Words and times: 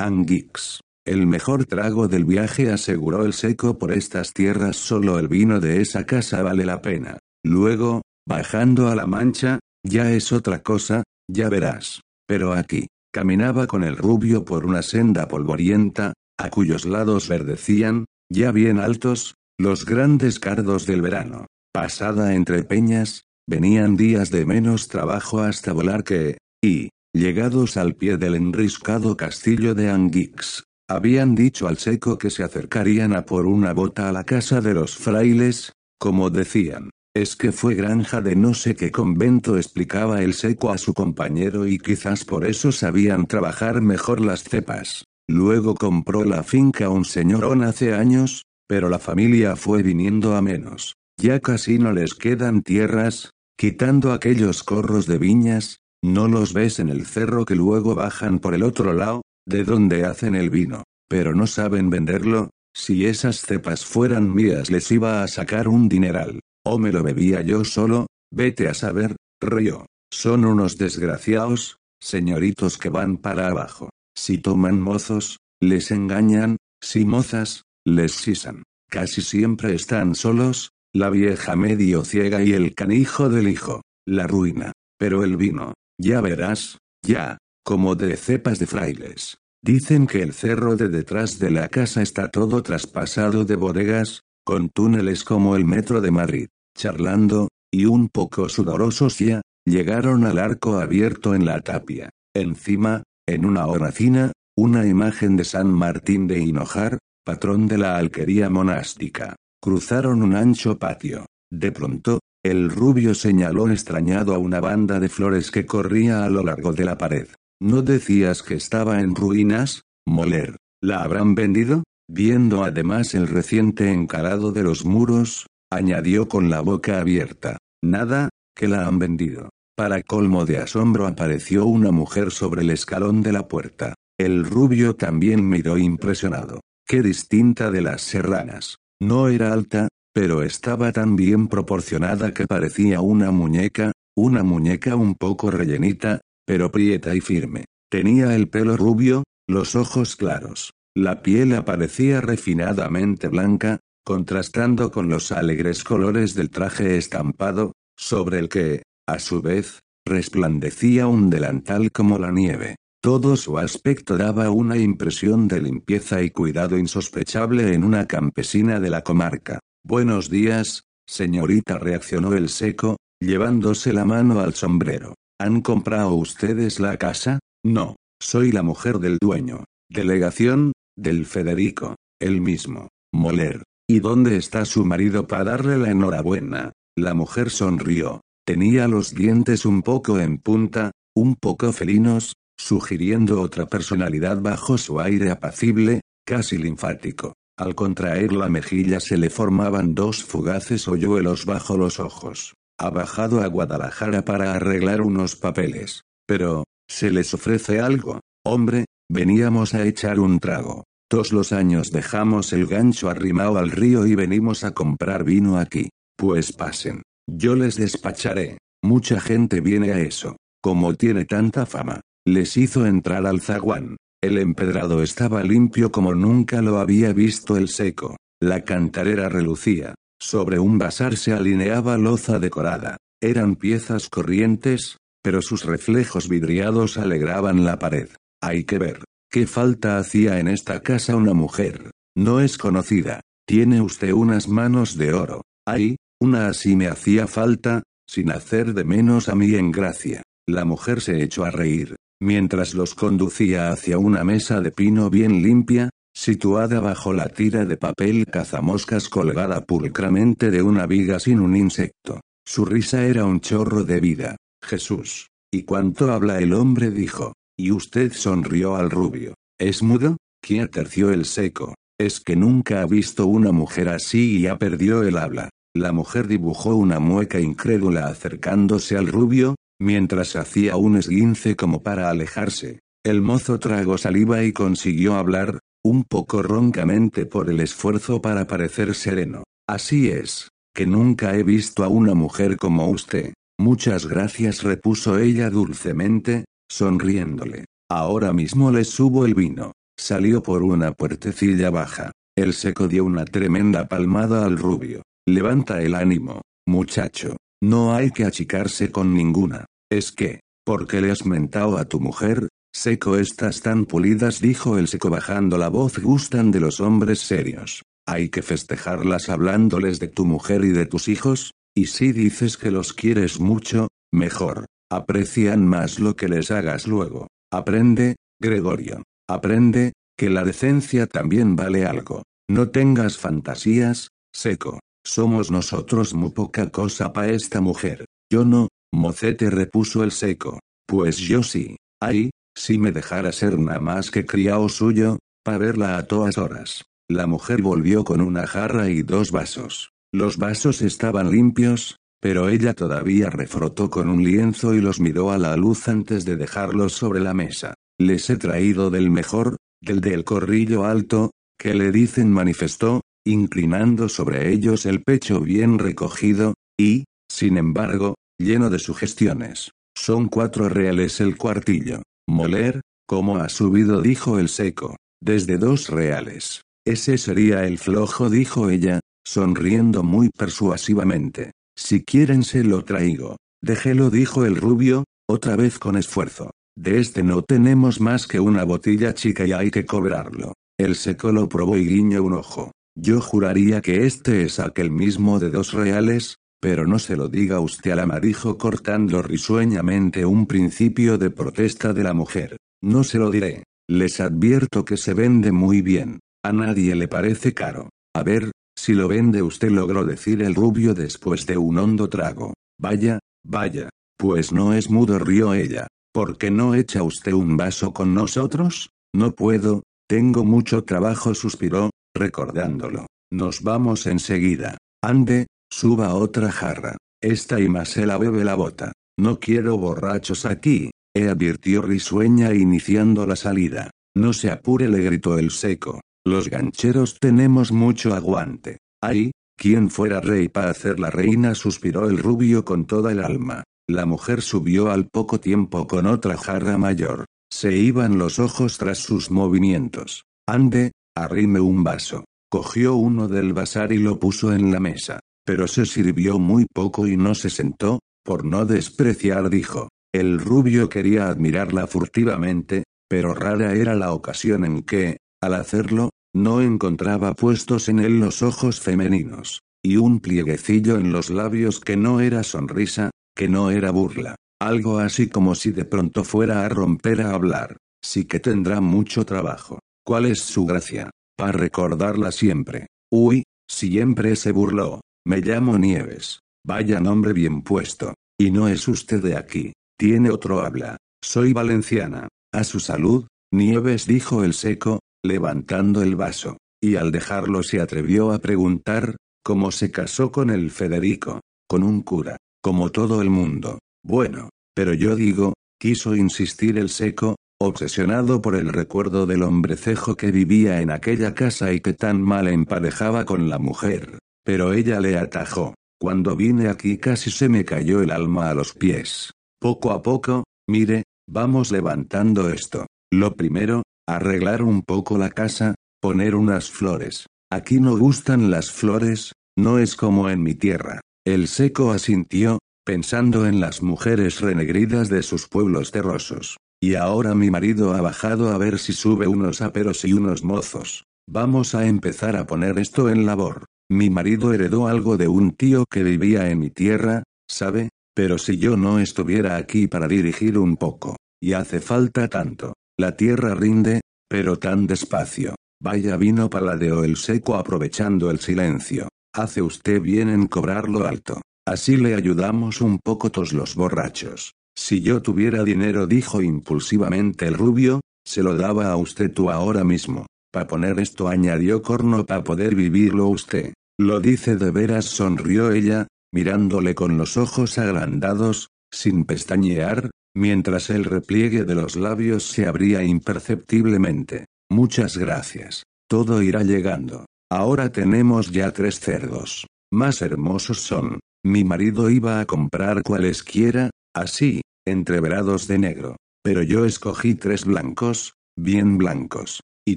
Anguix. 0.00 0.80
El 1.06 1.26
mejor 1.26 1.66
trago 1.66 2.08
del 2.08 2.24
viaje 2.24 2.70
aseguró 2.70 3.24
el 3.24 3.32
seco 3.32 3.78
por 3.78 3.92
estas 3.92 4.32
tierras 4.32 4.76
solo 4.76 5.18
el 5.18 5.28
vino 5.28 5.60
de 5.60 5.80
esa 5.80 6.04
casa 6.06 6.42
vale 6.42 6.64
la 6.64 6.82
pena. 6.82 7.18
Luego, 7.44 8.02
bajando 8.26 8.88
a 8.88 8.94
la 8.94 9.06
mancha, 9.06 9.60
ya 9.86 10.10
es 10.12 10.32
otra 10.32 10.62
cosa, 10.62 11.02
ya 11.30 11.48
verás. 11.48 12.00
Pero 12.26 12.52
aquí, 12.52 12.86
caminaba 13.12 13.66
con 13.66 13.82
el 13.82 13.96
rubio 13.96 14.44
por 14.44 14.66
una 14.66 14.82
senda 14.82 15.26
polvorienta, 15.28 16.12
a 16.38 16.50
cuyos 16.50 16.84
lados 16.84 17.28
verdecían, 17.28 18.04
ya 18.30 18.52
bien 18.52 18.78
altos, 18.78 19.34
los 19.58 19.84
grandes 19.84 20.38
cardos 20.38 20.86
del 20.86 21.02
verano. 21.02 21.46
Pasada 21.72 22.34
entre 22.34 22.62
peñas, 22.64 23.24
venían 23.48 23.96
días 23.96 24.30
de 24.30 24.46
menos 24.46 24.88
trabajo 24.88 25.40
hasta 25.40 25.72
volar 25.72 26.04
que, 26.04 26.38
y, 26.62 26.90
llegados 27.12 27.76
al 27.76 27.94
pie 27.94 28.16
del 28.16 28.34
enriscado 28.34 29.16
castillo 29.16 29.74
de 29.74 29.90
Anguix, 29.90 30.64
habían 30.88 31.34
dicho 31.34 31.68
al 31.68 31.78
seco 31.78 32.18
que 32.18 32.30
se 32.30 32.42
acercarían 32.42 33.14
a 33.14 33.24
por 33.24 33.46
una 33.46 33.72
bota 33.72 34.08
a 34.08 34.12
la 34.12 34.24
casa 34.24 34.60
de 34.60 34.74
los 34.74 34.96
frailes, 34.96 35.72
como 35.98 36.30
decían. 36.30 36.90
Es 37.14 37.34
que 37.34 37.50
fue 37.50 37.74
granja 37.74 38.20
de 38.20 38.36
no 38.36 38.54
sé 38.54 38.76
qué 38.76 38.92
convento 38.92 39.56
explicaba 39.56 40.22
el 40.22 40.34
seco 40.34 40.70
a 40.70 40.78
su 40.78 40.94
compañero 40.94 41.66
y 41.66 41.78
quizás 41.78 42.24
por 42.24 42.46
eso 42.46 42.70
sabían 42.70 43.26
trabajar 43.26 43.80
mejor 43.80 44.20
las 44.20 44.44
cepas. 44.44 45.04
Luego 45.28 45.74
compró 45.74 46.24
la 46.24 46.44
finca 46.44 46.88
un 46.88 47.04
señorón 47.04 47.64
hace 47.64 47.94
años, 47.94 48.44
pero 48.68 48.88
la 48.88 49.00
familia 49.00 49.56
fue 49.56 49.82
viniendo 49.82 50.36
a 50.36 50.42
menos. 50.42 50.94
Ya 51.20 51.40
casi 51.40 51.78
no 51.78 51.92
les 51.92 52.14
quedan 52.14 52.62
tierras, 52.62 53.32
quitando 53.56 54.12
aquellos 54.12 54.62
corros 54.62 55.06
de 55.06 55.18
viñas, 55.18 55.79
no 56.02 56.28
los 56.28 56.52
ves 56.52 56.78
en 56.78 56.88
el 56.88 57.06
cerro 57.06 57.44
que 57.44 57.54
luego 57.54 57.94
bajan 57.94 58.38
por 58.38 58.54
el 58.54 58.62
otro 58.62 58.92
lado, 58.92 59.22
de 59.46 59.64
donde 59.64 60.04
hacen 60.04 60.34
el 60.34 60.50
vino, 60.50 60.84
pero 61.08 61.34
no 61.34 61.46
saben 61.46 61.90
venderlo, 61.90 62.50
si 62.74 63.06
esas 63.06 63.40
cepas 63.40 63.84
fueran 63.84 64.32
mías 64.32 64.70
les 64.70 64.90
iba 64.90 65.22
a 65.22 65.28
sacar 65.28 65.68
un 65.68 65.88
dineral, 65.88 66.40
o 66.64 66.78
me 66.78 66.92
lo 66.92 67.02
bebía 67.02 67.42
yo 67.42 67.64
solo, 67.64 68.06
vete 68.32 68.68
a 68.68 68.74
saber, 68.74 69.16
río. 69.40 69.86
Son 70.12 70.44
unos 70.44 70.76
desgraciados, 70.76 71.78
señoritos 72.00 72.78
que 72.78 72.88
van 72.88 73.16
para 73.16 73.48
abajo. 73.48 73.90
Si 74.16 74.38
toman 74.38 74.80
mozos, 74.80 75.38
les 75.60 75.90
engañan, 75.90 76.56
si 76.82 77.04
mozas, 77.04 77.62
les 77.84 78.12
sisan. 78.12 78.64
Casi 78.88 79.22
siempre 79.22 79.74
están 79.74 80.14
solos, 80.14 80.70
la 80.92 81.10
vieja 81.10 81.54
medio 81.54 82.04
ciega 82.04 82.42
y 82.42 82.52
el 82.52 82.74
canijo 82.74 83.28
del 83.28 83.48
hijo, 83.48 83.82
la 84.06 84.26
ruina. 84.26 84.72
Pero 84.98 85.22
el 85.22 85.36
vino, 85.36 85.74
ya 86.00 86.20
verás, 86.20 86.78
ya, 87.02 87.38
como 87.64 87.94
de 87.94 88.16
cepas 88.16 88.58
de 88.58 88.66
frailes. 88.66 89.38
Dicen 89.62 90.06
que 90.06 90.22
el 90.22 90.32
cerro 90.32 90.76
de 90.76 90.88
detrás 90.88 91.38
de 91.38 91.50
la 91.50 91.68
casa 91.68 92.00
está 92.00 92.30
todo 92.30 92.62
traspasado 92.62 93.44
de 93.44 93.56
bodegas, 93.56 94.22
con 94.44 94.70
túneles 94.70 95.22
como 95.22 95.54
el 95.56 95.66
metro 95.66 96.00
de 96.00 96.10
Madrid. 96.10 96.48
Charlando, 96.76 97.48
y 97.70 97.84
un 97.84 98.08
poco 98.08 98.48
sudorosos 98.48 99.18
ya, 99.18 99.42
llegaron 99.66 100.24
al 100.24 100.38
arco 100.38 100.78
abierto 100.78 101.34
en 101.34 101.44
la 101.44 101.60
tapia. 101.60 102.08
Encima, 102.34 103.02
en 103.28 103.44
una 103.44 103.66
hornacina, 103.66 104.32
una 104.56 104.86
imagen 104.86 105.36
de 105.36 105.44
San 105.44 105.70
Martín 105.70 106.26
de 106.26 106.40
Hinojar, 106.40 106.98
patrón 107.24 107.68
de 107.68 107.78
la 107.78 107.96
alquería 107.96 108.48
monástica. 108.48 109.36
Cruzaron 109.62 110.22
un 110.22 110.34
ancho 110.34 110.78
patio. 110.78 111.26
De 111.52 111.70
pronto, 111.70 112.20
el 112.42 112.70
rubio 112.70 113.14
señaló 113.14 113.68
extrañado 113.68 114.34
a 114.34 114.38
una 114.38 114.60
banda 114.60 114.98
de 114.98 115.08
flores 115.08 115.50
que 115.50 115.66
corría 115.66 116.24
a 116.24 116.30
lo 116.30 116.42
largo 116.42 116.72
de 116.72 116.84
la 116.84 116.96
pared. 116.96 117.28
¿No 117.60 117.82
decías 117.82 118.42
que 118.42 118.54
estaba 118.54 119.00
en 119.00 119.14
ruinas, 119.14 119.82
Moler? 120.06 120.56
¿La 120.82 121.02
habrán 121.02 121.34
vendido? 121.34 121.82
Viendo 122.08 122.64
además 122.64 123.14
el 123.14 123.28
reciente 123.28 123.92
encarado 123.92 124.52
de 124.52 124.62
los 124.62 124.86
muros, 124.86 125.46
añadió 125.70 126.28
con 126.28 126.48
la 126.48 126.62
boca 126.62 126.98
abierta. 126.98 127.58
Nada, 127.82 128.30
que 128.56 128.68
la 128.68 128.86
han 128.86 128.98
vendido. 128.98 129.50
Para 129.76 130.02
colmo 130.02 130.46
de 130.46 130.58
asombro 130.58 131.06
apareció 131.06 131.66
una 131.66 131.90
mujer 131.90 132.30
sobre 132.30 132.62
el 132.62 132.70
escalón 132.70 133.22
de 133.22 133.32
la 133.32 133.48
puerta. 133.48 133.94
El 134.18 134.44
rubio 134.44 134.96
también 134.96 135.48
miró 135.48 135.78
impresionado. 135.78 136.60
Qué 136.86 137.02
distinta 137.02 137.70
de 137.70 137.82
las 137.82 138.02
serranas. 138.02 138.76
No 139.00 139.28
era 139.28 139.52
alta, 139.52 139.88
pero 140.12 140.42
estaba 140.42 140.92
tan 140.92 141.16
bien 141.16 141.48
proporcionada 141.48 142.32
que 142.34 142.46
parecía 142.46 143.00
una 143.00 143.30
muñeca, 143.30 143.92
una 144.16 144.42
muñeca 144.42 144.96
un 144.96 145.14
poco 145.14 145.50
rellenita, 145.50 146.20
pero 146.46 146.70
prieta 146.70 147.14
y 147.14 147.20
firme. 147.20 147.66
Tenía 147.90 148.34
el 148.34 148.48
pelo 148.48 148.76
rubio, 148.76 149.24
los 149.48 149.74
ojos 149.74 150.16
claros. 150.16 150.72
La 150.94 151.22
piel 151.22 151.54
aparecía 151.54 152.20
refinadamente 152.20 153.28
blanca, 153.28 153.78
contrastando 154.04 154.90
con 154.90 155.08
los 155.08 155.30
alegres 155.30 155.84
colores 155.84 156.34
del 156.34 156.50
traje 156.50 156.96
estampado, 156.96 157.72
sobre 157.96 158.38
el 158.40 158.48
que, 158.48 158.82
a 159.06 159.18
su 159.18 159.42
vez, 159.42 159.80
resplandecía 160.06 161.06
un 161.06 161.30
delantal 161.30 161.92
como 161.92 162.18
la 162.18 162.32
nieve. 162.32 162.76
Todo 163.02 163.36
su 163.36 163.58
aspecto 163.58 164.18
daba 164.18 164.50
una 164.50 164.76
impresión 164.76 165.48
de 165.48 165.62
limpieza 165.62 166.22
y 166.22 166.30
cuidado 166.30 166.76
insospechable 166.76 167.72
en 167.72 167.84
una 167.84 168.06
campesina 168.06 168.78
de 168.80 168.90
la 168.90 169.02
comarca. 169.02 169.60
Buenos 169.82 170.28
días, 170.28 170.82
señorita, 171.08 171.78
reaccionó 171.78 172.34
el 172.34 172.50
seco, 172.50 172.98
llevándose 173.18 173.94
la 173.94 174.04
mano 174.04 174.40
al 174.40 174.54
sombrero. 174.54 175.14
¿Han 175.40 175.62
comprado 175.62 176.14
ustedes 176.14 176.80
la 176.80 176.98
casa? 176.98 177.38
No, 177.64 177.96
soy 178.22 178.52
la 178.52 178.62
mujer 178.62 178.98
del 178.98 179.16
dueño. 179.18 179.64
Delegación, 179.90 180.72
del 180.98 181.24
Federico, 181.24 181.96
el 182.20 182.42
mismo. 182.42 182.88
Moler. 183.12 183.62
¿Y 183.88 184.00
dónde 184.00 184.36
está 184.36 184.66
su 184.66 184.84
marido 184.84 185.26
para 185.26 185.44
darle 185.44 185.78
la 185.78 185.90
enhorabuena? 185.90 186.72
La 186.96 187.14
mujer 187.14 187.48
sonrió. 187.48 188.20
Tenía 188.46 188.86
los 188.86 189.14
dientes 189.14 189.64
un 189.64 189.82
poco 189.82 190.20
en 190.20 190.38
punta, 190.38 190.90
un 191.16 191.36
poco 191.36 191.72
felinos, 191.72 192.34
sugiriendo 192.58 193.40
otra 193.40 193.66
personalidad 193.66 194.42
bajo 194.42 194.76
su 194.76 195.00
aire 195.00 195.30
apacible, 195.30 196.02
casi 196.26 196.58
linfático. 196.58 197.32
Al 197.60 197.74
contraer 197.74 198.32
la 198.32 198.48
mejilla 198.48 199.00
se 199.00 199.18
le 199.18 199.30
formaban 199.30 199.94
dos 199.94 200.24
fugaces 200.24 200.88
hoyuelos 200.88 201.44
bajo 201.44 201.76
los 201.76 202.00
ojos 202.00 202.54
ha 202.80 202.88
bajado 202.88 203.42
a 203.42 203.46
Guadalajara 203.46 204.24
para 204.24 204.54
arreglar 204.54 205.02
unos 205.02 205.36
papeles. 205.36 206.04
Pero, 206.26 206.64
¿se 206.88 207.10
les 207.10 207.34
ofrece 207.34 207.78
algo? 207.78 208.20
Hombre, 208.42 208.86
veníamos 209.10 209.74
a 209.74 209.84
echar 209.84 210.18
un 210.18 210.40
trago. 210.40 210.84
Todos 211.06 211.32
los 211.32 211.52
años 211.52 211.92
dejamos 211.92 212.54
el 212.54 212.66
gancho 212.66 213.10
arrimado 213.10 213.58
al 213.58 213.70
río 213.70 214.06
y 214.06 214.14
venimos 214.14 214.64
a 214.64 214.70
comprar 214.70 215.24
vino 215.24 215.58
aquí. 215.58 215.90
Pues 216.16 216.54
pasen. 216.54 217.02
Yo 217.30 217.54
les 217.54 217.76
despacharé. 217.76 218.56
Mucha 218.82 219.20
gente 219.20 219.60
viene 219.60 219.92
a 219.92 219.98
eso. 219.98 220.36
Como 220.62 220.94
tiene 220.94 221.26
tanta 221.26 221.66
fama. 221.66 222.00
Les 222.26 222.56
hizo 222.56 222.86
entrar 222.86 223.26
al 223.26 223.42
zaguán. 223.42 223.96
El 224.22 224.36
empedrado 224.36 225.02
estaba 225.02 225.42
limpio 225.42 225.90
como 225.90 226.14
nunca 226.14 226.60
lo 226.60 226.78
había 226.78 227.14
visto 227.14 227.56
el 227.56 227.68
seco. 227.68 228.16
La 228.38 228.64
cantarera 228.64 229.30
relucía. 229.30 229.94
Sobre 230.20 230.58
un 230.58 230.76
basar 230.76 231.16
se 231.16 231.32
alineaba 231.32 231.96
loza 231.96 232.38
decorada. 232.38 232.98
Eran 233.22 233.56
piezas 233.56 234.10
corrientes, 234.10 234.98
pero 235.22 235.40
sus 235.40 235.64
reflejos 235.64 236.28
vidriados 236.28 236.98
alegraban 236.98 237.64
la 237.64 237.78
pared. 237.78 238.10
Hay 238.42 238.64
que 238.64 238.78
ver. 238.78 239.04
¿Qué 239.30 239.46
falta 239.46 239.96
hacía 239.96 240.38
en 240.38 240.48
esta 240.48 240.80
casa 240.80 241.16
una 241.16 241.32
mujer? 241.32 241.90
No 242.14 242.40
es 242.40 242.58
conocida. 242.58 243.22
Tiene 243.46 243.80
usted 243.80 244.12
unas 244.12 244.48
manos 244.48 244.98
de 244.98 245.14
oro. 245.14 245.42
Ay, 245.66 245.96
una 246.20 246.48
así 246.48 246.76
me 246.76 246.88
hacía 246.88 247.26
falta, 247.26 247.84
sin 248.06 248.30
hacer 248.30 248.74
de 248.74 248.84
menos 248.84 249.30
a 249.30 249.34
mí 249.34 249.54
en 249.54 249.70
gracia. 249.70 250.22
La 250.46 250.66
mujer 250.66 251.00
se 251.00 251.22
echó 251.22 251.44
a 251.44 251.50
reír, 251.50 251.96
mientras 252.20 252.74
los 252.74 252.94
conducía 252.94 253.70
hacia 253.70 253.98
una 253.98 254.22
mesa 254.24 254.60
de 254.60 254.70
pino 254.70 255.10
bien 255.10 255.42
limpia, 255.42 255.90
situada 256.14 256.80
bajo 256.80 257.12
la 257.12 257.28
tira 257.28 257.64
de 257.64 257.76
papel 257.76 258.26
cazamoscas 258.26 259.08
colgada 259.08 259.64
pulcramente 259.64 260.50
de 260.50 260.62
una 260.62 260.86
viga 260.86 261.18
sin 261.18 261.40
un 261.40 261.56
insecto. 261.56 262.20
Su 262.46 262.64
risa 262.64 263.06
era 263.06 263.24
un 263.24 263.40
chorro 263.40 263.84
de 263.84 264.00
vida. 264.00 264.36
Jesús. 264.62 265.28
¿Y 265.52 265.62
cuánto 265.62 266.12
habla 266.12 266.38
el 266.38 266.52
hombre? 266.52 266.90
dijo. 266.90 267.32
Y 267.58 267.72
usted 267.72 268.12
sonrió 268.12 268.76
al 268.76 268.90
rubio. 268.90 269.34
¿Es 269.58 269.82
mudo? 269.82 270.16
¿Quién 270.42 270.68
terció 270.68 271.10
el 271.10 271.24
seco? 271.24 271.74
Es 271.98 272.20
que 272.20 272.36
nunca 272.36 272.82
ha 272.82 272.86
visto 272.86 273.26
una 273.26 273.52
mujer 273.52 273.88
así 273.88 274.36
y 274.38 274.42
ya 274.42 274.58
perdió 274.58 275.02
el 275.02 275.16
habla. 275.18 275.50
La 275.74 275.92
mujer 275.92 276.26
dibujó 276.26 276.74
una 276.74 276.98
mueca 276.98 277.38
incrédula 277.40 278.06
acercándose 278.06 278.96
al 278.96 279.06
rubio, 279.06 279.54
mientras 279.80 280.36
hacía 280.36 280.76
un 280.76 280.96
esguince 280.96 281.56
como 281.56 281.82
para 281.82 282.10
alejarse. 282.10 282.80
El 283.04 283.22
mozo 283.22 283.58
tragó 283.58 283.98
saliva 283.98 284.44
y 284.44 284.52
consiguió 284.52 285.14
hablar, 285.14 285.58
un 285.82 286.04
poco 286.04 286.42
roncamente 286.42 287.24
por 287.24 287.48
el 287.48 287.60
esfuerzo 287.60 288.20
para 288.20 288.46
parecer 288.46 288.94
sereno. 288.94 289.44
Así 289.66 290.10
es, 290.10 290.50
que 290.74 290.86
nunca 290.86 291.34
he 291.36 291.42
visto 291.42 291.82
a 291.82 291.88
una 291.88 292.14
mujer 292.14 292.56
como 292.58 292.88
usted. 292.90 293.32
Muchas 293.58 294.06
gracias, 294.06 294.62
repuso 294.62 295.18
ella 295.18 295.48
dulcemente, 295.48 296.44
sonriéndole. 296.70 297.64
Ahora 297.90 298.32
mismo 298.32 298.70
le 298.70 298.84
subo 298.84 299.24
el 299.24 299.34
vino. 299.34 299.72
Salió 299.98 300.42
por 300.42 300.62
una 300.62 300.92
puertecilla 300.92 301.70
baja. 301.70 302.12
El 302.36 302.52
seco 302.52 302.88
dio 302.88 303.04
una 303.04 303.24
tremenda 303.24 303.88
palmada 303.88 304.44
al 304.46 304.56
rubio. 304.56 305.02
Levanta 305.26 305.82
el 305.82 305.94
ánimo, 305.94 306.42
muchacho. 306.66 307.36
No 307.62 307.94
hay 307.94 308.10
que 308.10 308.24
achicarse 308.24 308.90
con 308.90 309.12
ninguna. 309.12 309.66
Es 309.90 310.12
que, 310.12 310.40
¿por 310.64 310.86
qué 310.86 311.00
le 311.00 311.10
has 311.10 311.26
mentado 311.26 311.76
a 311.76 311.84
tu 311.84 311.98
mujer? 311.98 312.48
Seco 312.72 313.16
estas 313.16 313.60
tan 313.60 313.86
pulidas 313.86 314.40
dijo 314.40 314.78
el 314.78 314.86
seco 314.86 315.10
bajando 315.10 315.58
la 315.58 315.68
voz 315.68 315.98
gustan 315.98 316.52
de 316.52 316.60
los 316.60 316.78
hombres 316.78 317.18
serios. 317.18 317.82
Hay 318.06 318.28
que 318.28 318.42
festejarlas 318.42 319.28
hablándoles 319.28 319.98
de 319.98 320.06
tu 320.06 320.24
mujer 320.24 320.64
y 320.64 320.68
de 320.68 320.86
tus 320.86 321.08
hijos, 321.08 321.50
y 321.76 321.86
si 321.86 322.12
dices 322.12 322.56
que 322.56 322.70
los 322.70 322.92
quieres 322.92 323.40
mucho, 323.40 323.88
mejor. 324.12 324.66
Aprecian 324.92 325.66
más 325.66 325.98
lo 325.98 326.14
que 326.14 326.28
les 326.28 326.52
hagas 326.52 326.86
luego. 326.86 327.26
Aprende, 327.52 328.14
Gregorio. 328.40 329.02
Aprende, 329.28 329.92
que 330.16 330.30
la 330.30 330.44
decencia 330.44 331.08
también 331.08 331.56
vale 331.56 331.84
algo. 331.84 332.22
No 332.48 332.70
tengas 332.70 333.18
fantasías, 333.18 334.08
seco. 334.32 334.78
Somos 335.04 335.50
nosotros 335.50 336.14
muy 336.14 336.30
poca 336.30 336.70
cosa 336.70 337.12
pa' 337.12 337.28
esta 337.28 337.60
mujer. 337.60 338.04
Yo 338.32 338.44
no, 338.44 338.68
mocete 338.92 339.50
repuso 339.50 340.04
el 340.04 340.12
seco. 340.12 340.60
Pues 340.86 341.18
yo 341.18 341.42
sí. 341.42 341.76
Ay, 342.00 342.30
si 342.56 342.78
me 342.78 342.92
dejara 342.92 343.32
ser 343.32 343.58
nada 343.58 343.80
más 343.80 344.10
que 344.10 344.26
criado 344.26 344.68
suyo, 344.68 345.18
pa' 345.44 345.58
verla 345.58 345.98
a 345.98 346.06
todas 346.06 346.38
horas. 346.38 346.84
La 347.08 347.26
mujer 347.26 347.62
volvió 347.62 348.04
con 348.04 348.20
una 348.20 348.46
jarra 348.46 348.88
y 348.88 349.02
dos 349.02 349.30
vasos. 349.32 349.90
Los 350.12 350.38
vasos 350.38 350.82
estaban 350.82 351.30
limpios, 351.30 351.96
pero 352.20 352.48
ella 352.48 352.74
todavía 352.74 353.30
refrotó 353.30 353.90
con 353.90 354.08
un 354.08 354.24
lienzo 354.24 354.74
y 354.74 354.80
los 354.80 355.00
miró 355.00 355.30
a 355.30 355.38
la 355.38 355.56
luz 355.56 355.88
antes 355.88 356.24
de 356.24 356.36
dejarlos 356.36 356.92
sobre 356.92 357.20
la 357.20 357.34
mesa. 357.34 357.74
Les 357.98 358.28
he 358.30 358.36
traído 358.36 358.90
del 358.90 359.10
mejor, 359.10 359.56
del 359.80 360.00
del 360.00 360.24
corrillo 360.24 360.84
alto, 360.84 361.30
que 361.58 361.74
le 361.74 361.92
dicen 361.92 362.30
manifestó, 362.30 363.02
inclinando 363.26 364.08
sobre 364.08 364.52
ellos 364.52 364.86
el 364.86 365.02
pecho 365.02 365.40
bien 365.40 365.78
recogido, 365.78 366.54
y, 366.78 367.04
sin 367.30 367.56
embargo, 367.56 368.14
lleno 368.40 368.70
de 368.70 368.78
sugestiones. 368.78 369.72
Son 369.94 370.28
cuatro 370.28 370.68
reales 370.68 371.20
el 371.20 371.36
cuartillo. 371.36 372.02
Moler, 372.26 372.80
¿cómo 373.06 373.36
ha 373.36 373.48
subido? 373.48 374.00
dijo 374.00 374.38
el 374.38 374.48
seco. 374.48 374.96
Desde 375.22 375.58
dos 375.58 375.88
reales. 375.88 376.62
Ese 376.86 377.18
sería 377.18 377.66
el 377.66 377.78
flojo, 377.78 378.30
dijo 378.30 378.70
ella, 378.70 379.00
sonriendo 379.24 380.02
muy 380.02 380.30
persuasivamente. 380.30 381.52
Si 381.76 382.02
quieren 382.02 382.42
se 382.42 382.64
lo 382.64 382.84
traigo. 382.84 383.36
Déjelo, 383.62 384.08
dijo 384.08 384.46
el 384.46 384.56
rubio, 384.56 385.04
otra 385.28 385.56
vez 385.56 385.78
con 385.78 385.96
esfuerzo. 385.96 386.50
De 386.76 386.98
este 386.98 387.22
no 387.22 387.42
tenemos 387.42 388.00
más 388.00 388.26
que 388.26 388.40
una 388.40 388.64
botella 388.64 389.12
chica 389.12 389.44
y 389.44 389.52
hay 389.52 389.70
que 389.70 389.84
cobrarlo. 389.84 390.54
El 390.78 390.96
seco 390.96 391.30
lo 391.30 391.48
probó 391.48 391.76
y 391.76 391.86
guiñó 391.86 392.22
un 392.22 392.32
ojo. 392.32 392.72
Yo 392.96 393.20
juraría 393.20 393.82
que 393.82 394.06
este 394.06 394.42
es 394.44 394.58
aquel 394.58 394.90
mismo 394.90 395.38
de 395.38 395.50
dos 395.50 395.72
reales, 395.74 396.36
pero 396.60 396.86
no 396.86 396.98
se 396.98 397.16
lo 397.16 397.28
diga 397.28 397.60
usted 397.60 397.92
a 397.92 397.96
la 397.96 398.02
ama 398.02 398.20
dijo 398.20 398.58
cortando 398.58 399.22
risueñamente 399.22 400.26
un 400.26 400.46
principio 400.46 401.16
de 401.16 401.30
protesta 401.30 401.92
de 401.92 402.04
la 402.04 402.12
mujer. 402.12 402.56
No 402.82 403.02
se 403.02 403.18
lo 403.18 403.30
diré. 403.30 403.64
Les 403.88 404.20
advierto 404.20 404.84
que 404.84 404.96
se 404.96 405.14
vende 405.14 405.52
muy 405.52 405.82
bien. 405.82 406.20
A 406.44 406.52
nadie 406.52 406.94
le 406.94 407.08
parece 407.08 407.54
caro. 407.54 407.88
A 408.14 408.22
ver, 408.22 408.52
si 408.78 408.92
lo 408.94 409.08
vende 409.08 409.42
usted 409.42 409.70
logró 409.70 410.04
decir 410.04 410.42
el 410.42 410.54
rubio 410.54 410.94
después 410.94 411.46
de 411.46 411.58
un 411.58 411.78
hondo 411.78 412.08
trago. 412.08 412.54
Vaya, 412.78 413.18
vaya. 413.44 413.88
Pues 414.18 414.52
no 414.52 414.74
es 414.74 414.90
mudo 414.90 415.18
rió 415.18 415.54
ella. 415.54 415.86
¿Por 416.12 416.38
qué 416.38 416.50
no 416.50 416.74
echa 416.74 417.02
usted 417.02 417.32
un 417.32 417.56
vaso 417.56 417.92
con 417.92 418.14
nosotros? 418.14 418.90
No 419.14 419.34
puedo, 419.34 419.82
tengo 420.08 420.44
mucho 420.44 420.84
trabajo 420.84 421.34
suspiró, 421.34 421.90
recordándolo. 422.14 423.06
Nos 423.30 423.62
vamos 423.62 424.06
enseguida. 424.06 424.76
Ande, 425.02 425.46
suba 425.70 426.14
otra 426.14 426.50
jarra. 426.50 426.96
Esta 427.22 427.60
y 427.60 427.68
más 427.68 427.90
se 427.90 428.06
la 428.06 428.18
bebe 428.18 428.44
la 428.44 428.54
bota. 428.54 428.92
No 429.18 429.38
quiero 429.38 429.76
borrachos 429.76 430.46
aquí, 430.46 430.90
e 431.14 431.28
advirtió 431.28 431.82
risueña 431.82 432.54
iniciando 432.54 433.26
la 433.26 433.36
salida. 433.36 433.90
No 434.16 434.32
se 434.32 434.50
apure 434.50 434.88
le 434.88 435.02
gritó 435.02 435.38
el 435.38 435.50
seco. 435.50 436.00
Los 436.26 436.48
gancheros 436.48 437.18
tenemos 437.18 437.72
mucho 437.72 438.14
aguante. 438.14 438.78
Ay, 439.02 439.32
quien 439.56 439.90
fuera 439.90 440.20
rey 440.20 440.48
para 440.48 440.70
hacer 440.70 440.98
la 440.98 441.10
reina 441.10 441.54
suspiró 441.54 442.08
el 442.08 442.18
rubio 442.18 442.64
con 442.64 442.86
toda 442.86 443.12
el 443.12 443.22
alma. 443.22 443.64
La 443.88 444.06
mujer 444.06 444.42
subió 444.42 444.90
al 444.90 445.08
poco 445.08 445.40
tiempo 445.40 445.86
con 445.86 446.06
otra 446.06 446.36
jarra 446.36 446.78
mayor. 446.78 447.26
Se 447.52 447.76
iban 447.76 448.18
los 448.18 448.38
ojos 448.38 448.78
tras 448.78 448.98
sus 448.98 449.30
movimientos. 449.30 450.24
Ande, 450.48 450.92
arrime 451.16 451.60
un 451.60 451.82
vaso. 451.84 452.24
Cogió 452.50 452.94
uno 452.94 453.28
del 453.28 453.52
vasar 453.52 453.92
y 453.92 453.98
lo 453.98 454.18
puso 454.18 454.52
en 454.52 454.72
la 454.72 454.80
mesa. 454.80 455.20
Pero 455.50 455.66
se 455.66 455.84
sirvió 455.84 456.38
muy 456.38 456.64
poco 456.72 457.08
y 457.08 457.16
no 457.16 457.34
se 457.34 457.50
sentó, 457.50 457.98
por 458.24 458.44
no 458.44 458.66
despreciar 458.66 459.50
dijo. 459.50 459.88
El 460.14 460.38
rubio 460.38 460.88
quería 460.88 461.26
admirarla 461.26 461.88
furtivamente, 461.88 462.84
pero 463.08 463.34
rara 463.34 463.74
era 463.74 463.96
la 463.96 464.12
ocasión 464.12 464.64
en 464.64 464.82
que, 464.82 465.16
al 465.42 465.54
hacerlo, 465.54 466.10
no 466.32 466.60
encontraba 466.60 467.34
puestos 467.34 467.88
en 467.88 467.98
él 467.98 468.20
los 468.20 468.42
ojos 468.42 468.78
femeninos, 468.78 469.62
y 469.84 469.96
un 469.96 470.20
plieguecillo 470.20 470.98
en 470.98 471.10
los 471.10 471.30
labios 471.30 471.80
que 471.80 471.96
no 471.96 472.20
era 472.20 472.44
sonrisa, 472.44 473.10
que 473.34 473.48
no 473.48 473.72
era 473.72 473.90
burla, 473.90 474.36
algo 474.60 475.00
así 475.00 475.28
como 475.28 475.56
si 475.56 475.72
de 475.72 475.84
pronto 475.84 476.22
fuera 476.22 476.64
a 476.64 476.68
romper 476.68 477.22
a 477.22 477.32
hablar. 477.32 477.76
Sí 478.00 478.24
que 478.24 478.38
tendrá 478.38 478.80
mucho 478.80 479.24
trabajo. 479.24 479.80
¿Cuál 480.06 480.26
es 480.26 480.42
su 480.42 480.64
gracia? 480.64 481.10
Para 481.36 481.50
recordarla 481.50 482.30
siempre. 482.30 482.86
Uy, 483.10 483.42
siempre 483.68 484.36
se 484.36 484.52
burló. 484.52 485.00
Me 485.26 485.40
llamo 485.40 485.76
Nieves. 485.76 486.40
Vaya 486.66 487.00
nombre 487.00 487.32
bien 487.32 487.62
puesto. 487.62 488.14
Y 488.38 488.50
no 488.50 488.68
es 488.68 488.88
usted 488.88 489.22
de 489.22 489.36
aquí. 489.36 489.72
Tiene 489.98 490.30
otro 490.30 490.60
habla. 490.60 490.96
Soy 491.22 491.52
valenciana. 491.52 492.28
A 492.52 492.64
su 492.64 492.80
salud, 492.80 493.26
Nieves 493.52 494.06
dijo 494.06 494.44
el 494.44 494.54
seco, 494.54 495.00
levantando 495.22 496.02
el 496.02 496.16
vaso. 496.16 496.56
Y 496.82 496.96
al 496.96 497.12
dejarlo 497.12 497.62
se 497.62 497.80
atrevió 497.80 498.32
a 498.32 498.38
preguntar, 498.38 499.16
¿cómo 499.44 499.70
se 499.70 499.90
casó 499.90 500.32
con 500.32 500.48
el 500.48 500.70
Federico? 500.70 501.40
Con 501.68 501.82
un 501.82 502.00
cura. 502.00 502.38
Como 502.62 502.90
todo 502.90 503.20
el 503.20 503.28
mundo. 503.28 503.78
Bueno, 504.02 504.48
pero 504.74 504.94
yo 504.94 505.16
digo, 505.16 505.52
quiso 505.78 506.16
insistir 506.16 506.78
el 506.78 506.88
seco, 506.88 507.36
obsesionado 507.60 508.40
por 508.40 508.56
el 508.56 508.70
recuerdo 508.70 509.26
del 509.26 509.42
hombrecejo 509.42 510.16
que 510.16 510.30
vivía 510.30 510.80
en 510.80 510.90
aquella 510.90 511.34
casa 511.34 511.74
y 511.74 511.80
que 511.80 511.92
tan 511.92 512.22
mal 512.22 512.48
emparejaba 512.48 513.26
con 513.26 513.50
la 513.50 513.58
mujer. 513.58 514.18
Pero 514.44 514.72
ella 514.72 515.00
le 515.00 515.18
atajó. 515.18 515.74
Cuando 516.00 516.34
vine 516.34 516.68
aquí 516.68 516.98
casi 516.98 517.30
se 517.30 517.48
me 517.48 517.64
cayó 517.64 518.00
el 518.02 518.10
alma 518.10 518.48
a 518.48 518.54
los 518.54 518.72
pies. 518.72 519.32
Poco 519.60 519.90
a 519.90 520.02
poco, 520.02 520.44
mire, 520.68 521.02
vamos 521.28 521.70
levantando 521.70 522.48
esto. 522.48 522.86
Lo 523.12 523.36
primero, 523.36 523.82
arreglar 524.08 524.62
un 524.62 524.82
poco 524.82 525.18
la 525.18 525.30
casa, 525.30 525.74
poner 526.00 526.34
unas 526.34 526.70
flores. 526.70 527.26
Aquí 527.52 527.80
no 527.80 527.98
gustan 527.98 528.50
las 528.50 528.70
flores, 528.70 529.32
no 529.58 529.78
es 529.78 529.96
como 529.96 530.30
en 530.30 530.42
mi 530.42 530.54
tierra. 530.54 531.00
El 531.26 531.48
seco 531.48 531.92
asintió, 531.92 532.58
pensando 532.86 533.46
en 533.46 533.60
las 533.60 533.82
mujeres 533.82 534.40
renegridas 534.40 535.08
de 535.10 535.22
sus 535.22 535.48
pueblos 535.48 535.92
terrosos. 535.92 536.56
Y 536.82 536.94
ahora 536.94 537.34
mi 537.34 537.50
marido 537.50 537.92
ha 537.92 538.00
bajado 538.00 538.50
a 538.50 538.58
ver 538.58 538.78
si 538.78 538.94
sube 538.94 539.26
unos 539.26 539.60
aperos 539.60 540.04
y 540.06 540.14
unos 540.14 540.44
mozos. 540.44 541.04
Vamos 541.28 541.74
a 541.74 541.86
empezar 541.86 542.36
a 542.36 542.46
poner 542.46 542.78
esto 542.78 543.10
en 543.10 543.26
labor. 543.26 543.66
Mi 543.90 544.08
marido 544.08 544.54
heredó 544.54 544.86
algo 544.86 545.16
de 545.16 545.26
un 545.26 545.50
tío 545.50 545.84
que 545.90 546.04
vivía 546.04 546.48
en 546.48 546.60
mi 546.60 546.70
tierra, 546.70 547.24
¿sabe? 547.50 547.88
Pero 548.14 548.38
si 548.38 548.56
yo 548.56 548.76
no 548.76 549.00
estuviera 549.00 549.56
aquí 549.56 549.88
para 549.88 550.06
dirigir 550.06 550.58
un 550.58 550.76
poco, 550.76 551.16
y 551.42 551.54
hace 551.54 551.80
falta 551.80 552.28
tanto. 552.28 552.74
La 552.96 553.16
tierra 553.16 553.56
rinde, 553.56 554.00
pero 554.28 554.60
tan 554.60 554.86
despacio. 554.86 555.56
Vaya 555.82 556.16
vino 556.16 556.48
paladeo 556.48 557.02
el 557.02 557.16
seco 557.16 557.56
aprovechando 557.56 558.30
el 558.30 558.38
silencio. 558.38 559.08
Hace 559.34 559.60
usted 559.60 560.00
bien 560.00 560.28
en 560.28 560.46
cobrarlo 560.46 561.08
alto. 561.08 561.40
Así 561.66 561.96
le 561.96 562.14
ayudamos 562.14 562.80
un 562.80 563.00
poco 563.02 563.30
todos 563.30 563.52
los 563.52 563.74
borrachos. 563.74 564.52
Si 564.78 565.00
yo 565.00 565.20
tuviera 565.20 565.64
dinero, 565.64 566.06
dijo 566.06 566.42
impulsivamente 566.42 567.48
el 567.48 567.54
rubio, 567.54 568.00
se 568.24 568.44
lo 568.44 568.56
daba 568.56 568.92
a 568.92 568.96
usted 568.96 569.32
tú 569.32 569.50
ahora 569.50 569.82
mismo. 569.82 570.26
Pa' 570.52 570.68
poner 570.68 571.00
esto 571.00 571.26
añadió 571.28 571.82
corno 571.82 572.24
pa' 572.24 572.44
poder 572.44 572.76
vivirlo 572.76 573.26
usted. 573.26 573.72
Lo 574.00 574.18
dice 574.18 574.56
de 574.56 574.70
veras, 574.70 575.04
sonrió 575.04 575.72
ella, 575.72 576.06
mirándole 576.32 576.94
con 576.94 577.18
los 577.18 577.36
ojos 577.36 577.76
agrandados, 577.76 578.70
sin 578.90 579.26
pestañear, 579.26 580.10
mientras 580.34 580.88
el 580.88 581.04
repliegue 581.04 581.64
de 581.64 581.74
los 581.74 581.96
labios 581.96 582.44
se 582.44 582.66
abría 582.66 583.04
imperceptiblemente. 583.04 584.46
Muchas 584.70 585.18
gracias. 585.18 585.82
Todo 586.08 586.40
irá 586.40 586.62
llegando. 586.62 587.26
Ahora 587.50 587.92
tenemos 587.92 588.52
ya 588.52 588.72
tres 588.72 589.00
cerdos. 589.00 589.66
Más 589.92 590.22
hermosos 590.22 590.80
son. 590.80 591.20
Mi 591.44 591.64
marido 591.64 592.08
iba 592.08 592.40
a 592.40 592.46
comprar 592.46 593.02
cualesquiera, 593.02 593.90
así, 594.16 594.62
entreverados 594.86 595.68
de 595.68 595.78
negro. 595.78 596.16
Pero 596.42 596.62
yo 596.62 596.86
escogí 596.86 597.34
tres 597.34 597.66
blancos, 597.66 598.32
bien 598.56 598.96
blancos. 598.96 599.60
y 599.86 599.96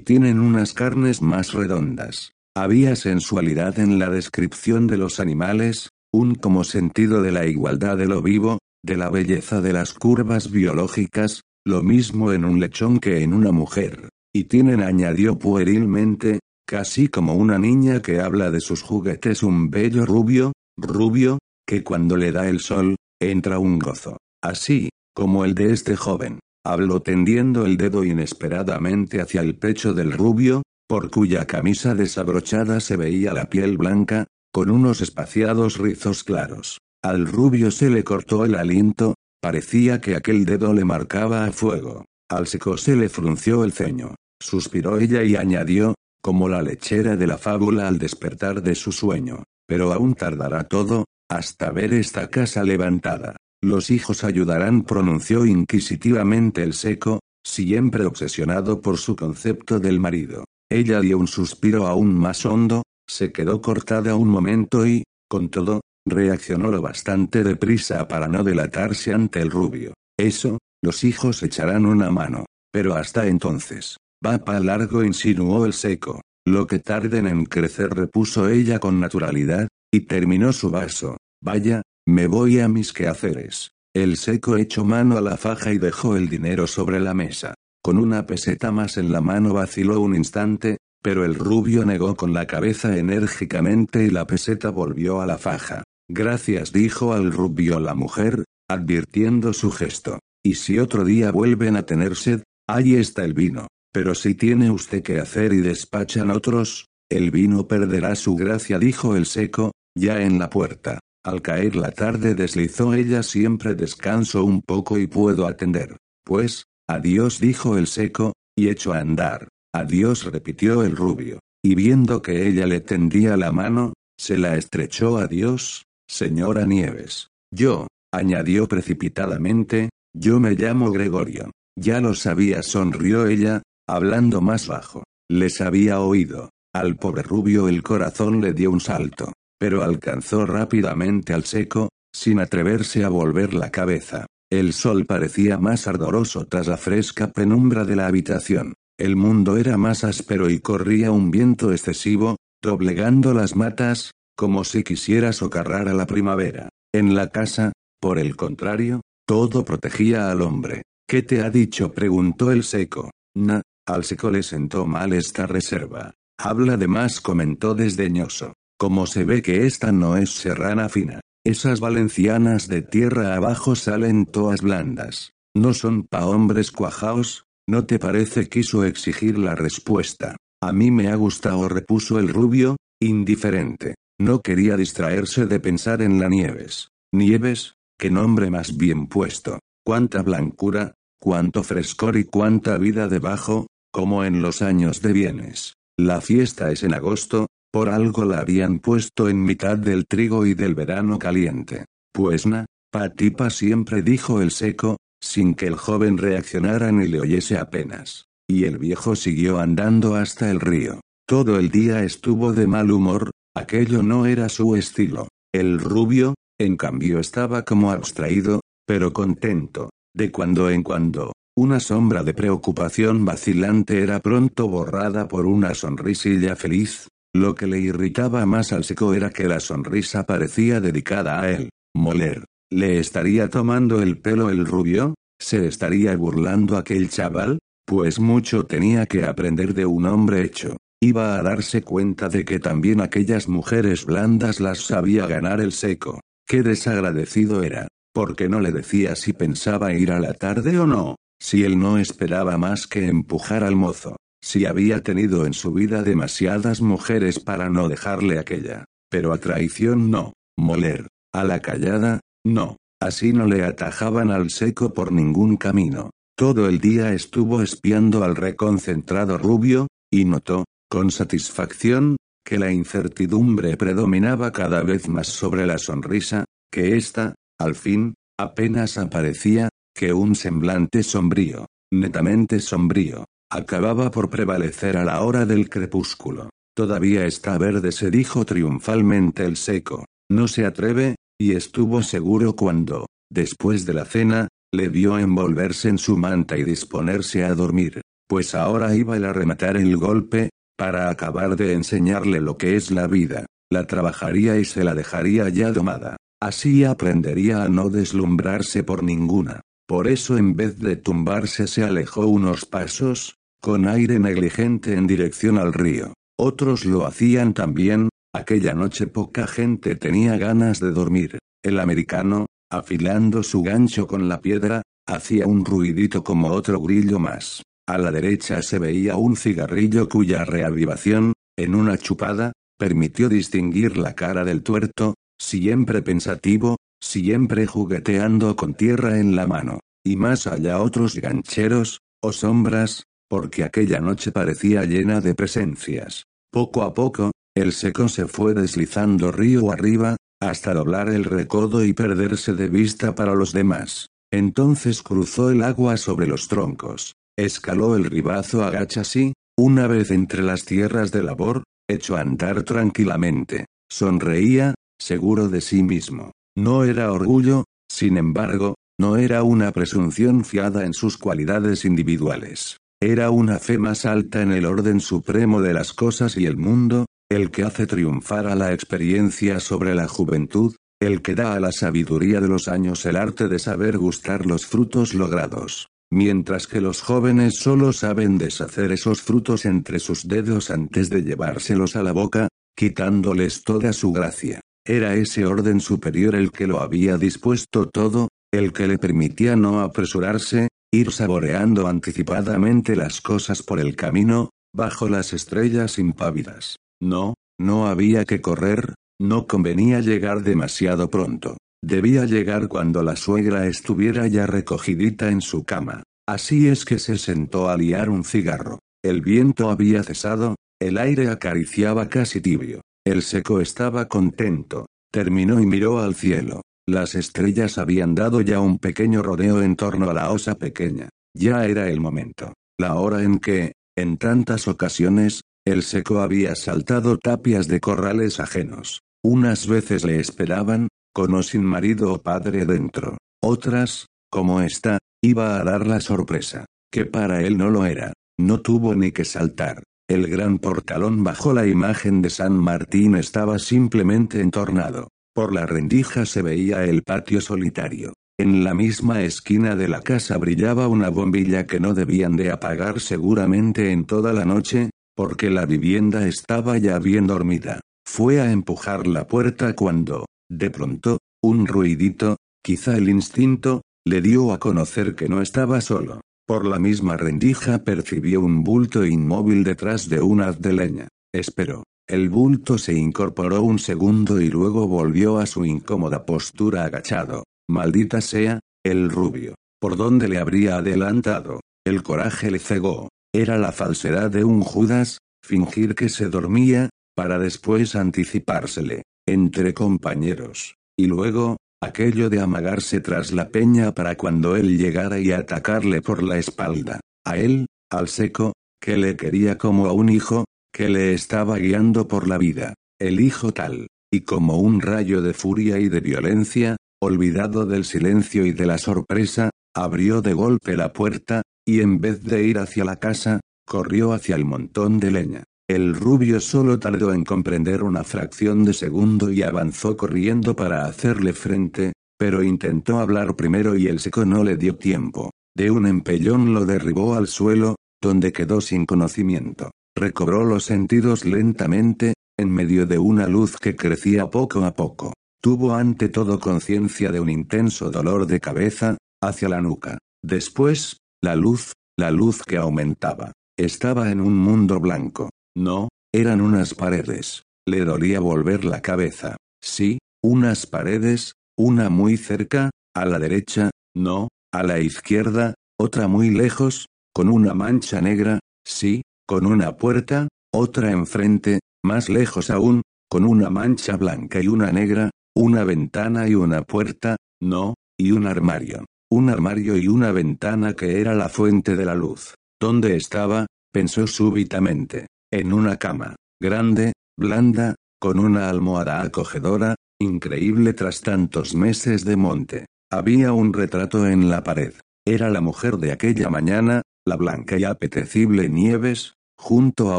tienen 0.00 0.40
unas 0.40 0.72
carnes 0.72 1.22
más 1.22 1.52
redondas. 1.52 2.33
Había 2.56 2.94
sensualidad 2.94 3.80
en 3.80 3.98
la 3.98 4.08
descripción 4.10 4.86
de 4.86 4.96
los 4.96 5.18
animales, 5.18 5.88
un 6.12 6.36
como 6.36 6.62
sentido 6.62 7.20
de 7.20 7.32
la 7.32 7.46
igualdad 7.46 7.96
de 7.96 8.06
lo 8.06 8.22
vivo, 8.22 8.58
de 8.84 8.96
la 8.96 9.10
belleza 9.10 9.60
de 9.60 9.72
las 9.72 9.92
curvas 9.92 10.52
biológicas, 10.52 11.42
lo 11.66 11.82
mismo 11.82 12.32
en 12.32 12.44
un 12.44 12.60
lechón 12.60 13.00
que 13.00 13.24
en 13.24 13.34
una 13.34 13.50
mujer. 13.50 14.08
Y 14.32 14.44
tienen, 14.44 14.82
añadió 14.82 15.36
puerilmente, 15.36 16.38
casi 16.64 17.08
como 17.08 17.34
una 17.34 17.58
niña 17.58 18.00
que 18.00 18.20
habla 18.20 18.52
de 18.52 18.60
sus 18.60 18.82
juguetes, 18.82 19.42
un 19.42 19.70
bello 19.70 20.06
rubio, 20.06 20.52
rubio, 20.76 21.38
que 21.66 21.82
cuando 21.82 22.16
le 22.16 22.30
da 22.30 22.48
el 22.48 22.60
sol, 22.60 22.94
entra 23.20 23.58
un 23.58 23.80
gozo. 23.80 24.18
Así, 24.40 24.90
como 25.12 25.44
el 25.44 25.56
de 25.56 25.72
este 25.72 25.96
joven. 25.96 26.38
Habló 26.64 27.02
tendiendo 27.02 27.66
el 27.66 27.76
dedo 27.76 28.04
inesperadamente 28.04 29.20
hacia 29.20 29.40
el 29.40 29.56
pecho 29.56 29.92
del 29.92 30.12
rubio, 30.12 30.62
por 30.94 31.10
cuya 31.10 31.44
camisa 31.44 31.96
desabrochada 31.96 32.78
se 32.78 32.96
veía 32.96 33.32
la 33.32 33.46
piel 33.46 33.76
blanca, 33.76 34.28
con 34.52 34.70
unos 34.70 35.00
espaciados 35.00 35.76
rizos 35.76 36.22
claros. 36.22 36.78
Al 37.02 37.26
rubio 37.26 37.72
se 37.72 37.90
le 37.90 38.04
cortó 38.04 38.44
el 38.44 38.54
aliento, 38.54 39.16
parecía 39.42 40.00
que 40.00 40.14
aquel 40.14 40.44
dedo 40.44 40.72
le 40.72 40.84
marcaba 40.84 41.46
a 41.46 41.50
fuego. 41.50 42.04
Al 42.30 42.46
seco 42.46 42.76
se 42.76 42.94
le 42.94 43.08
frunció 43.08 43.64
el 43.64 43.72
ceño. 43.72 44.14
Suspiró 44.40 45.00
ella 45.00 45.24
y 45.24 45.34
añadió, 45.34 45.96
como 46.22 46.48
la 46.48 46.62
lechera 46.62 47.16
de 47.16 47.26
la 47.26 47.38
fábula 47.38 47.88
al 47.88 47.98
despertar 47.98 48.62
de 48.62 48.76
su 48.76 48.92
sueño. 48.92 49.42
Pero 49.66 49.92
aún 49.92 50.14
tardará 50.14 50.62
todo, 50.62 51.06
hasta 51.28 51.72
ver 51.72 51.92
esta 51.92 52.30
casa 52.30 52.62
levantada. 52.62 53.34
Los 53.60 53.90
hijos 53.90 54.22
ayudarán, 54.22 54.84
pronunció 54.84 55.44
inquisitivamente 55.44 56.62
el 56.62 56.72
seco, 56.72 57.18
siempre 57.44 58.06
obsesionado 58.06 58.80
por 58.80 58.96
su 58.96 59.16
concepto 59.16 59.80
del 59.80 59.98
marido. 59.98 60.43
Ella 60.70 61.00
dio 61.00 61.18
un 61.18 61.28
suspiro 61.28 61.86
aún 61.86 62.14
más 62.14 62.44
hondo, 62.46 62.82
se 63.08 63.32
quedó 63.32 63.60
cortada 63.60 64.16
un 64.16 64.28
momento 64.28 64.86
y, 64.86 65.04
con 65.28 65.48
todo, 65.50 65.80
reaccionó 66.06 66.70
lo 66.70 66.82
bastante 66.82 67.44
deprisa 67.44 68.08
para 68.08 68.28
no 68.28 68.44
delatarse 68.44 69.12
ante 69.12 69.40
el 69.40 69.50
rubio. 69.50 69.94
Eso, 70.18 70.58
los 70.82 71.04
hijos 71.04 71.42
echarán 71.42 71.86
una 71.86 72.10
mano. 72.10 72.44
Pero 72.72 72.94
hasta 72.94 73.28
entonces, 73.28 73.98
va 74.24 74.40
largo 74.60 75.04
insinuó 75.04 75.64
el 75.64 75.72
seco. 75.72 76.20
Lo 76.46 76.66
que 76.66 76.80
tarden 76.80 77.26
en 77.26 77.46
crecer 77.46 77.90
repuso 77.90 78.48
ella 78.48 78.80
con 78.80 79.00
naturalidad, 79.00 79.68
y 79.92 80.00
terminó 80.00 80.52
su 80.52 80.70
vaso. 80.70 81.16
Vaya, 81.40 81.82
me 82.06 82.26
voy 82.26 82.58
a 82.58 82.68
mis 82.68 82.92
quehaceres. 82.92 83.70
El 83.94 84.16
seco 84.16 84.56
echó 84.56 84.84
mano 84.84 85.16
a 85.16 85.20
la 85.20 85.36
faja 85.36 85.72
y 85.72 85.78
dejó 85.78 86.16
el 86.16 86.28
dinero 86.28 86.66
sobre 86.66 86.98
la 86.98 87.14
mesa. 87.14 87.54
Con 87.84 87.98
una 87.98 88.24
peseta 88.24 88.72
más 88.72 88.96
en 88.96 89.12
la 89.12 89.20
mano 89.20 89.52
vaciló 89.52 90.00
un 90.00 90.16
instante, 90.16 90.78
pero 91.02 91.22
el 91.26 91.34
rubio 91.34 91.84
negó 91.84 92.16
con 92.16 92.32
la 92.32 92.46
cabeza 92.46 92.96
enérgicamente 92.96 94.04
y 94.04 94.08
la 94.08 94.26
peseta 94.26 94.70
volvió 94.70 95.20
a 95.20 95.26
la 95.26 95.36
faja. 95.36 95.84
Gracias 96.08 96.72
dijo 96.72 97.12
al 97.12 97.30
rubio 97.30 97.80
la 97.80 97.94
mujer, 97.94 98.44
advirtiendo 98.70 99.52
su 99.52 99.70
gesto. 99.70 100.18
Y 100.42 100.54
si 100.54 100.78
otro 100.78 101.04
día 101.04 101.30
vuelven 101.30 101.76
a 101.76 101.84
tener 101.84 102.16
sed, 102.16 102.42
ahí 102.66 102.94
está 102.94 103.22
el 103.22 103.34
vino. 103.34 103.66
Pero 103.92 104.14
si 104.14 104.34
tiene 104.34 104.70
usted 104.70 105.02
que 105.02 105.20
hacer 105.20 105.52
y 105.52 105.58
despachan 105.58 106.30
otros, 106.30 106.86
el 107.10 107.30
vino 107.30 107.68
perderá 107.68 108.14
su 108.14 108.34
gracia 108.34 108.78
dijo 108.78 109.14
el 109.14 109.26
seco, 109.26 109.72
ya 109.94 110.22
en 110.22 110.38
la 110.38 110.48
puerta. 110.48 111.00
Al 111.22 111.42
caer 111.42 111.76
la 111.76 111.90
tarde 111.90 112.34
deslizó 112.34 112.94
ella 112.94 113.22
siempre 113.22 113.74
descanso 113.74 114.42
un 114.42 114.62
poco 114.62 114.98
y 114.98 115.06
puedo 115.06 115.46
atender. 115.46 115.98
Pues, 116.24 116.64
adiós 116.88 117.40
dijo 117.40 117.76
el 117.76 117.86
seco, 117.86 118.32
y 118.56 118.68
echó 118.68 118.92
a 118.92 119.00
andar. 119.00 119.48
Adiós 119.74 120.24
repitió 120.24 120.82
el 120.82 120.96
rubio. 120.96 121.40
Y 121.64 121.74
viendo 121.74 122.22
que 122.22 122.46
ella 122.46 122.66
le 122.66 122.80
tendía 122.80 123.36
la 123.36 123.52
mano, 123.52 123.94
se 124.18 124.38
la 124.38 124.56
estrechó 124.56 125.18
adiós, 125.18 125.84
señora 126.08 126.66
Nieves. 126.66 127.28
Yo, 127.52 127.88
añadió 128.12 128.68
precipitadamente, 128.68 129.90
yo 130.14 130.40
me 130.40 130.52
llamo 130.52 130.90
Gregorio. 130.90 131.50
Ya 131.76 132.00
lo 132.00 132.14
sabía, 132.14 132.62
sonrió 132.62 133.26
ella, 133.26 133.62
hablando 133.88 134.40
más 134.40 134.68
bajo. 134.68 135.02
Les 135.28 135.60
había 135.60 136.00
oído. 136.00 136.50
Al 136.74 136.96
pobre 136.96 137.22
rubio 137.22 137.68
el 137.68 137.82
corazón 137.82 138.40
le 138.40 138.52
dio 138.52 138.70
un 138.70 138.80
salto 138.80 139.32
pero 139.64 139.82
alcanzó 139.82 140.44
rápidamente 140.44 141.32
al 141.32 141.44
seco, 141.44 141.88
sin 142.14 142.38
atreverse 142.38 143.02
a 143.02 143.08
volver 143.08 143.54
la 143.54 143.70
cabeza. 143.70 144.26
El 144.54 144.72
sol 144.72 145.04
parecía 145.04 145.58
más 145.58 145.88
ardoroso 145.88 146.46
tras 146.46 146.68
la 146.68 146.76
fresca 146.76 147.32
penumbra 147.32 147.84
de 147.84 147.96
la 147.96 148.06
habitación. 148.06 148.74
El 148.96 149.16
mundo 149.16 149.56
era 149.56 149.76
más 149.76 150.04
áspero 150.04 150.48
y 150.48 150.60
corría 150.60 151.10
un 151.10 151.32
viento 151.32 151.72
excesivo, 151.72 152.36
doblegando 152.62 153.34
las 153.34 153.56
matas, 153.56 154.12
como 154.36 154.62
si 154.62 154.84
quisiera 154.84 155.32
socarrar 155.32 155.88
a 155.88 155.92
la 155.92 156.06
primavera. 156.06 156.68
En 156.94 157.16
la 157.16 157.30
casa, 157.30 157.72
por 158.00 158.20
el 158.20 158.36
contrario, 158.36 159.00
todo 159.26 159.64
protegía 159.64 160.30
al 160.30 160.40
hombre. 160.40 160.82
¿Qué 161.08 161.22
te 161.22 161.42
ha 161.42 161.50
dicho? 161.50 161.90
preguntó 161.90 162.52
el 162.52 162.62
seco. 162.62 163.10
Na, 163.34 163.60
al 163.88 164.04
seco 164.04 164.30
le 164.30 164.44
sentó 164.44 164.86
mal 164.86 165.14
esta 165.14 165.48
reserva. 165.48 166.14
Habla 166.38 166.76
de 166.76 166.86
más 166.86 167.20
comentó 167.20 167.74
desdeñoso. 167.74 168.52
Como 168.78 169.08
se 169.08 169.24
ve 169.24 169.42
que 169.42 169.66
esta 169.66 169.90
no 169.90 170.16
es 170.16 170.30
serrana 170.30 170.88
fina. 170.88 171.20
Esas 171.46 171.80
valencianas 171.80 172.68
de 172.68 172.80
tierra 172.80 173.36
abajo 173.36 173.76
salen 173.76 174.24
toas 174.24 174.62
blandas. 174.62 175.34
No 175.54 175.74
son 175.74 176.04
pa 176.04 176.24
hombres 176.24 176.72
cuajaos, 176.72 177.44
¿no 177.68 177.84
te 177.84 177.98
parece? 177.98 178.48
quiso 178.48 178.82
exigir 178.82 179.36
la 179.38 179.54
respuesta. 179.54 180.36
A 180.62 180.72
mí 180.72 180.90
me 180.90 181.08
ha 181.08 181.16
gustado, 181.16 181.68
repuso 181.68 182.18
el 182.18 182.28
rubio, 182.28 182.76
indiferente. 182.98 183.94
No 184.18 184.40
quería 184.40 184.78
distraerse 184.78 185.44
de 185.44 185.60
pensar 185.60 186.00
en 186.00 186.18
la 186.18 186.30
Nieves. 186.30 186.88
Nieves, 187.12 187.74
qué 187.98 188.10
nombre 188.10 188.48
más 188.48 188.78
bien 188.78 189.06
puesto. 189.06 189.58
Cuánta 189.84 190.22
blancura, 190.22 190.94
cuánto 191.20 191.62
frescor 191.62 192.16
y 192.16 192.24
cuánta 192.24 192.78
vida 192.78 193.06
debajo, 193.06 193.66
como 193.92 194.24
en 194.24 194.40
los 194.40 194.62
años 194.62 195.02
de 195.02 195.12
bienes. 195.12 195.74
La 195.98 196.22
fiesta 196.22 196.70
es 196.70 196.82
en 196.84 196.94
agosto, 196.94 197.48
por 197.74 197.88
algo 197.88 198.24
la 198.24 198.38
habían 198.38 198.78
puesto 198.78 199.28
en 199.28 199.42
mitad 199.42 199.76
del 199.76 200.06
trigo 200.06 200.46
y 200.46 200.54
del 200.54 200.76
verano 200.76 201.18
caliente. 201.18 201.86
Pues 202.12 202.46
na, 202.46 202.66
patipa 202.92 203.50
siempre 203.50 204.00
dijo 204.00 204.40
el 204.40 204.52
seco, 204.52 204.98
sin 205.20 205.56
que 205.56 205.66
el 205.66 205.74
joven 205.74 206.16
reaccionara 206.16 206.92
ni 206.92 207.08
le 207.08 207.18
oyese 207.18 207.58
apenas. 207.58 208.26
Y 208.48 208.66
el 208.66 208.78
viejo 208.78 209.16
siguió 209.16 209.58
andando 209.58 210.14
hasta 210.14 210.52
el 210.52 210.60
río. 210.60 211.00
Todo 211.26 211.58
el 211.58 211.70
día 211.70 212.04
estuvo 212.04 212.52
de 212.52 212.68
mal 212.68 212.92
humor, 212.92 213.32
aquello 213.56 214.04
no 214.04 214.26
era 214.26 214.48
su 214.48 214.76
estilo. 214.76 215.26
El 215.52 215.80
rubio, 215.80 216.34
en 216.60 216.76
cambio, 216.76 217.18
estaba 217.18 217.64
como 217.64 217.90
abstraído, 217.90 218.60
pero 218.86 219.12
contento. 219.12 219.90
De 220.14 220.30
cuando 220.30 220.70
en 220.70 220.84
cuando, 220.84 221.32
una 221.56 221.80
sombra 221.80 222.22
de 222.22 222.34
preocupación 222.34 223.24
vacilante 223.24 224.00
era 224.00 224.20
pronto 224.20 224.68
borrada 224.68 225.26
por 225.26 225.46
una 225.46 225.74
sonrisilla 225.74 226.54
feliz, 226.54 227.08
lo 227.34 227.56
que 227.56 227.66
le 227.66 227.80
irritaba 227.80 228.46
más 228.46 228.72
al 228.72 228.84
seco 228.84 229.12
era 229.12 229.30
que 229.30 229.48
la 229.48 229.58
sonrisa 229.58 230.24
parecía 230.24 230.80
dedicada 230.80 231.40
a 231.40 231.50
él. 231.50 231.70
Moler. 231.94 232.44
¿Le 232.70 232.98
estaría 232.98 233.50
tomando 233.50 234.00
el 234.00 234.18
pelo 234.18 234.50
el 234.50 234.64
rubio? 234.64 235.14
¿Se 235.40 235.66
estaría 235.66 236.16
burlando 236.16 236.76
aquel 236.76 237.10
chaval? 237.10 237.58
Pues 237.86 238.20
mucho 238.20 238.66
tenía 238.66 239.06
que 239.06 239.24
aprender 239.24 239.74
de 239.74 239.84
un 239.84 240.06
hombre 240.06 240.42
hecho. 240.42 240.76
Iba 241.02 241.36
a 241.36 241.42
darse 241.42 241.82
cuenta 241.82 242.28
de 242.28 242.44
que 242.44 242.60
también 242.60 243.00
aquellas 243.00 243.48
mujeres 243.48 244.06
blandas 244.06 244.60
las 244.60 244.78
sabía 244.78 245.26
ganar 245.26 245.60
el 245.60 245.72
seco. 245.72 246.20
Qué 246.46 246.62
desagradecido 246.62 247.62
era. 247.64 247.88
Porque 248.14 248.48
no 248.48 248.60
le 248.60 248.70
decía 248.70 249.16
si 249.16 249.32
pensaba 249.32 249.92
ir 249.92 250.12
a 250.12 250.20
la 250.20 250.34
tarde 250.34 250.78
o 250.78 250.86
no. 250.86 251.16
Si 251.42 251.64
él 251.64 251.80
no 251.80 251.98
esperaba 251.98 252.56
más 252.58 252.86
que 252.86 253.06
empujar 253.06 253.64
al 253.64 253.74
mozo. 253.74 254.16
Si 254.44 254.66
había 254.66 255.02
tenido 255.02 255.46
en 255.46 255.54
su 255.54 255.72
vida 255.72 256.02
demasiadas 256.02 256.82
mujeres 256.82 257.40
para 257.40 257.70
no 257.70 257.88
dejarle 257.88 258.38
aquella. 258.38 258.84
Pero 259.10 259.32
a 259.32 259.38
traición 259.38 260.10
no. 260.10 260.34
Moler. 260.58 261.08
A 261.32 261.44
la 261.44 261.60
callada, 261.60 262.20
no. 262.44 262.76
Así 263.00 263.32
no 263.32 263.46
le 263.46 263.64
atajaban 263.64 264.30
al 264.30 264.50
seco 264.50 264.92
por 264.92 265.12
ningún 265.12 265.56
camino. 265.56 266.10
Todo 266.36 266.68
el 266.68 266.78
día 266.78 267.14
estuvo 267.14 267.62
espiando 267.62 268.22
al 268.22 268.36
reconcentrado 268.36 269.38
rubio, 269.38 269.86
y 270.12 270.26
notó, 270.26 270.66
con 270.90 271.10
satisfacción, 271.10 272.16
que 272.44 272.58
la 272.58 272.70
incertidumbre 272.70 273.78
predominaba 273.78 274.52
cada 274.52 274.82
vez 274.82 275.08
más 275.08 275.28
sobre 275.28 275.66
la 275.66 275.78
sonrisa, 275.78 276.44
que 276.70 276.98
ésta, 276.98 277.34
al 277.58 277.74
fin, 277.74 278.12
apenas 278.38 278.98
aparecía, 278.98 279.70
que 279.96 280.12
un 280.12 280.34
semblante 280.34 281.02
sombrío, 281.02 281.66
netamente 281.90 282.60
sombrío, 282.60 283.24
acababa 283.54 284.10
por 284.10 284.30
prevalecer 284.30 284.96
a 284.96 285.04
la 285.04 285.22
hora 285.22 285.46
del 285.46 285.70
crepúsculo. 285.70 286.50
Todavía 286.76 287.24
está 287.24 287.56
verde, 287.56 287.92
se 287.92 288.10
dijo 288.10 288.44
triunfalmente 288.44 289.44
el 289.44 289.56
seco. 289.56 290.04
No 290.28 290.48
se 290.48 290.66
atreve, 290.66 291.14
y 291.40 291.52
estuvo 291.52 292.02
seguro 292.02 292.56
cuando, 292.56 293.06
después 293.30 293.86
de 293.86 293.94
la 293.94 294.06
cena, 294.06 294.48
le 294.72 294.88
vio 294.88 295.20
envolverse 295.20 295.88
en 295.88 295.98
su 295.98 296.16
manta 296.16 296.56
y 296.58 296.64
disponerse 296.64 297.44
a 297.44 297.54
dormir. 297.54 298.00
pues 298.26 298.54
ahora 298.54 298.96
iba 298.96 299.14
a 299.14 299.32
rematar 299.32 299.76
el 299.76 299.96
golpe, 299.96 300.48
para 300.76 301.10
acabar 301.10 301.54
de 301.54 301.74
enseñarle 301.74 302.40
lo 302.40 302.56
que 302.56 302.74
es 302.74 302.90
la 302.90 303.06
vida. 303.06 303.46
La 303.70 303.86
trabajaría 303.86 304.56
y 304.56 304.64
se 304.64 304.82
la 304.82 304.94
dejaría 304.94 305.48
ya 305.50 305.70
domada. 305.70 306.16
Así 306.40 306.84
aprendería 306.84 307.62
a 307.62 307.68
no 307.68 307.90
deslumbrarse 307.90 308.82
por 308.82 309.04
ninguna. 309.04 309.60
Por 309.86 310.08
eso 310.08 310.38
en 310.38 310.56
vez 310.56 310.78
de 310.78 310.96
tumbarse 310.96 311.66
se 311.66 311.84
alejó 311.84 312.26
unos 312.26 312.64
pasos, 312.64 313.36
con 313.64 313.88
aire 313.88 314.18
negligente 314.18 314.92
en 314.92 315.06
dirección 315.06 315.56
al 315.56 315.72
río. 315.72 316.12
Otros 316.38 316.84
lo 316.84 317.06
hacían 317.06 317.54
también, 317.54 318.10
aquella 318.34 318.74
noche 318.74 319.06
poca 319.06 319.46
gente 319.46 319.96
tenía 319.96 320.36
ganas 320.36 320.80
de 320.80 320.90
dormir. 320.90 321.38
El 321.64 321.80
americano, 321.80 322.44
afilando 322.70 323.42
su 323.42 323.62
gancho 323.62 324.06
con 324.06 324.28
la 324.28 324.42
piedra, 324.42 324.82
hacía 325.08 325.46
un 325.46 325.64
ruidito 325.64 326.22
como 326.22 326.48
otro 326.48 326.78
grillo 326.78 327.18
más. 327.18 327.62
A 327.88 327.96
la 327.96 328.10
derecha 328.10 328.60
se 328.60 328.78
veía 328.78 329.16
un 329.16 329.34
cigarrillo 329.34 330.10
cuya 330.10 330.44
reavivación, 330.44 331.32
en 331.56 331.74
una 331.74 331.96
chupada, 331.96 332.52
permitió 332.78 333.30
distinguir 333.30 333.96
la 333.96 334.14
cara 334.14 334.44
del 334.44 334.62
tuerto, 334.62 335.14
siempre 335.40 336.02
pensativo, 336.02 336.76
siempre 337.02 337.64
jugueteando 337.64 338.56
con 338.56 338.74
tierra 338.74 339.18
en 339.20 339.34
la 339.36 339.46
mano, 339.46 339.80
y 340.04 340.16
más 340.16 340.46
allá 340.46 340.82
otros 340.82 341.14
gancheros, 341.14 342.00
o 342.22 342.30
sombras, 342.30 343.04
porque 343.28 343.64
aquella 343.64 344.00
noche 344.00 344.32
parecía 344.32 344.84
llena 344.84 345.20
de 345.20 345.34
presencias. 345.34 346.24
Poco 346.52 346.82
a 346.82 346.94
poco, 346.94 347.32
el 347.56 347.72
seco 347.72 348.08
se 348.08 348.26
fue 348.26 348.54
deslizando 348.54 349.32
río 349.32 349.72
arriba, 349.72 350.16
hasta 350.40 350.74
doblar 350.74 351.08
el 351.08 351.24
recodo 351.24 351.84
y 351.84 351.92
perderse 351.92 352.54
de 352.54 352.68
vista 352.68 353.14
para 353.14 353.34
los 353.34 353.52
demás. 353.52 354.08
Entonces 354.32 355.02
cruzó 355.02 355.50
el 355.50 355.62
agua 355.62 355.96
sobre 355.96 356.26
los 356.26 356.48
troncos, 356.48 357.14
escaló 357.36 357.96
el 357.96 358.04
ribazo 358.04 358.64
a 358.64 358.70
gachas 358.70 359.16
una 359.56 359.86
vez 359.86 360.10
entre 360.10 360.42
las 360.42 360.64
tierras 360.64 361.12
de 361.12 361.22
labor, 361.22 361.62
echó 361.88 362.16
a 362.16 362.20
andar 362.20 362.64
tranquilamente. 362.64 363.66
Sonreía, 363.88 364.74
seguro 364.98 365.48
de 365.48 365.60
sí 365.60 365.84
mismo. 365.84 366.32
No 366.56 366.84
era 366.84 367.12
orgullo, 367.12 367.64
sin 367.88 368.16
embargo, 368.16 368.74
no 368.98 369.16
era 369.16 369.44
una 369.44 369.70
presunción 369.70 370.44
fiada 370.44 370.84
en 370.84 370.94
sus 370.94 371.16
cualidades 371.18 371.84
individuales. 371.84 372.78
Era 373.06 373.28
una 373.28 373.58
fe 373.58 373.76
más 373.76 374.06
alta 374.06 374.40
en 374.40 374.50
el 374.50 374.64
orden 374.64 374.98
supremo 374.98 375.60
de 375.60 375.74
las 375.74 375.92
cosas 375.92 376.38
y 376.38 376.46
el 376.46 376.56
mundo, 376.56 377.04
el 377.30 377.50
que 377.50 377.62
hace 377.62 377.86
triunfar 377.86 378.46
a 378.46 378.54
la 378.54 378.72
experiencia 378.72 379.60
sobre 379.60 379.94
la 379.94 380.08
juventud, 380.08 380.74
el 381.02 381.20
que 381.20 381.34
da 381.34 381.52
a 381.52 381.60
la 381.60 381.70
sabiduría 381.70 382.40
de 382.40 382.48
los 382.48 382.66
años 382.66 383.04
el 383.04 383.16
arte 383.16 383.48
de 383.48 383.58
saber 383.58 383.98
gustar 383.98 384.46
los 384.46 384.64
frutos 384.64 385.12
logrados, 385.12 385.88
mientras 386.10 386.66
que 386.66 386.80
los 386.80 387.02
jóvenes 387.02 387.58
solo 387.58 387.92
saben 387.92 388.38
deshacer 388.38 388.90
esos 388.90 389.20
frutos 389.20 389.66
entre 389.66 389.98
sus 389.98 390.26
dedos 390.26 390.70
antes 390.70 391.10
de 391.10 391.24
llevárselos 391.24 391.96
a 391.96 392.02
la 392.02 392.12
boca, 392.12 392.48
quitándoles 392.74 393.64
toda 393.64 393.92
su 393.92 394.12
gracia. 394.12 394.62
Era 394.82 395.14
ese 395.14 395.44
orden 395.44 395.80
superior 395.80 396.34
el 396.34 396.52
que 396.52 396.66
lo 396.66 396.80
había 396.80 397.18
dispuesto 397.18 397.86
todo, 397.86 398.28
el 398.50 398.72
que 398.72 398.86
le 398.86 398.96
permitía 398.96 399.56
no 399.56 399.80
apresurarse, 399.80 400.68
ir 400.94 401.12
saboreando 401.12 401.86
anticipadamente 401.86 402.96
las 402.96 403.20
cosas 403.20 403.62
por 403.62 403.80
el 403.80 403.96
camino, 403.96 404.50
bajo 404.74 405.08
las 405.08 405.32
estrellas 405.32 405.98
impávidas. 405.98 406.76
No, 407.00 407.34
no 407.58 407.86
había 407.86 408.24
que 408.24 408.40
correr, 408.40 408.94
no 409.20 409.46
convenía 409.46 410.00
llegar 410.00 410.42
demasiado 410.42 411.10
pronto. 411.10 411.56
Debía 411.82 412.24
llegar 412.24 412.68
cuando 412.68 413.02
la 413.02 413.14
suegra 413.14 413.66
estuviera 413.66 414.26
ya 414.26 414.46
recogidita 414.46 415.28
en 415.28 415.40
su 415.40 415.64
cama. 415.64 416.02
Así 416.26 416.68
es 416.68 416.84
que 416.84 416.98
se 416.98 417.18
sentó 417.18 417.68
a 417.68 417.76
liar 417.76 418.08
un 418.08 418.24
cigarro. 418.24 418.78
El 419.04 419.20
viento 419.20 419.70
había 419.70 420.02
cesado, 420.02 420.56
el 420.80 420.96
aire 420.96 421.28
acariciaba 421.28 422.08
casi 422.08 422.40
tibio. 422.40 422.80
El 423.06 423.22
seco 423.22 423.60
estaba 423.60 424.08
contento. 424.08 424.86
Terminó 425.12 425.60
y 425.60 425.66
miró 425.66 426.00
al 426.00 426.14
cielo. 426.14 426.62
Las 426.86 427.14
estrellas 427.14 427.78
habían 427.78 428.14
dado 428.14 428.42
ya 428.42 428.60
un 428.60 428.78
pequeño 428.78 429.22
rodeo 429.22 429.62
en 429.62 429.74
torno 429.74 430.10
a 430.10 430.14
la 430.14 430.30
osa 430.30 430.56
pequeña. 430.56 431.08
Ya 431.34 431.64
era 431.64 431.88
el 431.88 432.00
momento. 432.00 432.52
La 432.78 432.94
hora 432.96 433.22
en 433.22 433.38
que, 433.38 433.72
en 433.96 434.18
tantas 434.18 434.68
ocasiones, 434.68 435.40
el 435.66 435.82
seco 435.82 436.20
había 436.20 436.54
saltado 436.56 437.16
tapias 437.16 437.68
de 437.68 437.80
corrales 437.80 438.38
ajenos. 438.38 439.00
Unas 439.24 439.66
veces 439.66 440.04
le 440.04 440.20
esperaban, 440.20 440.88
con 441.14 441.34
o 441.34 441.42
sin 441.42 441.64
marido 441.64 442.12
o 442.12 442.22
padre 442.22 442.66
dentro. 442.66 443.16
Otras, 443.42 444.06
como 444.30 444.60
esta, 444.60 444.98
iba 445.22 445.58
a 445.58 445.64
dar 445.64 445.86
la 445.86 446.00
sorpresa, 446.00 446.66
que 446.92 447.06
para 447.06 447.40
él 447.40 447.56
no 447.56 447.70
lo 447.70 447.86
era. 447.86 448.12
No 448.38 448.60
tuvo 448.60 448.94
ni 448.94 449.12
que 449.12 449.24
saltar. 449.24 449.84
El 450.06 450.26
gran 450.28 450.58
portalón 450.58 451.24
bajo 451.24 451.54
la 451.54 451.66
imagen 451.66 452.20
de 452.20 452.28
San 452.28 452.52
Martín 452.58 453.14
estaba 453.14 453.58
simplemente 453.58 454.40
entornado. 454.42 455.08
Por 455.34 455.52
la 455.52 455.66
rendija 455.66 456.26
se 456.26 456.42
veía 456.42 456.84
el 456.84 457.02
patio 457.02 457.40
solitario. 457.40 458.12
En 458.38 458.62
la 458.62 458.72
misma 458.72 459.22
esquina 459.22 459.74
de 459.74 459.88
la 459.88 460.00
casa 460.00 460.38
brillaba 460.38 460.86
una 460.86 461.08
bombilla 461.08 461.66
que 461.66 461.80
no 461.80 461.92
debían 461.92 462.36
de 462.36 462.52
apagar 462.52 463.00
seguramente 463.00 463.90
en 463.90 464.04
toda 464.04 464.32
la 464.32 464.44
noche, 464.44 464.90
porque 465.16 465.50
la 465.50 465.66
vivienda 465.66 466.28
estaba 466.28 466.78
ya 466.78 467.00
bien 467.00 467.26
dormida. 467.26 467.80
Fue 468.06 468.40
a 468.40 468.52
empujar 468.52 469.08
la 469.08 469.26
puerta 469.26 469.74
cuando, 469.74 470.26
de 470.48 470.70
pronto, 470.70 471.18
un 471.42 471.66
ruidito, 471.66 472.36
quizá 472.62 472.96
el 472.96 473.08
instinto, 473.08 473.82
le 474.06 474.20
dio 474.20 474.52
a 474.52 474.60
conocer 474.60 475.16
que 475.16 475.28
no 475.28 475.42
estaba 475.42 475.80
solo. 475.80 476.20
Por 476.46 476.64
la 476.64 476.78
misma 476.78 477.16
rendija 477.16 477.82
percibió 477.82 478.40
un 478.40 478.62
bulto 478.62 479.04
inmóvil 479.04 479.64
detrás 479.64 480.08
de 480.08 480.20
un 480.20 480.42
haz 480.42 480.60
de 480.60 480.74
leña. 480.74 481.08
Esperó. 481.32 481.82
El 482.06 482.28
bulto 482.28 482.76
se 482.76 482.92
incorporó 482.92 483.62
un 483.62 483.78
segundo 483.78 484.38
y 484.40 484.50
luego 484.50 484.86
volvió 484.86 485.38
a 485.38 485.46
su 485.46 485.64
incómoda 485.64 486.26
postura 486.26 486.84
agachado. 486.84 487.44
Maldita 487.68 488.20
sea, 488.20 488.60
el 488.84 489.08
rubio. 489.08 489.54
¿Por 489.80 489.96
dónde 489.96 490.28
le 490.28 490.38
habría 490.38 490.76
adelantado? 490.76 491.60
El 491.86 492.02
coraje 492.02 492.50
le 492.50 492.58
cegó. 492.58 493.08
Era 493.34 493.56
la 493.56 493.72
falsedad 493.72 494.30
de 494.30 494.44
un 494.44 494.60
Judas, 494.60 495.18
fingir 495.42 495.94
que 495.94 496.10
se 496.10 496.28
dormía, 496.28 496.90
para 497.16 497.38
después 497.38 497.96
anticipársele, 497.96 499.02
entre 499.26 499.72
compañeros. 499.72 500.76
Y 500.98 501.06
luego, 501.06 501.56
aquello 501.82 502.28
de 502.28 502.40
amagarse 502.40 503.00
tras 503.00 503.32
la 503.32 503.48
peña 503.48 503.94
para 503.94 504.16
cuando 504.16 504.56
él 504.56 504.76
llegara 504.76 505.20
y 505.20 505.32
atacarle 505.32 506.02
por 506.02 506.22
la 506.22 506.36
espalda. 506.36 507.00
A 507.24 507.38
él, 507.38 507.66
al 507.90 508.08
seco, 508.08 508.52
que 508.80 508.98
le 508.98 509.16
quería 509.16 509.56
como 509.56 509.86
a 509.86 509.92
un 509.92 510.10
hijo, 510.10 510.44
que 510.74 510.88
le 510.88 511.14
estaba 511.14 511.56
guiando 511.58 512.08
por 512.08 512.26
la 512.26 512.36
vida. 512.36 512.74
El 513.00 513.20
hijo 513.20 513.52
tal. 513.52 513.86
Y 514.12 514.22
como 514.22 514.58
un 514.58 514.80
rayo 514.80 515.22
de 515.22 515.32
furia 515.32 515.78
y 515.78 515.88
de 515.88 516.00
violencia, 516.00 516.76
olvidado 517.00 517.64
del 517.64 517.84
silencio 517.84 518.44
y 518.44 518.52
de 518.52 518.66
la 518.66 518.78
sorpresa, 518.78 519.50
abrió 519.72 520.20
de 520.20 520.34
golpe 520.34 520.76
la 520.76 520.92
puerta, 520.92 521.42
y 521.64 521.80
en 521.80 522.00
vez 522.00 522.24
de 522.24 522.42
ir 522.42 522.58
hacia 522.58 522.84
la 522.84 522.96
casa, 522.96 523.38
corrió 523.64 524.12
hacia 524.12 524.34
el 524.34 524.44
montón 524.44 524.98
de 524.98 525.12
leña. 525.12 525.44
El 525.68 525.94
rubio 525.94 526.40
solo 526.40 526.80
tardó 526.80 527.14
en 527.14 527.24
comprender 527.24 527.84
una 527.84 528.02
fracción 528.02 528.64
de 528.64 528.74
segundo 528.74 529.30
y 529.30 529.42
avanzó 529.42 529.96
corriendo 529.96 530.56
para 530.56 530.86
hacerle 530.86 531.34
frente, 531.34 531.92
pero 532.18 532.42
intentó 532.42 532.98
hablar 532.98 533.36
primero 533.36 533.76
y 533.76 533.86
el 533.86 534.00
seco 534.00 534.24
no 534.24 534.42
le 534.42 534.56
dio 534.56 534.74
tiempo. 534.76 535.30
De 535.56 535.70
un 535.70 535.86
empellón 535.86 536.52
lo 536.52 536.66
derribó 536.66 537.14
al 537.14 537.28
suelo, 537.28 537.76
donde 538.02 538.32
quedó 538.32 538.60
sin 538.60 538.86
conocimiento. 538.86 539.70
Recobró 539.96 540.44
los 540.44 540.64
sentidos 540.64 541.24
lentamente, 541.24 542.14
en 542.36 542.50
medio 542.50 542.86
de 542.86 542.98
una 542.98 543.28
luz 543.28 543.56
que 543.56 543.76
crecía 543.76 544.28
poco 544.28 544.64
a 544.64 544.74
poco. 544.74 545.12
Tuvo 545.40 545.74
ante 545.74 546.08
todo 546.08 546.40
conciencia 546.40 547.12
de 547.12 547.20
un 547.20 547.30
intenso 547.30 547.90
dolor 547.90 548.26
de 548.26 548.40
cabeza, 548.40 548.96
hacia 549.22 549.48
la 549.48 549.60
nuca. 549.60 549.98
Después, 550.22 550.98
la 551.22 551.36
luz, 551.36 551.74
la 551.96 552.10
luz 552.10 552.42
que 552.42 552.56
aumentaba. 552.56 553.32
Estaba 553.56 554.10
en 554.10 554.20
un 554.20 554.36
mundo 554.36 554.80
blanco. 554.80 555.30
No, 555.56 555.88
eran 556.12 556.40
unas 556.40 556.74
paredes. 556.74 557.44
Le 557.66 557.84
dolía 557.84 558.18
volver 558.18 558.64
la 558.64 558.82
cabeza. 558.82 559.36
Sí, 559.62 559.98
unas 560.22 560.66
paredes, 560.66 561.34
una 561.56 561.88
muy 561.88 562.16
cerca, 562.16 562.70
a 562.96 563.04
la 563.04 563.18
derecha, 563.18 563.70
no, 563.94 564.28
a 564.52 564.62
la 564.64 564.80
izquierda, 564.80 565.54
otra 565.78 566.08
muy 566.08 566.30
lejos, 566.30 566.86
con 567.14 567.28
una 567.28 567.54
mancha 567.54 568.00
negra, 568.00 568.40
sí, 568.66 569.02
con 569.26 569.46
una 569.46 569.76
puerta, 569.76 570.28
otra 570.52 570.90
enfrente, 570.90 571.60
más 571.84 572.08
lejos 572.08 572.50
aún, 572.50 572.82
con 573.08 573.24
una 573.24 573.50
mancha 573.50 573.96
blanca 573.96 574.40
y 574.40 574.48
una 574.48 574.72
negra, 574.72 575.10
una 575.36 575.64
ventana 575.64 576.28
y 576.28 576.34
una 576.34 576.62
puerta, 576.62 577.16
no, 577.40 577.74
y 577.98 578.12
un 578.12 578.26
armario 578.26 578.84
un 579.14 579.30
armario 579.30 579.76
y 579.76 579.86
una 579.86 580.10
ventana 580.10 580.74
que 580.74 581.00
era 581.00 581.14
la 581.14 581.28
fuente 581.28 581.76
de 581.76 581.84
la 581.84 581.94
luz. 581.94 582.34
¿Dónde 582.60 582.96
estaba? 582.96 583.46
pensó 583.72 584.08
súbitamente. 584.08 585.06
En 585.32 585.52
una 585.52 585.76
cama, 585.76 586.16
grande, 586.42 586.94
blanda, 587.16 587.76
con 588.00 588.18
una 588.18 588.50
almohada 588.50 589.02
acogedora, 589.02 589.76
increíble 590.00 590.72
tras 590.72 591.00
tantos 591.00 591.54
meses 591.54 592.04
de 592.04 592.16
monte. 592.16 592.66
Había 592.90 593.32
un 593.32 593.52
retrato 593.52 594.04
en 594.08 594.30
la 594.30 594.42
pared. 594.42 594.74
Era 595.06 595.28
la 595.28 595.42
mujer 595.42 595.76
de 595.76 595.92
aquella 595.92 596.30
mañana, 596.30 596.82
la 597.06 597.16
blanca 597.16 597.58
y 597.58 597.64
apetecible 597.64 598.48
Nieves, 598.48 599.16
junto 599.36 599.92
a 599.92 599.98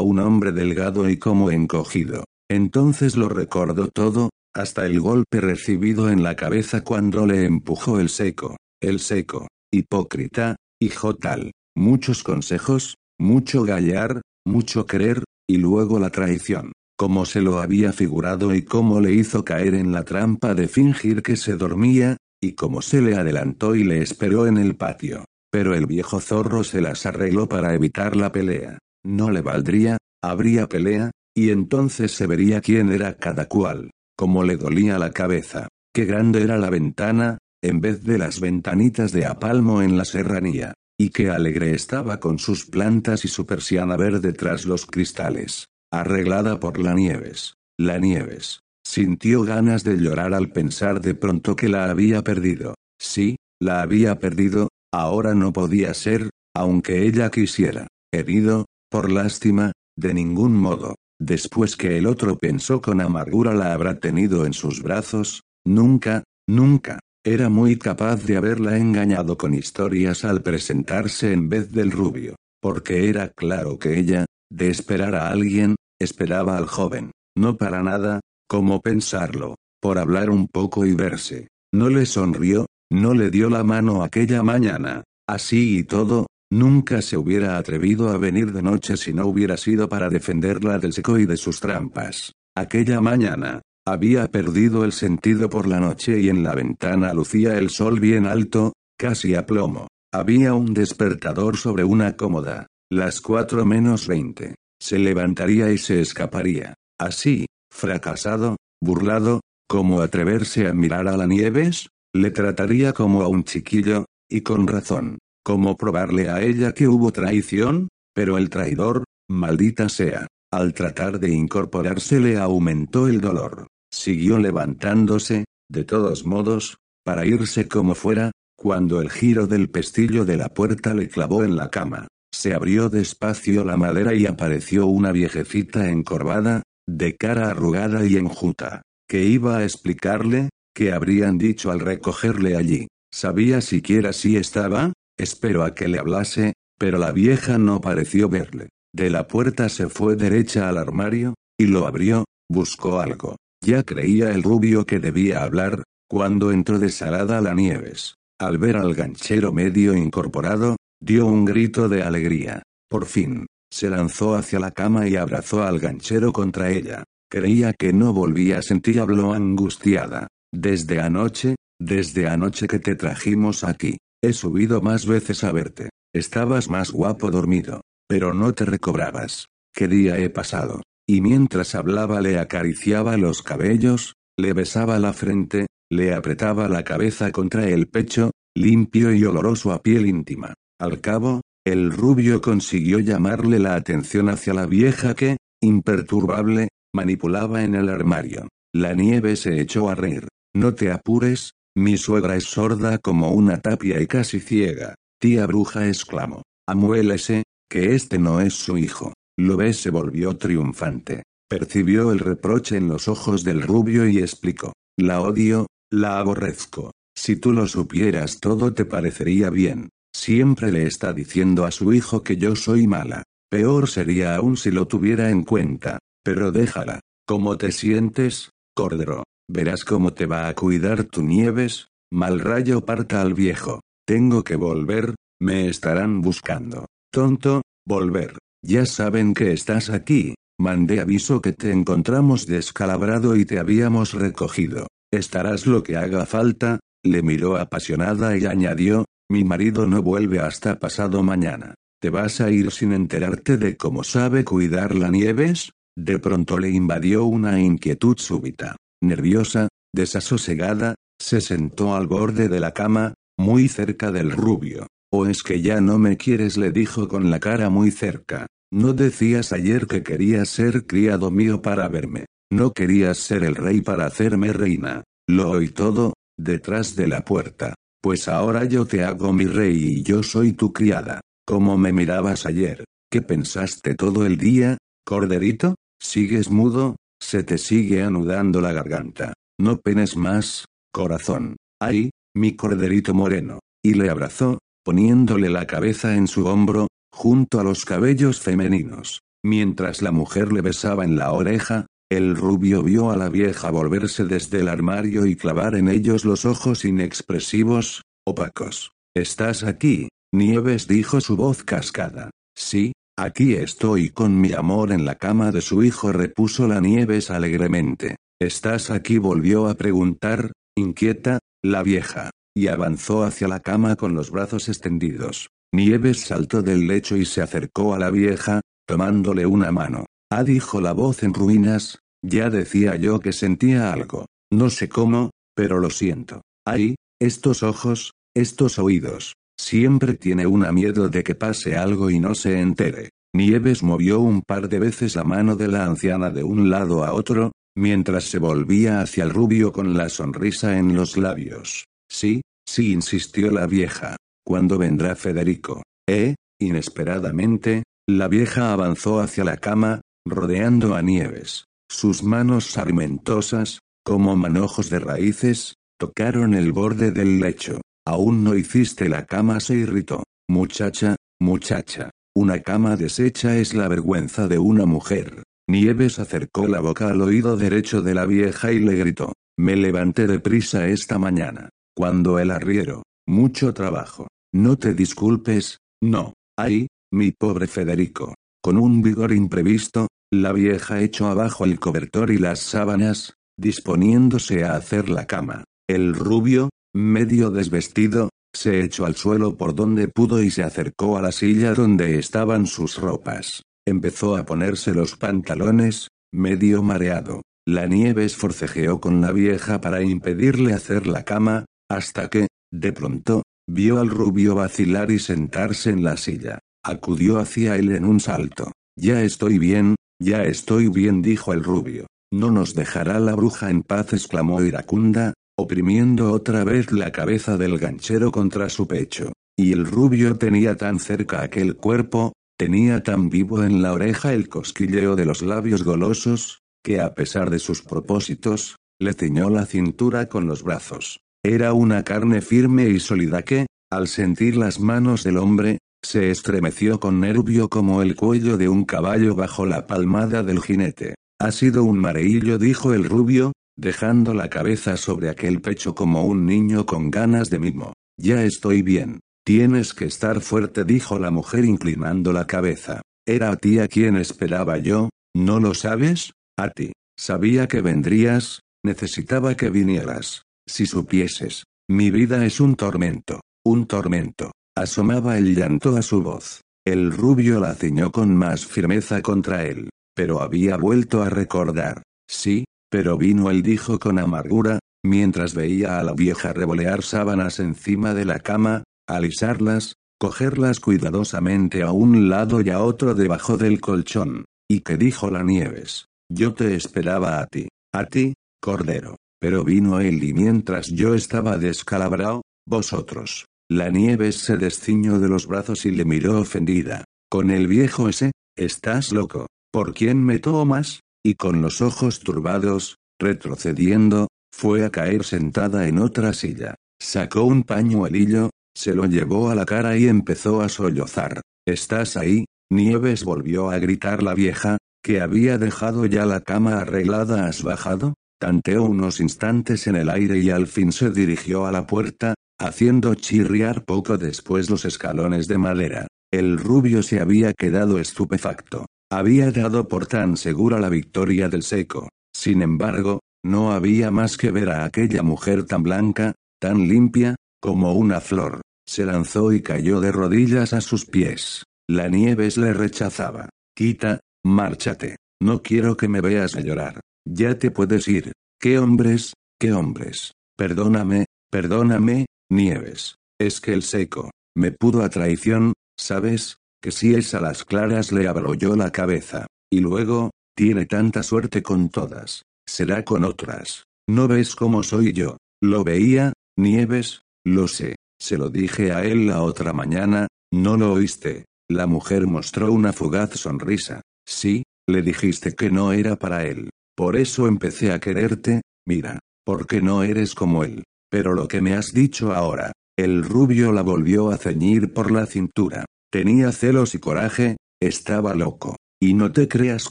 un 0.00 0.18
hombre 0.18 0.50
delgado 0.50 1.08
y 1.08 1.16
como 1.18 1.52
encogido. 1.52 2.24
Entonces 2.50 3.16
lo 3.16 3.28
recordó 3.28 3.88
todo, 3.88 4.30
hasta 4.52 4.84
el 4.84 5.00
golpe 5.00 5.40
recibido 5.40 6.10
en 6.10 6.24
la 6.24 6.34
cabeza 6.34 6.82
cuando 6.82 7.24
le 7.24 7.44
empujó 7.44 8.00
el 8.00 8.08
seco. 8.08 8.56
El 8.80 8.98
seco. 8.98 9.46
Hipócrita, 9.72 10.56
hijo 10.80 11.14
tal. 11.14 11.52
Muchos 11.76 12.24
consejos, 12.24 12.96
mucho 13.18 13.62
gallar, 13.62 14.22
mucho 14.44 14.86
creer, 14.86 15.22
y 15.48 15.58
luego 15.58 16.00
la 16.00 16.10
traición. 16.10 16.72
Como 16.98 17.26
se 17.26 17.42
lo 17.42 17.60
había 17.60 17.92
figurado 17.92 18.54
y 18.54 18.62
cómo 18.62 19.00
le 19.00 19.12
hizo 19.12 19.44
caer 19.44 19.74
en 19.74 19.92
la 19.92 20.04
trampa 20.04 20.54
de 20.54 20.66
fingir 20.66 21.22
que 21.22 21.36
se 21.36 21.56
dormía, 21.56 22.16
y 22.40 22.52
cómo 22.52 22.82
se 22.82 23.00
le 23.00 23.16
adelantó 23.16 23.74
y 23.74 23.84
le 23.84 24.02
esperó 24.02 24.46
en 24.46 24.58
el 24.58 24.76
patio. 24.76 25.24
Pero 25.50 25.74
el 25.74 25.86
viejo 25.86 26.20
zorro 26.20 26.64
se 26.64 26.80
las 26.80 27.06
arregló 27.06 27.48
para 27.48 27.74
evitar 27.74 28.16
la 28.16 28.32
pelea. 28.32 28.78
No 29.04 29.30
le 29.30 29.40
valdría, 29.40 29.98
habría 30.22 30.68
pelea, 30.68 31.10
y 31.34 31.50
entonces 31.50 32.12
se 32.12 32.26
vería 32.26 32.60
quién 32.60 32.90
era 32.90 33.16
cada 33.16 33.46
cual. 33.46 33.90
Como 34.16 34.44
le 34.44 34.56
dolía 34.56 34.98
la 34.98 35.10
cabeza. 35.10 35.68
Qué 35.94 36.04
grande 36.04 36.42
era 36.42 36.58
la 36.58 36.70
ventana, 36.70 37.38
en 37.62 37.80
vez 37.80 38.04
de 38.04 38.18
las 38.18 38.40
ventanitas 38.40 39.12
de 39.12 39.26
apalmo 39.26 39.82
en 39.82 39.96
la 39.96 40.04
serranía. 40.04 40.74
Y 40.98 41.10
qué 41.10 41.30
alegre 41.30 41.72
estaba 41.72 42.20
con 42.20 42.38
sus 42.38 42.66
plantas 42.66 43.24
y 43.24 43.28
su 43.28 43.44
persiana 43.44 43.96
verde 43.96 44.32
tras 44.32 44.64
los 44.64 44.86
cristales. 44.86 45.66
Arreglada 45.92 46.58
por 46.58 46.78
la 46.78 46.94
Nieves. 46.94 47.54
La 47.78 47.98
Nieves. 47.98 48.60
Sintió 48.88 49.42
ganas 49.42 49.82
de 49.82 49.96
llorar 49.96 50.32
al 50.32 50.52
pensar 50.52 51.00
de 51.00 51.14
pronto 51.14 51.56
que 51.56 51.68
la 51.68 51.90
había 51.90 52.22
perdido. 52.22 52.76
Sí, 52.98 53.36
la 53.60 53.82
había 53.82 54.20
perdido, 54.20 54.68
ahora 54.94 55.34
no 55.34 55.52
podía 55.52 55.92
ser, 55.92 56.30
aunque 56.54 57.04
ella 57.04 57.30
quisiera. 57.30 57.88
Herido, 58.14 58.66
por 58.88 59.10
lástima, 59.10 59.72
de 59.98 60.14
ningún 60.14 60.54
modo. 60.54 60.94
Después 61.20 61.76
que 61.76 61.98
el 61.98 62.06
otro 62.06 62.38
pensó 62.38 62.80
con 62.80 63.00
amargura 63.00 63.54
la 63.54 63.74
habrá 63.74 63.98
tenido 63.98 64.46
en 64.46 64.52
sus 64.52 64.82
brazos, 64.82 65.42
nunca, 65.66 66.22
nunca, 66.48 67.00
era 67.24 67.48
muy 67.48 67.78
capaz 67.78 68.24
de 68.24 68.36
haberla 68.36 68.78
engañado 68.78 69.36
con 69.36 69.52
historias 69.52 70.24
al 70.24 70.42
presentarse 70.42 71.32
en 71.32 71.48
vez 71.48 71.72
del 71.72 71.90
rubio, 71.90 72.36
porque 72.62 73.10
era 73.10 73.30
claro 73.30 73.80
que 73.80 73.98
ella, 73.98 74.26
de 74.48 74.68
esperar 74.68 75.16
a 75.16 75.28
alguien, 75.28 75.74
esperaba 76.00 76.56
al 76.56 76.66
joven, 76.66 77.10
no 77.36 77.56
para 77.56 77.82
nada, 77.82 78.20
como 78.48 78.80
pensarlo, 78.80 79.56
por 79.80 79.98
hablar 79.98 80.30
un 80.30 80.48
poco 80.48 80.86
y 80.86 80.94
verse. 80.94 81.48
No 81.72 81.88
le 81.88 82.06
sonrió, 82.06 82.66
no 82.90 83.14
le 83.14 83.30
dio 83.30 83.50
la 83.50 83.64
mano 83.64 84.02
aquella 84.02 84.42
mañana, 84.42 85.04
así 85.28 85.78
y 85.78 85.84
todo, 85.84 86.26
Nunca 86.50 87.02
se 87.02 87.16
hubiera 87.16 87.58
atrevido 87.58 88.10
a 88.10 88.18
venir 88.18 88.52
de 88.52 88.62
noche 88.62 88.96
si 88.96 89.12
no 89.12 89.26
hubiera 89.26 89.56
sido 89.56 89.88
para 89.88 90.08
defenderla 90.08 90.78
del 90.78 90.92
seco 90.92 91.18
y 91.18 91.26
de 91.26 91.36
sus 91.36 91.58
trampas. 91.58 92.32
Aquella 92.56 93.00
mañana, 93.00 93.62
había 93.84 94.30
perdido 94.30 94.84
el 94.84 94.92
sentido 94.92 95.50
por 95.50 95.66
la 95.66 95.80
noche 95.80 96.20
y 96.20 96.28
en 96.28 96.44
la 96.44 96.54
ventana 96.54 97.12
lucía 97.12 97.58
el 97.58 97.70
sol 97.70 97.98
bien 97.98 98.26
alto, 98.26 98.74
casi 98.96 99.34
a 99.34 99.44
plomo. 99.44 99.88
Había 100.12 100.54
un 100.54 100.72
despertador 100.72 101.56
sobre 101.56 101.82
una 101.82 102.16
cómoda. 102.16 102.68
Las 102.90 103.20
cuatro 103.20 103.66
menos 103.66 104.06
veinte. 104.06 104.54
Se 104.80 105.00
levantaría 105.00 105.72
y 105.72 105.78
se 105.78 106.00
escaparía. 106.00 106.74
Así, 106.98 107.46
fracasado, 107.76 108.56
burlado, 108.80 109.40
como 109.68 110.00
atreverse 110.00 110.66
a 110.66 110.72
mirar 110.72 111.08
a 111.08 111.16
la 111.16 111.26
Nieves, 111.26 111.88
le 112.14 112.30
trataría 112.30 112.92
como 112.92 113.22
a 113.22 113.28
un 113.28 113.44
chiquillo, 113.44 114.06
y 114.28 114.40
con 114.40 114.66
razón. 114.66 115.18
¿Cómo 115.44 115.76
probarle 115.76 116.28
a 116.28 116.42
ella 116.42 116.72
que 116.72 116.88
hubo 116.88 117.12
traición? 117.12 117.88
Pero 118.14 118.38
el 118.38 118.50
traidor, 118.50 119.04
maldita 119.28 119.88
sea, 119.88 120.26
al 120.52 120.74
tratar 120.74 121.20
de 121.20 121.30
incorporarse 121.30 122.18
le 122.18 122.38
aumentó 122.38 123.06
el 123.06 123.20
dolor. 123.20 123.68
Siguió 123.92 124.38
levantándose, 124.38 125.44
de 125.70 125.84
todos 125.84 126.26
modos, 126.26 126.78
para 127.04 127.26
irse 127.26 127.68
como 127.68 127.94
fuera, 127.94 128.32
cuando 128.56 129.00
el 129.00 129.10
giro 129.10 129.46
del 129.46 129.68
pestillo 129.68 130.24
de 130.24 130.36
la 130.36 130.48
puerta 130.48 130.94
le 130.94 131.08
clavó 131.08 131.44
en 131.44 131.56
la 131.56 131.70
cama. 131.70 132.08
Se 132.32 132.54
abrió 132.54 132.88
despacio 132.88 133.64
la 133.64 133.76
madera 133.76 134.14
y 134.14 134.26
apareció 134.26 134.86
una 134.86 135.12
viejecita 135.12 135.90
encorvada, 135.90 136.62
de 136.86 137.16
cara 137.16 137.50
arrugada 137.50 138.06
y 138.06 138.16
enjuta, 138.16 138.82
que 139.08 139.24
iba 139.24 139.58
a 139.58 139.64
explicarle, 139.64 140.50
que 140.74 140.92
habrían 140.92 141.38
dicho 141.38 141.70
al 141.70 141.80
recogerle 141.80 142.56
allí. 142.56 142.88
¿Sabía 143.12 143.60
siquiera 143.60 144.12
si 144.12 144.36
estaba? 144.36 144.92
Espero 145.18 145.64
a 145.64 145.74
que 145.74 145.88
le 145.88 145.98
hablase, 145.98 146.52
pero 146.78 146.98
la 146.98 147.12
vieja 147.12 147.58
no 147.58 147.80
pareció 147.80 148.28
verle. 148.28 148.68
De 148.94 149.10
la 149.10 149.26
puerta 149.26 149.68
se 149.68 149.88
fue 149.88 150.16
derecha 150.16 150.68
al 150.68 150.78
armario, 150.78 151.34
y 151.58 151.66
lo 151.66 151.86
abrió, 151.86 152.24
buscó 152.50 153.00
algo. 153.00 153.36
Ya 153.64 153.82
creía 153.82 154.32
el 154.32 154.42
rubio 154.42 154.84
que 154.84 155.00
debía 155.00 155.42
hablar, 155.42 155.82
cuando 156.08 156.52
entró 156.52 156.78
desalada 156.78 157.40
la 157.40 157.54
Nieves. 157.54 158.14
Al 158.38 158.58
ver 158.58 158.76
al 158.76 158.94
ganchero 158.94 159.52
medio 159.52 159.96
incorporado, 159.96 160.76
dio 161.00 161.26
un 161.26 161.44
grito 161.44 161.88
de 161.88 162.02
alegría. 162.02 162.62
Por 162.88 163.06
fin, 163.06 163.46
se 163.76 163.90
lanzó 163.90 164.34
hacia 164.34 164.58
la 164.58 164.70
cama 164.70 165.06
y 165.06 165.16
abrazó 165.16 165.62
al 165.62 165.78
ganchero 165.78 166.32
contra 166.32 166.70
ella. 166.70 167.04
Creía 167.30 167.74
que 167.74 167.92
no 167.92 168.12
volvía 168.12 168.58
a 168.58 168.62
sentir 168.62 169.00
habló 169.00 169.34
angustiada. 169.34 170.28
Desde 170.52 171.00
anoche, 171.00 171.56
desde 171.78 172.28
anoche 172.28 172.68
que 172.68 172.78
te 172.78 172.94
trajimos 172.94 173.64
aquí. 173.64 173.98
He 174.22 174.32
subido 174.32 174.80
más 174.80 175.06
veces 175.06 175.44
a 175.44 175.52
verte. 175.52 175.90
Estabas 176.14 176.70
más 176.70 176.90
guapo 176.90 177.30
dormido. 177.30 177.82
Pero 178.08 178.32
no 178.32 178.54
te 178.54 178.64
recobrabas. 178.64 179.48
¿Qué 179.74 179.88
día 179.88 180.16
he 180.18 180.30
pasado? 180.30 180.82
Y 181.06 181.20
mientras 181.20 181.74
hablaba 181.74 182.22
le 182.22 182.38
acariciaba 182.38 183.16
los 183.18 183.42
cabellos, 183.42 184.14
le 184.38 184.54
besaba 184.54 184.98
la 184.98 185.12
frente, 185.12 185.66
le 185.90 186.14
apretaba 186.14 186.68
la 186.68 186.82
cabeza 186.82 187.30
contra 187.30 187.68
el 187.68 187.88
pecho, 187.88 188.30
limpio 188.56 189.12
y 189.12 189.24
oloroso 189.24 189.72
a 189.72 189.82
piel 189.82 190.06
íntima. 190.06 190.54
Al 190.80 191.00
cabo, 191.00 191.42
el 191.66 191.90
rubio 191.90 192.40
consiguió 192.40 193.00
llamarle 193.00 193.58
la 193.58 193.74
atención 193.74 194.28
hacia 194.28 194.54
la 194.54 194.66
vieja 194.66 195.14
que, 195.14 195.36
imperturbable, 195.60 196.68
manipulaba 196.94 197.64
en 197.64 197.74
el 197.74 197.88
armario. 197.88 198.46
La 198.72 198.94
nieve 198.94 199.34
se 199.34 199.60
echó 199.60 199.88
a 199.88 199.96
reír. 199.96 200.28
No 200.54 200.74
te 200.74 200.92
apures, 200.92 201.54
mi 201.76 201.96
suegra 201.96 202.36
es 202.36 202.44
sorda 202.44 202.98
como 202.98 203.32
una 203.32 203.60
tapia 203.60 204.00
y 204.00 204.06
casi 204.06 204.38
ciega. 204.38 204.94
Tía 205.20 205.44
bruja 205.48 205.88
exclamó. 205.88 206.42
Amuélese, 206.68 207.42
que 207.68 207.96
este 207.96 208.20
no 208.20 208.40
es 208.40 208.54
su 208.54 208.78
hijo. 208.78 209.12
Lo 209.36 209.56
ves 209.56 209.78
se 209.78 209.90
volvió 209.90 210.36
triunfante. 210.36 211.24
Percibió 211.48 212.12
el 212.12 212.20
reproche 212.20 212.76
en 212.76 212.86
los 212.86 213.08
ojos 213.08 213.42
del 213.42 213.62
rubio 213.62 214.06
y 214.06 214.18
explicó. 214.18 214.72
La 214.96 215.20
odio, 215.20 215.66
la 215.90 216.20
aborrezco. 216.20 216.92
Si 217.16 217.34
tú 217.34 217.52
lo 217.52 217.66
supieras 217.66 218.38
todo 218.38 218.72
te 218.72 218.84
parecería 218.84 219.50
bien. 219.50 219.88
Siempre 220.16 220.72
le 220.72 220.86
está 220.86 221.12
diciendo 221.12 221.66
a 221.66 221.70
su 221.70 221.92
hijo 221.92 222.22
que 222.22 222.38
yo 222.38 222.56
soy 222.56 222.86
mala. 222.86 223.22
Peor 223.50 223.86
sería 223.86 224.34
aún 224.34 224.56
si 224.56 224.70
lo 224.70 224.88
tuviera 224.88 225.28
en 225.30 225.44
cuenta. 225.44 225.98
Pero 226.24 226.52
déjala. 226.52 227.00
¿Cómo 227.28 227.58
te 227.58 227.70
sientes, 227.70 228.50
Cordero? 228.74 229.24
Verás 229.46 229.84
cómo 229.84 230.14
te 230.14 230.24
va 230.24 230.48
a 230.48 230.54
cuidar 230.54 231.04
tu 231.04 231.22
Nieves, 231.22 231.88
mal 232.10 232.40
rayo 232.40 232.86
parta 232.86 233.20
al 233.20 233.34
viejo. 233.34 233.82
Tengo 234.06 234.42
que 234.42 234.56
volver, 234.56 235.14
me 235.38 235.68
estarán 235.68 236.22
buscando. 236.22 236.86
Tonto, 237.12 237.60
volver. 237.86 238.38
Ya 238.64 238.86
saben 238.86 239.34
que 239.34 239.52
estás 239.52 239.90
aquí. 239.90 240.34
Mandé 240.58 241.00
aviso 241.00 241.42
que 241.42 241.52
te 241.52 241.70
encontramos 241.72 242.46
descalabrado 242.46 243.36
y 243.36 243.44
te 243.44 243.58
habíamos 243.58 244.14
recogido. 244.14 244.86
Estarás 245.12 245.66
lo 245.66 245.82
que 245.82 245.98
haga 245.98 246.24
falta, 246.24 246.80
le 247.04 247.22
miró 247.22 247.58
apasionada 247.58 248.36
y 248.38 248.46
añadió, 248.46 249.04
mi 249.28 249.44
marido 249.44 249.86
no 249.86 250.02
vuelve 250.02 250.38
hasta 250.38 250.78
pasado 250.78 251.22
mañana. 251.22 251.74
¿Te 252.00 252.10
vas 252.10 252.40
a 252.40 252.50
ir 252.50 252.70
sin 252.70 252.92
enterarte 252.92 253.56
de 253.56 253.76
cómo 253.76 254.04
sabe 254.04 254.44
cuidar 254.44 254.94
la 254.94 255.10
Nieves? 255.10 255.72
De 255.98 256.18
pronto 256.18 256.58
le 256.58 256.70
invadió 256.70 257.24
una 257.24 257.60
inquietud 257.60 258.16
súbita. 258.18 258.76
Nerviosa, 259.02 259.68
desasosegada, 259.94 260.94
se 261.18 261.40
sentó 261.40 261.96
al 261.96 262.06
borde 262.06 262.48
de 262.48 262.60
la 262.60 262.72
cama, 262.72 263.14
muy 263.38 263.68
cerca 263.68 264.12
del 264.12 264.30
rubio. 264.30 264.86
¿O 265.12 265.26
es 265.26 265.42
que 265.42 265.62
ya 265.62 265.80
no 265.80 265.98
me 265.98 266.16
quieres? 266.16 266.56
le 266.56 266.70
dijo 266.70 267.08
con 267.08 267.30
la 267.30 267.40
cara 267.40 267.70
muy 267.70 267.90
cerca. 267.90 268.46
No 268.72 268.92
decías 268.92 269.52
ayer 269.52 269.86
que 269.86 270.02
querías 270.02 270.48
ser 270.48 270.86
criado 270.86 271.30
mío 271.30 271.62
para 271.62 271.88
verme. 271.88 272.26
No 272.52 272.72
querías 272.72 273.18
ser 273.18 273.42
el 273.42 273.54
rey 273.54 273.80
para 273.80 274.06
hacerme 274.06 274.52
reina. 274.52 275.04
Lo 275.28 275.50
oí 275.50 275.68
todo, 275.68 276.14
detrás 276.38 276.94
de 276.94 277.08
la 277.08 277.24
puerta. 277.24 277.74
Pues 278.06 278.28
ahora 278.28 278.64
yo 278.66 278.86
te 278.86 279.02
hago 279.02 279.32
mi 279.32 279.46
rey 279.46 279.96
y 279.96 280.02
yo 280.04 280.22
soy 280.22 280.52
tu 280.52 280.72
criada. 280.72 281.22
¿Cómo 281.44 281.76
me 281.76 281.92
mirabas 281.92 282.46
ayer? 282.46 282.84
¿Qué 283.10 283.20
pensaste 283.20 283.96
todo 283.96 284.24
el 284.24 284.36
día, 284.36 284.78
corderito? 285.04 285.74
¿Sigues 286.00 286.48
mudo? 286.48 286.94
Se 287.20 287.42
te 287.42 287.58
sigue 287.58 288.04
anudando 288.04 288.60
la 288.60 288.72
garganta. 288.72 289.32
No 289.58 289.78
penes 289.78 290.16
más, 290.16 290.66
corazón. 290.92 291.56
Ay, 291.82 292.10
mi 292.32 292.54
corderito 292.54 293.12
moreno. 293.12 293.58
Y 293.84 293.94
le 293.94 294.08
abrazó, 294.08 294.60
poniéndole 294.84 295.50
la 295.50 295.66
cabeza 295.66 296.14
en 296.14 296.28
su 296.28 296.46
hombro, 296.46 296.86
junto 297.12 297.58
a 297.58 297.64
los 297.64 297.84
cabellos 297.84 298.38
femeninos. 298.38 299.22
Mientras 299.44 300.00
la 300.00 300.12
mujer 300.12 300.52
le 300.52 300.60
besaba 300.60 301.04
en 301.04 301.16
la 301.16 301.32
oreja, 301.32 301.86
el 302.10 302.36
rubio 302.36 302.84
vio 302.84 303.10
a 303.10 303.16
la 303.16 303.28
vieja 303.28 303.70
volverse 303.70 304.24
desde 304.24 304.60
el 304.60 304.68
armario 304.68 305.26
y 305.26 305.34
clavar 305.34 305.74
en 305.74 305.88
ellos 305.88 306.24
los 306.24 306.44
ojos 306.44 306.84
inexpresivos, 306.84 308.02
opacos. 308.24 308.92
¿Estás 309.14 309.64
aquí? 309.64 310.08
Nieves 310.32 310.86
dijo 310.86 311.20
su 311.20 311.36
voz 311.36 311.64
cascada. 311.64 312.30
Sí, 312.54 312.92
aquí 313.18 313.54
estoy 313.54 314.10
con 314.10 314.40
mi 314.40 314.52
amor 314.52 314.92
en 314.92 315.04
la 315.04 315.16
cama 315.16 315.50
de 315.50 315.60
su 315.60 315.82
hijo 315.82 316.12
repuso 316.12 316.68
la 316.68 316.80
Nieves 316.80 317.30
alegremente. 317.30 318.16
¿Estás 318.40 318.90
aquí? 318.90 319.18
volvió 319.18 319.66
a 319.66 319.74
preguntar, 319.74 320.52
inquieta, 320.76 321.40
la 321.64 321.82
vieja, 321.82 322.30
y 322.54 322.68
avanzó 322.68 323.24
hacia 323.24 323.48
la 323.48 323.60
cama 323.60 323.96
con 323.96 324.14
los 324.14 324.30
brazos 324.30 324.68
extendidos. 324.68 325.48
Nieves 325.72 326.20
saltó 326.20 326.62
del 326.62 326.86
lecho 326.86 327.16
y 327.16 327.24
se 327.24 327.42
acercó 327.42 327.94
a 327.94 327.98
la 327.98 328.10
vieja, 328.10 328.60
tomándole 328.86 329.46
una 329.46 329.72
mano. 329.72 330.06
Ah 330.30 330.42
dijo 330.42 330.80
la 330.80 330.92
voz 330.92 331.22
en 331.22 331.34
ruinas, 331.34 332.00
ya 332.24 332.50
decía 332.50 332.96
yo 332.96 333.20
que 333.20 333.32
sentía 333.32 333.92
algo. 333.92 334.26
No 334.52 334.70
sé 334.70 334.88
cómo, 334.88 335.30
pero 335.54 335.78
lo 335.78 335.90
siento. 335.90 336.42
Ay, 336.66 336.96
estos 337.20 337.62
ojos, 337.62 338.12
estos 338.34 338.78
oídos. 338.78 339.34
Siempre 339.58 340.14
tiene 340.14 340.46
una 340.46 340.72
miedo 340.72 341.08
de 341.08 341.22
que 341.22 341.34
pase 341.34 341.76
algo 341.76 342.10
y 342.10 342.18
no 342.18 342.34
se 342.34 342.60
entere. 342.60 343.10
Nieves 343.34 343.82
movió 343.82 344.20
un 344.20 344.42
par 344.42 344.68
de 344.68 344.78
veces 344.80 345.14
la 345.14 345.24
mano 345.24 345.56
de 345.56 345.68
la 345.68 345.84
anciana 345.84 346.30
de 346.30 346.42
un 346.42 346.70
lado 346.70 347.04
a 347.04 347.12
otro, 347.12 347.52
mientras 347.76 348.24
se 348.24 348.38
volvía 348.38 349.00
hacia 349.00 349.24
el 349.24 349.30
rubio 349.30 349.72
con 349.72 349.96
la 349.96 350.08
sonrisa 350.08 350.78
en 350.78 350.96
los 350.96 351.16
labios. 351.16 351.84
Sí, 352.10 352.42
sí 352.68 352.92
insistió 352.92 353.50
la 353.50 353.66
vieja. 353.66 354.16
¿Cuándo 354.44 354.78
vendrá 354.78 355.14
Federico? 355.16 355.82
Eh, 356.08 356.34
inesperadamente, 356.60 357.84
la 358.08 358.28
vieja 358.28 358.72
avanzó 358.72 359.20
hacia 359.20 359.44
la 359.44 359.56
cama, 359.56 360.00
rodeando 360.26 360.94
a 360.94 361.02
Nieves. 361.02 361.66
Sus 361.88 362.22
manos 362.22 362.66
sarmentosas, 362.72 363.80
como 364.04 364.36
manojos 364.36 364.90
de 364.90 364.98
raíces, 364.98 365.76
tocaron 365.98 366.54
el 366.54 366.72
borde 366.72 367.12
del 367.12 367.40
lecho. 367.40 367.80
Aún 368.04 368.44
no 368.44 368.54
hiciste 368.56 369.08
la 369.08 369.26
cama, 369.26 369.60
se 369.60 369.74
irritó. 369.74 370.24
Muchacha, 370.48 371.16
muchacha. 371.40 372.10
Una 372.34 372.60
cama 372.60 372.96
deshecha 372.96 373.56
es 373.56 373.72
la 373.74 373.88
vergüenza 373.88 374.46
de 374.46 374.58
una 374.58 374.84
mujer. 374.84 375.42
Nieves 375.68 376.18
acercó 376.18 376.68
la 376.68 376.80
boca 376.80 377.08
al 377.08 377.22
oído 377.22 377.56
derecho 377.56 378.02
de 378.02 378.14
la 378.14 378.26
vieja 378.26 378.72
y 378.72 378.78
le 378.78 378.94
gritó. 378.96 379.32
Me 379.58 379.74
levanté 379.74 380.26
deprisa 380.26 380.86
esta 380.86 381.18
mañana. 381.18 381.70
Cuando 381.96 382.38
el 382.38 382.50
arriero. 382.50 383.02
Mucho 383.26 383.74
trabajo. 383.74 384.28
No 384.52 384.76
te 384.76 384.94
disculpes, 384.94 385.78
no. 386.02 386.34
Ay, 386.56 386.88
mi 387.12 387.32
pobre 387.32 387.66
Federico. 387.66 388.34
Con 388.62 388.76
un 388.76 389.02
vigor 389.02 389.32
imprevisto, 389.32 390.08
la 390.32 390.52
vieja 390.52 391.00
echó 391.02 391.28
abajo 391.28 391.64
el 391.64 391.78
cobertor 391.78 392.30
y 392.30 392.38
las 392.38 392.58
sábanas, 392.60 393.34
disponiéndose 393.56 394.64
a 394.64 394.74
hacer 394.74 395.08
la 395.08 395.26
cama. 395.26 395.64
El 395.88 396.14
rubio, 396.14 396.70
medio 396.94 397.50
desvestido, 397.50 398.30
se 398.54 398.82
echó 398.82 399.06
al 399.06 399.16
suelo 399.16 399.56
por 399.56 399.74
donde 399.74 400.08
pudo 400.08 400.42
y 400.42 400.50
se 400.50 400.64
acercó 400.64 401.16
a 401.16 401.22
la 401.22 401.30
silla 401.30 401.74
donde 401.74 402.18
estaban 402.18 402.66
sus 402.66 402.98
ropas. 402.98 403.62
Empezó 403.86 404.36
a 404.36 404.44
ponerse 404.44 404.94
los 404.94 405.16
pantalones, 405.16 406.08
medio 406.32 406.82
mareado. 406.82 407.42
La 407.68 407.86
Nieves 407.86 408.36
forcejeó 408.36 409.00
con 409.00 409.20
la 409.20 409.32
vieja 409.32 409.80
para 409.80 410.02
impedirle 410.02 410.72
hacer 410.72 411.06
la 411.06 411.24
cama, 411.24 411.66
hasta 411.88 412.28
que, 412.28 412.48
de 412.72 412.92
pronto, 412.92 413.42
vio 413.68 414.00
al 414.00 414.08
rubio 414.08 414.54
vacilar 414.54 415.10
y 415.10 415.18
sentarse 415.18 415.90
en 415.90 416.02
la 416.02 416.16
silla. 416.16 416.58
Acudió 416.84 417.38
hacia 417.38 417.76
él 417.76 417.92
en 417.92 418.04
un 418.04 418.20
salto. 418.20 418.72
Ya 418.96 419.22
estoy 419.22 419.58
bien, 419.58 419.96
ya 420.18 420.44
estoy 420.44 420.88
bien, 420.88 421.22
dijo 421.22 421.52
el 421.52 421.62
rubio. 421.62 422.06
No 422.32 422.50
nos 422.50 422.74
dejará 422.74 423.20
la 423.20 423.34
bruja 423.34 423.70
en 423.70 423.82
paz, 423.82 424.12
exclamó 424.12 424.62
iracunda, 424.62 425.34
oprimiendo 425.58 426.32
otra 426.32 426.64
vez 426.64 426.92
la 426.92 427.12
cabeza 427.12 427.56
del 427.56 427.78
ganchero 427.78 428.32
contra 428.32 428.68
su 428.68 428.86
pecho. 428.86 429.32
Y 429.58 429.72
el 429.72 429.86
rubio 429.86 430.36
tenía 430.36 430.76
tan 430.76 430.98
cerca 430.98 431.42
aquel 431.42 431.76
cuerpo, 431.76 432.32
Tenía 432.58 433.02
tan 433.02 433.28
vivo 433.28 433.62
en 433.64 433.82
la 433.82 433.92
oreja 433.92 434.32
el 434.32 434.48
cosquilleo 434.48 435.14
de 435.14 435.26
los 435.26 435.42
labios 435.42 435.82
golosos, 435.82 436.62
que 436.82 437.00
a 437.00 437.14
pesar 437.14 437.50
de 437.50 437.58
sus 437.58 437.82
propósitos, 437.82 438.76
le 438.98 439.12
ciñó 439.12 439.50
la 439.50 439.66
cintura 439.66 440.30
con 440.30 440.46
los 440.46 440.62
brazos. 440.62 441.20
Era 441.44 441.74
una 441.74 442.02
carne 442.02 442.40
firme 442.40 442.88
y 442.88 442.98
sólida 442.98 443.42
que, 443.42 443.66
al 443.92 444.08
sentir 444.08 444.56
las 444.56 444.80
manos 444.80 445.22
del 445.22 445.36
hombre, 445.36 445.78
se 446.06 446.30
estremeció 446.30 447.00
con 447.00 447.18
nervio 447.20 447.68
como 447.68 448.00
el 448.00 448.14
cuello 448.14 448.56
de 448.56 448.68
un 448.68 448.84
caballo 448.84 449.34
bajo 449.34 449.66
la 449.66 449.88
palmada 449.88 450.44
del 450.44 450.62
jinete. 450.62 451.16
Ha 451.40 451.50
sido 451.50 451.82
un 451.82 451.98
mareillo, 451.98 452.58
dijo 452.58 452.94
el 452.94 453.04
rubio, 453.04 453.52
dejando 453.76 454.32
la 454.32 454.48
cabeza 454.48 454.96
sobre 454.96 455.30
aquel 455.30 455.60
pecho 455.60 455.96
como 455.96 456.24
un 456.24 456.46
niño 456.46 456.86
con 456.86 457.10
ganas 457.10 457.50
de 457.50 457.58
mimo. 457.58 457.92
Ya 458.16 458.44
estoy 458.44 458.82
bien. 458.82 459.18
Tienes 459.44 459.94
que 459.94 460.04
estar 460.04 460.40
fuerte, 460.40 460.84
dijo 460.84 461.18
la 461.18 461.32
mujer 461.32 461.64
inclinando 461.64 462.32
la 462.32 462.46
cabeza. 462.46 463.02
Era 463.26 463.50
a 463.50 463.56
ti 463.56 463.80
a 463.80 463.88
quien 463.88 464.16
esperaba 464.16 464.78
yo, 464.78 465.10
¿no 465.34 465.58
lo 465.58 465.74
sabes? 465.74 466.32
A 466.56 466.70
ti. 466.70 466.92
Sabía 467.18 467.66
que 467.66 467.80
vendrías, 467.80 468.60
necesitaba 468.84 469.56
que 469.56 469.70
vinieras. 469.70 470.42
Si 470.68 470.86
supieses, 470.86 471.64
mi 471.90 472.12
vida 472.12 472.46
es 472.46 472.60
un 472.60 472.76
tormento, 472.76 473.40
un 473.64 473.86
tormento. 473.86 474.52
Asomaba 474.76 475.38
el 475.38 475.54
llanto 475.54 475.96
a 475.96 476.02
su 476.02 476.22
voz. 476.22 476.60
El 476.86 477.10
rubio 477.10 477.60
la 477.60 477.74
ciñó 477.74 478.12
con 478.12 478.36
más 478.36 478.66
firmeza 478.66 479.22
contra 479.22 479.64
él, 479.64 479.88
pero 480.14 480.42
había 480.42 480.76
vuelto 480.76 481.22
a 481.22 481.30
recordar. 481.30 482.02
Sí, 482.28 482.66
pero 482.90 483.16
vino 483.16 483.50
él 483.50 483.62
dijo 483.62 483.98
con 483.98 484.18
amargura, 484.18 484.78
mientras 485.02 485.54
veía 485.54 485.98
a 485.98 486.02
la 486.02 486.12
vieja 486.12 486.52
revolear 486.52 487.02
sábanas 487.02 487.58
encima 487.58 488.12
de 488.12 488.26
la 488.26 488.40
cama, 488.40 488.84
alisarlas, 489.08 489.94
cogerlas 490.20 490.78
cuidadosamente 490.78 491.82
a 491.82 491.90
un 491.90 492.28
lado 492.28 492.60
y 492.60 492.68
a 492.68 492.82
otro 492.82 493.14
debajo 493.14 493.56
del 493.56 493.80
colchón. 493.80 494.44
¿Y 494.68 494.80
qué 494.80 494.98
dijo 494.98 495.30
la 495.30 495.42
Nieves? 495.42 496.04
Yo 496.30 496.52
te 496.52 496.74
esperaba 496.74 497.40
a 497.40 497.46
ti, 497.46 497.68
a 497.94 498.04
ti, 498.04 498.34
Cordero. 498.60 499.16
Pero 499.40 499.64
vino 499.64 500.00
él 500.00 500.22
y 500.22 500.34
mientras 500.34 500.88
yo 500.88 501.14
estaba 501.14 501.56
descalabrado, 501.56 502.42
vosotros. 502.66 503.46
La 503.68 503.90
Nieves 503.90 504.36
se 504.36 504.56
desciñó 504.56 505.18
de 505.18 505.28
los 505.28 505.48
brazos 505.48 505.86
y 505.86 505.90
le 505.90 506.04
miró 506.04 506.38
ofendida. 506.38 507.04
Con 507.28 507.50
el 507.50 507.66
viejo 507.66 508.08
ese, 508.08 508.30
estás 508.56 509.10
loco. 509.10 509.48
¿Por 509.72 509.92
quién 509.92 510.24
me 510.24 510.38
tomas? 510.38 511.00
Y 511.24 511.34
con 511.34 511.60
los 511.62 511.80
ojos 511.80 512.20
turbados, 512.20 512.96
retrocediendo, 513.18 514.28
fue 514.54 514.84
a 514.84 514.90
caer 514.90 515.24
sentada 515.24 515.88
en 515.88 515.98
otra 515.98 516.32
silla. 516.32 516.76
Sacó 517.02 517.42
un 517.42 517.64
pañuelillo, 517.64 518.50
se 518.72 518.94
lo 518.94 519.06
llevó 519.06 519.50
a 519.50 519.56
la 519.56 519.66
cara 519.66 519.96
y 519.96 520.06
empezó 520.06 520.62
a 520.62 520.68
sollozar. 520.68 521.40
¿Estás 521.66 522.16
ahí? 522.16 522.44
Nieves 522.70 523.24
volvió 523.24 523.70
a 523.70 523.80
gritar 523.80 524.22
la 524.22 524.34
vieja, 524.34 524.78
que 525.02 525.20
había 525.20 525.58
dejado 525.58 526.06
ya 526.06 526.24
la 526.24 526.40
cama 526.40 526.78
arreglada. 526.78 527.46
¿Has 527.46 527.64
bajado? 527.64 528.14
Tanteó 528.38 528.84
unos 528.84 529.18
instantes 529.18 529.88
en 529.88 529.96
el 529.96 530.08
aire 530.08 530.38
y 530.38 530.50
al 530.50 530.68
fin 530.68 530.92
se 530.92 531.10
dirigió 531.10 531.66
a 531.66 531.72
la 531.72 531.88
puerta, 531.88 532.35
haciendo 532.58 533.14
chirriar 533.14 533.84
poco 533.84 534.18
después 534.18 534.70
los 534.70 534.84
escalones 534.84 535.48
de 535.48 535.58
madera. 535.58 536.06
El 536.32 536.58
rubio 536.58 537.02
se 537.02 537.20
había 537.20 537.52
quedado 537.52 537.98
estupefacto. 537.98 538.86
Había 539.10 539.52
dado 539.52 539.88
por 539.88 540.06
tan 540.06 540.36
segura 540.36 540.80
la 540.80 540.88
victoria 540.88 541.48
del 541.48 541.62
seco. 541.62 542.08
Sin 542.34 542.62
embargo, 542.62 543.20
no 543.44 543.72
había 543.72 544.10
más 544.10 544.36
que 544.36 544.50
ver 544.50 544.70
a 544.70 544.84
aquella 544.84 545.22
mujer 545.22 545.64
tan 545.64 545.82
blanca, 545.82 546.34
tan 546.60 546.88
limpia, 546.88 547.36
como 547.60 547.92
una 547.92 548.20
flor. 548.20 548.62
Se 548.88 549.04
lanzó 549.04 549.52
y 549.52 549.62
cayó 549.62 550.00
de 550.00 550.12
rodillas 550.12 550.72
a 550.72 550.80
sus 550.80 551.06
pies. 551.06 551.64
La 551.88 552.08
Nieves 552.08 552.56
le 552.56 552.72
rechazaba. 552.72 553.48
Quita, 553.76 554.20
márchate. 554.44 555.16
No 555.40 555.62
quiero 555.62 555.96
que 555.96 556.08
me 556.08 556.20
veas 556.20 556.56
a 556.56 556.60
llorar. 556.60 557.00
Ya 557.24 557.58
te 557.58 557.70
puedes 557.70 558.08
ir. 558.08 558.32
¿Qué 558.60 558.78
hombres? 558.78 559.34
¿Qué 559.60 559.72
hombres? 559.72 560.32
Perdóname, 560.56 561.26
perdóname, 561.50 562.26
Nieves. 562.50 563.16
Es 563.38 563.60
que 563.60 563.72
el 563.72 563.82
seco, 563.82 564.30
me 564.56 564.72
pudo 564.72 565.02
a 565.02 565.10
traición, 565.10 565.72
¿sabes? 565.98 566.56
Que 566.82 566.92
si 566.92 567.14
es 567.14 567.34
a 567.34 567.40
las 567.40 567.64
claras 567.64 568.12
le 568.12 568.28
abrolló 568.28 568.76
la 568.76 568.92
cabeza. 568.92 569.46
Y 569.70 569.80
luego, 569.80 570.30
tiene 570.56 570.86
tanta 570.86 571.22
suerte 571.22 571.62
con 571.62 571.90
todas. 571.90 572.42
Será 572.66 573.04
con 573.04 573.24
otras. 573.24 573.84
¿No 574.08 574.28
ves 574.28 574.54
cómo 574.54 574.82
soy 574.82 575.12
yo? 575.12 575.36
Lo 575.62 575.84
veía, 575.84 576.32
Nieves, 576.56 577.22
lo 577.44 577.68
sé. 577.68 577.96
Se 578.18 578.38
lo 578.38 578.48
dije 578.48 578.92
a 578.92 579.04
él 579.04 579.26
la 579.26 579.42
otra 579.42 579.72
mañana, 579.72 580.28
¿no 580.52 580.76
lo 580.76 580.92
oíste? 580.92 581.44
La 581.68 581.86
mujer 581.86 582.26
mostró 582.26 582.72
una 582.72 582.92
fugaz 582.92 583.30
sonrisa. 583.38 584.00
Sí, 584.26 584.62
le 584.88 585.02
dijiste 585.02 585.54
que 585.54 585.70
no 585.70 585.92
era 585.92 586.16
para 586.16 586.46
él. 586.46 586.70
Por 586.96 587.16
eso 587.16 587.46
empecé 587.46 587.92
a 587.92 588.00
quererte, 588.00 588.62
mira, 588.86 589.18
porque 589.44 589.82
no 589.82 590.02
eres 590.02 590.34
como 590.34 590.64
él. 590.64 590.84
Pero 591.10 591.34
lo 591.34 591.48
que 591.48 591.60
me 591.60 591.74
has 591.74 591.92
dicho 591.92 592.32
ahora, 592.32 592.72
El 592.98 593.24
rubio 593.24 593.72
la 593.72 593.82
volvió 593.82 594.30
a 594.30 594.38
ceñir 594.38 594.94
por 594.94 595.10
la 595.10 595.26
cintura. 595.26 595.84
Tenía 596.10 596.50
celos 596.50 596.94
y 596.94 596.98
coraje, 596.98 597.56
estaba 597.78 598.34
loco. 598.34 598.76
Y 598.98 599.12
no 599.12 599.32
te 599.32 599.48
creas 599.48 599.90